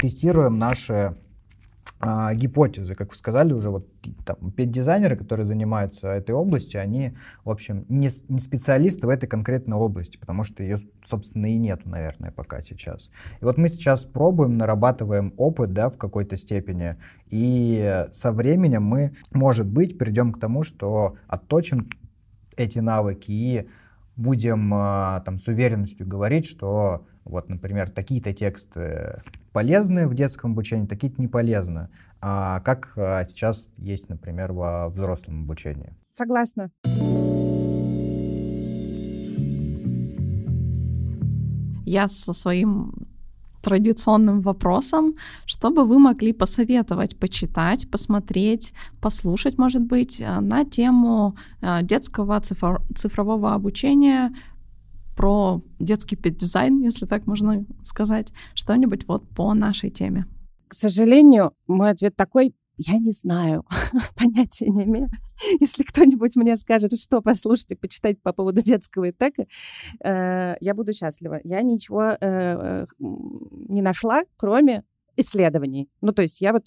тестируем 0.00 0.58
наши 0.58 1.16
а, 2.00 2.32
гипотезы, 2.34 2.94
как 2.94 3.10
вы 3.10 3.16
сказали 3.16 3.52
уже, 3.52 3.70
вот 3.70 3.88
там, 4.24 4.52
педдизайнеры, 4.52 5.16
которые 5.16 5.44
занимаются 5.44 6.08
этой 6.08 6.32
областью, 6.32 6.80
они, 6.80 7.16
в 7.44 7.50
общем, 7.50 7.84
не, 7.88 8.08
не 8.28 8.38
специалисты 8.38 9.06
в 9.06 9.10
этой 9.10 9.26
конкретной 9.26 9.76
области, 9.76 10.16
потому 10.16 10.44
что 10.44 10.62
ее, 10.62 10.78
собственно, 11.04 11.46
и 11.46 11.56
нету, 11.56 11.88
наверное, 11.88 12.30
пока 12.30 12.60
сейчас. 12.60 13.10
И 13.40 13.44
вот 13.44 13.58
мы 13.58 13.68
сейчас 13.68 14.04
пробуем, 14.04 14.56
нарабатываем 14.56 15.34
опыт, 15.36 15.72
да, 15.72 15.90
в 15.90 15.98
какой-то 15.98 16.36
степени, 16.36 16.94
и 17.30 18.06
со 18.12 18.30
временем 18.30 18.84
мы, 18.84 19.16
может 19.32 19.66
быть, 19.66 19.98
придем 19.98 20.32
к 20.32 20.38
тому, 20.38 20.62
что 20.62 21.16
отточим 21.26 21.88
эти 22.56 22.78
навыки 22.78 23.30
и 23.30 23.68
будем 24.14 24.72
а, 24.74 25.20
там 25.20 25.38
с 25.38 25.46
уверенностью 25.46 26.06
говорить, 26.06 26.46
что 26.46 27.06
вот, 27.28 27.48
например, 27.48 27.90
такие-то 27.90 28.32
тексты 28.32 29.22
полезны 29.52 30.06
в 30.06 30.14
детском 30.14 30.52
обучении, 30.52 30.86
такие-то 30.86 31.20
не 31.20 31.28
полезны. 31.28 31.88
А 32.20 32.60
как 32.60 32.92
а, 32.96 33.24
сейчас 33.24 33.70
есть, 33.76 34.08
например, 34.08 34.52
во 34.52 34.88
взрослом 34.88 35.42
обучении? 35.44 35.94
Согласна. 36.14 36.70
Я 41.84 42.08
со 42.08 42.32
своим 42.32 42.92
традиционным 43.62 44.40
вопросом, 44.40 45.14
чтобы 45.46 45.84
вы 45.84 45.98
могли 45.98 46.32
посоветовать, 46.32 47.18
почитать, 47.18 47.90
посмотреть, 47.90 48.72
послушать, 49.00 49.58
может 49.58 49.82
быть, 49.82 50.20
э, 50.20 50.40
на 50.40 50.64
тему 50.64 51.34
э, 51.60 51.82
детского 51.82 52.40
цифрового 52.40 53.54
обучения 53.54 54.32
про 55.18 55.60
детский 55.80 56.14
педдизайн, 56.14 56.78
если 56.78 57.04
так 57.04 57.26
можно 57.26 57.66
сказать, 57.82 58.32
что-нибудь 58.54 59.08
вот 59.08 59.28
по 59.30 59.52
нашей 59.52 59.90
теме. 59.90 60.26
К 60.68 60.74
сожалению, 60.74 61.54
мой 61.66 61.90
ответ 61.90 62.14
такой, 62.14 62.54
я 62.76 62.98
не 62.98 63.10
знаю, 63.10 63.64
понятия 64.16 64.68
не 64.68 64.84
имею. 64.84 65.08
Если 65.58 65.82
кто-нибудь 65.82 66.36
мне 66.36 66.56
скажет, 66.56 66.96
что 66.96 67.20
послушать 67.20 67.72
и 67.72 67.74
почитать 67.74 68.22
по 68.22 68.32
поводу 68.32 68.62
детского 68.62 69.10
итека, 69.10 69.46
э, 70.04 70.54
я 70.60 70.74
буду 70.74 70.92
счастлива. 70.92 71.40
Я 71.42 71.62
ничего 71.62 72.16
э, 72.20 72.86
не 73.00 73.82
нашла, 73.82 74.22
кроме 74.36 74.84
исследований. 75.18 75.88
Ну, 76.00 76.12
то 76.12 76.22
есть 76.22 76.40
я 76.40 76.52
вот 76.52 76.66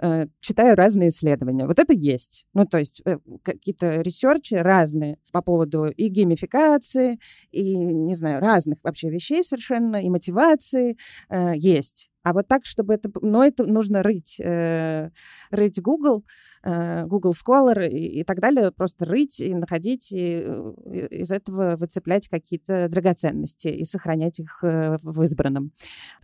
э, 0.00 0.26
читаю 0.40 0.76
разные 0.76 1.08
исследования. 1.08 1.66
Вот 1.66 1.78
это 1.78 1.92
есть. 1.92 2.46
Ну, 2.54 2.66
то 2.66 2.78
есть 2.78 3.02
э, 3.04 3.18
какие-то 3.42 4.00
ресерчи 4.00 4.54
разные 4.54 5.18
по 5.32 5.42
поводу 5.42 5.86
и 5.86 6.08
геймификации, 6.08 7.18
и, 7.50 7.76
не 7.76 8.14
знаю, 8.14 8.40
разных 8.40 8.78
вообще 8.82 9.10
вещей 9.10 9.42
совершенно, 9.42 10.02
и 10.02 10.10
мотивации 10.10 10.96
э, 11.30 11.52
есть. 11.56 12.10
А 12.24 12.32
вот 12.32 12.48
так, 12.48 12.64
чтобы 12.64 12.94
это... 12.94 13.10
Но 13.20 13.44
это 13.44 13.64
нужно 13.66 14.02
рыть, 14.02 14.40
э, 14.40 15.10
рыть 15.50 15.80
Google, 15.80 16.24
э, 16.62 17.04
Google 17.04 17.32
Scholar 17.32 17.86
и, 17.86 18.20
и 18.20 18.24
так 18.24 18.40
далее, 18.40 18.72
просто 18.72 19.04
рыть 19.04 19.40
и 19.40 19.54
находить, 19.54 20.10
и, 20.10 20.38
и 20.38 21.06
из 21.20 21.30
этого 21.30 21.76
выцеплять 21.76 22.28
какие-то 22.28 22.88
драгоценности 22.88 23.68
и 23.68 23.84
сохранять 23.84 24.40
их 24.40 24.64
э, 24.64 24.96
в 25.02 25.22
избранном. 25.22 25.72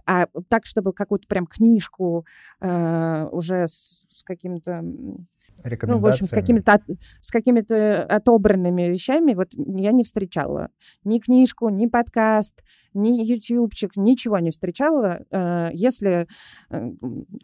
А 0.07 0.27
так, 0.49 0.65
чтобы 0.65 0.95
какую-то 0.95 1.29
прям 1.29 1.47
книжку 1.47 2.25
э, 2.61 3.29
уже 3.31 3.67
с, 3.67 4.07
с 4.09 4.25
каким-то 4.25 4.83
ну, 5.83 5.99
в 5.99 6.07
общем, 6.07 6.27
с 6.27 6.31
какими-то, 6.31 6.81
с 7.21 7.31
какими-то 7.31 8.05
отобранными 8.05 8.83
вещами 8.83 9.35
вот 9.35 9.49
я 9.55 9.93
не 9.93 10.05
встречала. 10.05 10.69
Ни 11.05 11.19
книжку, 11.19 11.69
ни 11.69 11.87
подкаст, 11.87 12.63
ни 12.95 13.23
ютубчик, 13.23 13.97
ничего 13.97 14.39
не 14.39 14.51
встречала. 14.51 15.21
Э, 15.31 15.71
если 15.73 16.27
э, 16.71 16.91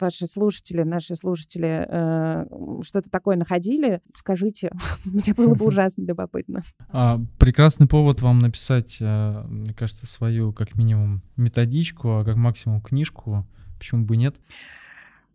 ваши 0.00 0.26
слушатели, 0.26 0.82
наши 0.82 1.14
слушатели 1.14 1.86
э, 1.88 2.46
что-то 2.82 3.10
такое 3.10 3.36
находили, 3.36 4.00
скажите. 4.14 4.70
Мне 5.04 5.34
было 5.34 5.54
бы 5.54 5.66
ужасно 5.66 6.02
любопытно. 6.02 6.62
А, 6.88 7.20
прекрасный 7.38 7.86
повод 7.86 8.22
вам 8.22 8.40
написать, 8.40 8.98
мне 9.00 9.74
кажется, 9.74 10.06
свою, 10.06 10.52
как 10.52 10.76
минимум, 10.76 11.22
методичку, 11.36 12.18
а 12.18 12.24
как 12.24 12.36
максимум 12.36 12.80
книжку. 12.80 13.46
Почему 13.78 14.04
бы 14.04 14.16
нет? 14.16 14.34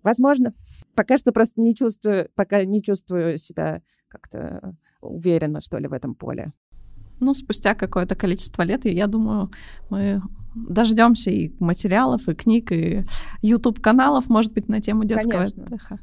Возможно. 0.04 0.52
Пока 0.96 1.18
что 1.18 1.32
просто 1.32 1.62
не 1.62 1.76
чувствую, 1.76 2.30
пока 2.36 2.64
не 2.66 2.82
чувствую 2.82 3.38
себя 3.38 3.82
как-то 4.08 4.76
уверенно, 5.02 5.62
что 5.62 5.78
ли, 5.78 5.88
в 5.88 5.94
этом 5.94 6.16
поле. 6.16 6.52
Ну, 7.20 7.34
спустя 7.34 7.76
какое-то 7.76 8.16
количество 8.16 8.64
лет, 8.64 8.86
я 8.86 9.08
думаю, 9.08 9.52
мы 9.90 10.22
дождемся 10.56 11.32
и 11.32 11.52
материалов, 11.60 12.28
и 12.28 12.34
книг, 12.34 12.72
и 12.72 13.04
YouTube-каналов, 13.42 14.28
может 14.28 14.54
быть, 14.54 14.68
на 14.68 14.82
тему 14.82 15.06
детского 15.06 15.32
конечно. 15.32 15.64
отдыха. 15.64 16.00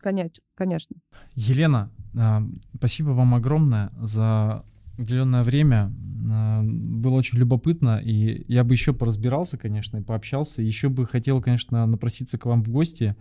Конечно, 0.00 0.42
конечно. 0.54 0.96
Елена, 1.34 1.90
а, 2.16 2.42
спасибо 2.76 3.10
вам 3.10 3.34
огромное 3.34 3.90
за 4.00 4.64
уделенное 4.98 5.42
время. 5.42 5.92
А, 6.30 6.62
было 6.62 7.14
очень 7.14 7.38
любопытно, 7.38 7.98
и 7.98 8.44
я 8.52 8.64
бы 8.64 8.74
еще 8.74 8.92
поразбирался, 8.92 9.56
конечно, 9.56 9.98
и 9.98 10.02
пообщался. 10.02 10.62
Еще 10.62 10.88
бы 10.88 11.06
хотел, 11.06 11.40
конечно, 11.40 11.86
напроситься 11.86 12.38
к 12.38 12.46
вам 12.46 12.62
в 12.62 12.68
гости, 12.68 13.16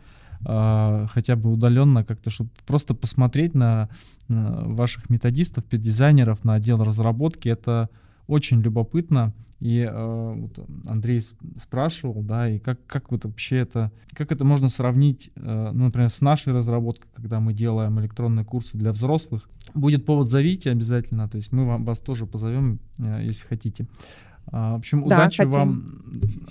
а, 0.48 1.08
хотя 1.08 1.36
бы 1.36 1.52
удаленно 1.52 2.04
как-то, 2.04 2.30
чтобы 2.30 2.52
просто 2.68 2.94
посмотреть 2.94 3.56
на, 3.56 3.90
на 4.28 4.64
ваших 4.66 5.10
методистов, 5.10 5.66
дизайнеров, 5.70 6.44
на 6.44 6.54
отдел 6.54 6.84
разработки. 6.84 7.50
Это 7.50 7.90
очень 8.28 8.62
любопытно. 8.62 9.34
И 9.60 9.80
э, 9.80 10.34
вот 10.36 10.60
Андрей 10.88 11.22
спрашивал, 11.58 12.22
да, 12.22 12.50
и 12.50 12.60
как, 12.60 12.86
как 12.86 13.12
вот 13.12 13.24
вообще 13.26 13.58
это, 13.58 13.92
как 14.14 14.32
это 14.32 14.44
можно 14.44 14.68
сравнить, 14.68 15.32
э, 15.36 15.72
ну, 15.74 15.86
например, 15.86 16.10
с 16.10 16.22
нашей 16.22 16.54
разработкой, 16.54 17.10
когда 17.16 17.40
мы 17.40 17.54
делаем 17.54 18.00
электронные 18.00 18.44
курсы 18.44 18.78
для 18.78 18.92
взрослых. 18.92 19.50
Будет 19.74 20.06
повод, 20.06 20.30
зовите 20.30 20.72
обязательно, 20.72 21.30
то 21.30 21.38
есть 21.38 21.52
мы 21.52 21.66
вам, 21.66 21.86
вас 21.86 22.00
тоже 22.00 22.26
позовем, 22.26 22.80
э, 23.00 23.22
если 23.24 23.48
хотите. 23.48 23.88
А, 24.48 24.74
в 24.74 24.76
общем, 24.78 25.02
да, 25.02 25.06
удачи 25.06 25.44
хотим. 25.44 25.52
вам. 25.52 25.86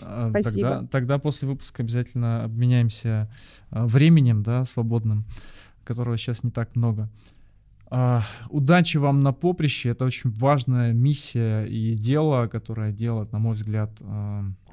Э, 0.03 0.27
Спасибо. 0.31 0.69
Тогда, 0.69 0.87
тогда 0.89 1.19
после 1.19 1.49
выпуска 1.49 1.83
обязательно 1.83 2.45
обменяемся 2.45 3.31
э, 3.71 3.85
временем, 3.85 4.43
да, 4.43 4.65
свободным, 4.65 5.25
которого 5.85 6.17
сейчас 6.19 6.43
не 6.45 6.51
так 6.51 6.75
много. 6.77 7.09
Удачи 8.49 8.97
вам 8.97 9.21
на 9.21 9.33
поприще. 9.33 9.91
Это 9.91 10.05
очень 10.05 10.31
важная 10.31 10.93
миссия 10.93 11.65
и 11.65 11.95
дело, 11.95 12.49
которое 12.49 12.91
делает, 12.91 13.31
на 13.31 13.39
мой 13.39 13.55
взгляд, 13.55 13.91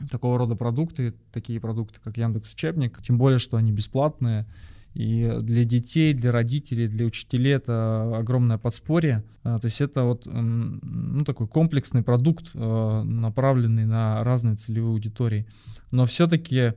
такого 0.09 0.39
рода 0.39 0.55
продукты, 0.55 1.13
такие 1.31 1.59
продукты, 1.59 1.99
как 2.03 2.17
Яндекс 2.17 2.51
Учебник. 2.51 2.99
Тем 3.03 3.19
более, 3.19 3.37
что 3.37 3.57
они 3.57 3.71
бесплатные. 3.71 4.47
И 4.93 5.37
для 5.41 5.63
детей, 5.63 6.13
для 6.13 6.31
родителей, 6.31 6.87
для 6.87 7.05
учителей 7.05 7.53
это 7.53 8.17
огромное 8.17 8.57
подспорье. 8.57 9.23
Uh, 9.43 9.59
то 9.59 9.65
есть 9.65 9.81
это 9.81 10.03
вот 10.03 10.25
ну, 10.25 11.23
такой 11.23 11.47
комплексный 11.47 12.03
продукт, 12.03 12.53
направленный 12.53 13.85
на 13.85 14.23
разные 14.23 14.55
целевые 14.55 14.91
аудитории. 14.91 15.47
Но 15.91 16.05
все-таки 16.05 16.73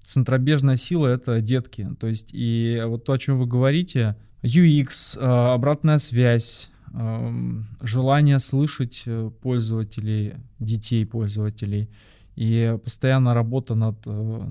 центробежная 0.00 0.76
сила— 0.76 1.06
это 1.08 1.40
детки. 1.40 1.88
То 1.98 2.06
есть 2.06 2.30
и 2.32 2.80
вот 2.86 3.04
то, 3.04 3.12
о 3.12 3.18
чем 3.18 3.38
вы 3.38 3.46
говорите, 3.46 4.16
UX, 4.42 5.18
э, 5.18 5.24
обратная 5.54 5.98
связь, 5.98 6.70
желание 7.82 8.38
слышать 8.38 9.02
э, 9.06 9.30
пользователей, 9.42 10.34
детей 10.58 11.04
пользователей 11.04 11.90
и 12.36 12.78
постоянно 12.82 13.34
работа 13.34 13.74
над 13.74 13.96
э, 14.06 14.48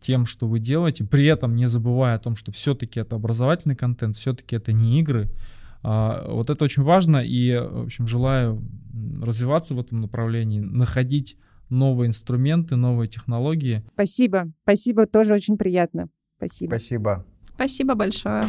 тем, 0.00 0.26
что 0.26 0.46
вы 0.46 0.58
делаете, 0.58 1.04
при 1.04 1.26
этом 1.26 1.54
не 1.54 1.66
забывая 1.66 2.16
о 2.16 2.18
том, 2.18 2.36
что 2.36 2.52
все-таки 2.52 3.00
это 3.00 3.16
образовательный 3.16 3.76
контент, 3.76 4.16
все-таки 4.16 4.56
это 4.56 4.72
не 4.72 5.00
игры. 5.00 5.30
А, 5.82 6.28
вот 6.28 6.50
это 6.50 6.64
очень 6.64 6.82
важно, 6.82 7.18
и, 7.18 7.56
в 7.56 7.84
общем, 7.84 8.06
желаю 8.06 8.62
развиваться 9.22 9.74
в 9.74 9.80
этом 9.80 10.00
направлении, 10.00 10.60
находить 10.60 11.36
новые 11.68 12.08
инструменты, 12.08 12.76
новые 12.76 13.08
технологии. 13.08 13.82
Спасибо, 13.94 14.52
спасибо, 14.62 15.06
тоже 15.06 15.34
очень 15.34 15.56
приятно. 15.56 16.08
Спасибо. 16.36 16.70
Спасибо. 16.70 17.26
Спасибо 17.54 17.94
большое. 17.94 18.42